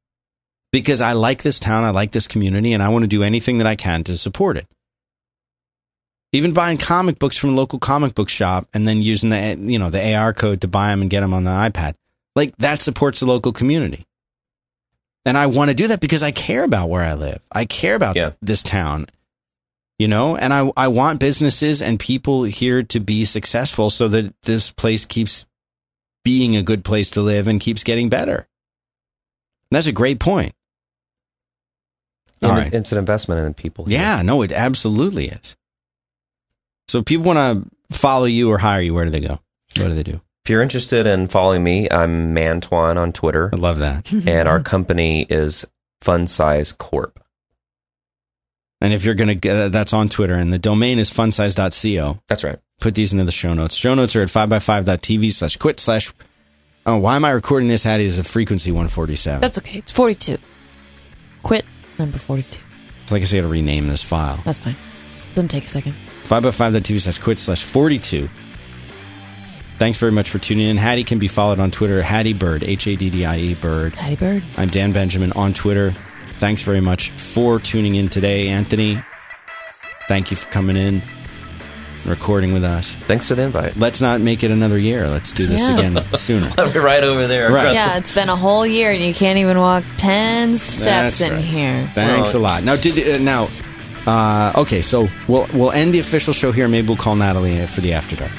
Because 0.76 0.99
I 0.99 1.13
like 1.13 1.41
this 1.41 1.57
town, 1.57 1.86
I 1.86 1.91
like 1.91 2.11
this 2.11 2.28
community, 2.28 2.73
and 2.73 2.84
I 2.84 2.89
want 2.89 3.03
to 3.03 3.07
do 3.07 3.23
anything 3.23 3.59
that 3.59 3.65
I 3.67 3.78
can 3.78 4.03
to 4.03 4.17
support 4.17 4.57
it. 4.57 4.67
Even 6.34 6.51
buying 6.51 6.78
comic 6.78 7.17
books 7.17 7.38
from 7.38 7.51
a 7.51 7.55
local 7.55 7.80
comic 7.80 8.13
book 8.13 8.28
shop 8.28 8.67
and 8.73 8.86
then 8.86 8.99
using 9.01 9.30
the 9.30 9.55
you 9.57 9.80
know 9.80 9.89
the 9.89 10.13
AR 10.13 10.34
code 10.34 10.59
to 10.61 10.67
buy 10.67 10.89
them 10.89 10.99
and 10.99 11.09
get 11.09 11.21
them 11.21 11.34
on 11.34 11.45
the 11.45 11.49
iPad. 11.51 11.93
Like 12.36 12.57
that 12.57 12.82
supports 12.82 13.21
the 13.21 13.26
local 13.26 13.53
community. 13.53 14.03
And 15.23 15.38
I 15.38 15.45
want 15.45 15.69
to 15.69 15.76
do 15.76 15.88
that 15.88 16.01
because 16.01 16.21
I 16.21 16.32
care 16.32 16.65
about 16.65 16.89
where 16.89 17.05
I 17.05 17.13
live. 17.13 17.39
I 17.53 17.63
care 17.63 17.95
about 17.95 18.17
Yeah. 18.17 18.32
this 18.41 18.61
town 18.61 19.07
you 19.97 20.09
know? 20.09 20.36
And 20.36 20.53
I 20.53 20.69
I 20.76 20.89
want 20.89 21.21
businesses 21.21 21.82
and 21.82 21.97
people 21.97 22.43
here 22.43 22.84
to 22.84 22.99
be 22.99 23.23
successful 23.23 23.89
so 23.89 24.09
that 24.09 24.34
this 24.41 24.71
place 24.71 25.05
keeps 25.05 25.45
being 26.26 26.57
a 26.57 26.63
good 26.63 26.84
place 26.84 27.11
to 27.11 27.21
live 27.21 27.47
and 27.47 27.61
keeps 27.61 27.86
getting 27.86 28.09
better. 28.09 28.45
That's 29.71 29.88
a 29.88 29.93
great 29.93 30.19
point 30.19 30.53
All 32.43 32.51
And 32.51 32.59
right. 32.59 32.73
It's 32.73 32.91
an 32.91 32.97
investment 32.97 33.45
in 33.45 33.53
people. 33.53 33.86
here. 33.86 33.99
yeah, 33.99 34.21
no, 34.21 34.41
it 34.41 34.51
absolutely 34.51 35.29
is. 35.29 35.55
So 36.88 36.99
if 36.99 37.05
people 37.05 37.25
want 37.25 37.69
to 37.89 37.97
follow 37.97 38.25
you 38.25 38.49
or 38.51 38.57
hire 38.57 38.81
you, 38.81 38.93
where 38.93 39.05
do 39.05 39.11
they 39.11 39.19
go? 39.21 39.39
What 39.77 39.88
do 39.88 39.93
they 39.93 40.03
do? 40.03 40.21
If 40.43 40.49
you're 40.49 40.61
interested 40.61 41.07
in 41.07 41.27
following 41.27 41.63
me, 41.63 41.89
I'm 41.89 42.36
Mantuan 42.36 42.97
on 42.97 43.11
Twitter, 43.13 43.49
I 43.51 43.55
love 43.55 43.79
that. 43.79 44.11
and 44.27 44.47
our 44.47 44.59
company 44.59 45.23
is 45.27 45.65
Fun 46.01 46.27
Size 46.27 46.71
Corp. 46.71 47.19
And 48.81 48.93
if 48.93 49.03
you're 49.05 49.15
going 49.15 49.39
to, 49.39 49.49
uh, 49.49 49.69
that's 49.69 49.93
on 49.93 50.09
Twitter, 50.09 50.36
and 50.36 50.53
the 50.53 50.59
domain 50.59 50.99
is 50.99 51.09
funsize.co. 51.09 52.19
That's 52.27 52.43
right. 52.43 52.59
Put 52.79 52.93
these 52.93 53.13
into 53.13 53.23
the 53.25 53.31
show 53.31 53.53
notes. 53.53 53.73
Show 53.75 53.95
notes 53.95 54.15
are 54.15 54.21
at 54.21 54.27
5by5.tv 54.27 55.31
slash 55.31 55.57
quit 55.57 55.79
slash. 55.79 56.13
Oh, 56.86 56.97
why 56.97 57.15
am 57.15 57.25
I 57.25 57.31
recording 57.31 57.67
this, 57.69 57.81
Haddie, 57.83 58.05
as 58.05 58.19
a 58.19 58.23
frequency 58.23 58.71
147? 58.71 59.41
That's 59.41 59.57
okay. 59.57 59.79
It's 59.79 59.91
42. 59.91 60.38
Quit 61.41 61.65
number 62.00 62.18
42. 62.18 62.60
It's 63.04 63.12
like 63.12 63.22
I 63.22 63.26
say, 63.26 63.38
I 63.38 63.41
got 63.41 63.48
to 63.48 63.54
rename 63.54 63.88
this 63.88 64.04
file. 64.04 64.39
That's 64.46 64.60
fine. 64.60 64.76
Doesn't 65.36 65.50
take 65.50 65.66
a 65.66 65.68
second. 65.68 65.96
5by5.tv 66.24 67.02
slash 67.02 67.20
quit 67.20 67.39
slash 67.39 67.64
42. 67.64 68.30
Thanks 69.78 70.00
very 70.00 70.12
much 70.12 70.30
for 70.30 70.39
tuning 70.39 70.70
in. 70.70 70.78
Haddie 70.78 71.04
can 71.04 71.20
be 71.20 71.28
followed 71.28 71.60
on 71.60 71.70
Twitter, 71.70 72.02
Haddie 72.02 72.34
Bird, 72.34 72.64
H 72.64 72.88
A 72.88 72.96
D 72.96 73.10
D 73.10 73.26
I 73.26 73.38
E 73.38 73.54
Bird. 73.56 73.93
Haddie 73.93 74.16
Bird. 74.16 74.43
I'm 74.58 74.70
Dan 74.70 74.93
Benjamin 74.93 75.34
on 75.34 75.54
Twitter. 75.54 75.91
Thanks 76.39 76.62
very 76.62 76.80
much 76.80 77.10
for 77.12 77.60
tuning 77.60 77.96
in 77.96 78.08
today, 78.08 78.48
Anthony. 78.48 79.02
Thank 80.08 80.32
you 80.32 80.38
for 80.38 80.48
coming 80.50 80.78
in, 80.78 81.02
recording 82.06 82.53
with 82.53 82.64
us. 82.64 82.88
Thanks 83.01 83.28
for 83.28 83.36
the 83.36 83.43
invite. 83.43 83.76
Let's 83.78 84.01
not 84.01 84.22
make 84.22 84.43
it 84.43 84.51
another 84.51 84.78
year. 84.78 85.08
Let's 85.10 85.34
do 85.34 85.45
this 85.47 85.62
Yeah. 85.62 85.78
again 85.78 86.16
sooner. 86.16 86.49
right 86.80 87.03
over 87.03 87.28
there. 87.28 87.51
Right. 87.51 87.74
Yeah, 87.74 87.97
it's 87.97 88.12
been 88.12 88.30
a 88.30 88.36
whole 88.36 88.66
year 88.66 88.91
and 88.91 89.03
you 89.03 89.14
can't 89.14 89.38
even 89.39 89.60
walk 89.60 89.84
10 89.97 90.58
steps 90.58 90.84
That's 91.20 91.22
in 91.22 91.34
right. 91.34 91.43
here. 91.43 91.91
Thanks 91.93 92.34
a 92.34 92.39
lot. 92.39 92.64
Now, 92.64 92.76
did 92.76 93.22
uh, 93.22 93.24
now? 93.24 93.49
Uh, 94.06 94.53
okay, 94.56 94.82
so 94.84 95.08
we'll 95.28 95.47
we'll 95.53 95.72
end 95.72 95.93
the 95.93 95.99
official 95.99 96.32
show 96.32 96.51
here. 96.51 96.68
Maybe 96.68 96.88
we'll 96.88 96.97
call 96.97 97.16
Natalie 97.16 97.66
for 97.66 97.82
the 97.82 97.93
after 97.93 98.16
dark. 98.16 98.32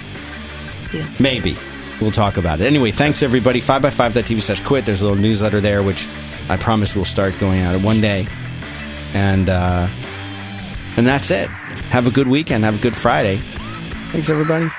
Deal. 0.93 1.05
Maybe 1.19 1.57
we'll 2.01 2.13
talk 2.13 2.37
about 2.37 2.61
it. 2.61 2.67
Anyway, 2.67 2.93
thanks 2.93 3.23
everybody. 3.23 3.61
Five 3.61 3.83
by 3.83 3.91
five 3.91 4.13
TV 4.13 4.41
slash 4.41 4.61
quit. 4.61 4.87
There's 4.87 5.01
a 5.01 5.05
little 5.05 5.21
newsletter 5.21 5.61
there, 5.61 5.83
which 5.83 6.07
I 6.49 6.57
promise 6.57 6.95
we'll 6.95 7.05
start 7.05 7.37
going 7.41 7.61
out 7.63 7.81
one 7.83 8.01
day, 8.01 8.29
and 9.13 9.49
uh, 9.49 9.89
and 10.97 11.05
that's 11.05 11.33
it. 11.33 11.51
Have 11.91 12.07
a 12.07 12.11
good 12.11 12.29
weekend. 12.29 12.65
Have 12.65 12.79
a 12.79 12.83
good 12.83 12.97
Friday. 12.97 13.37
Thanks 14.13 14.29
everybody. 14.29 14.71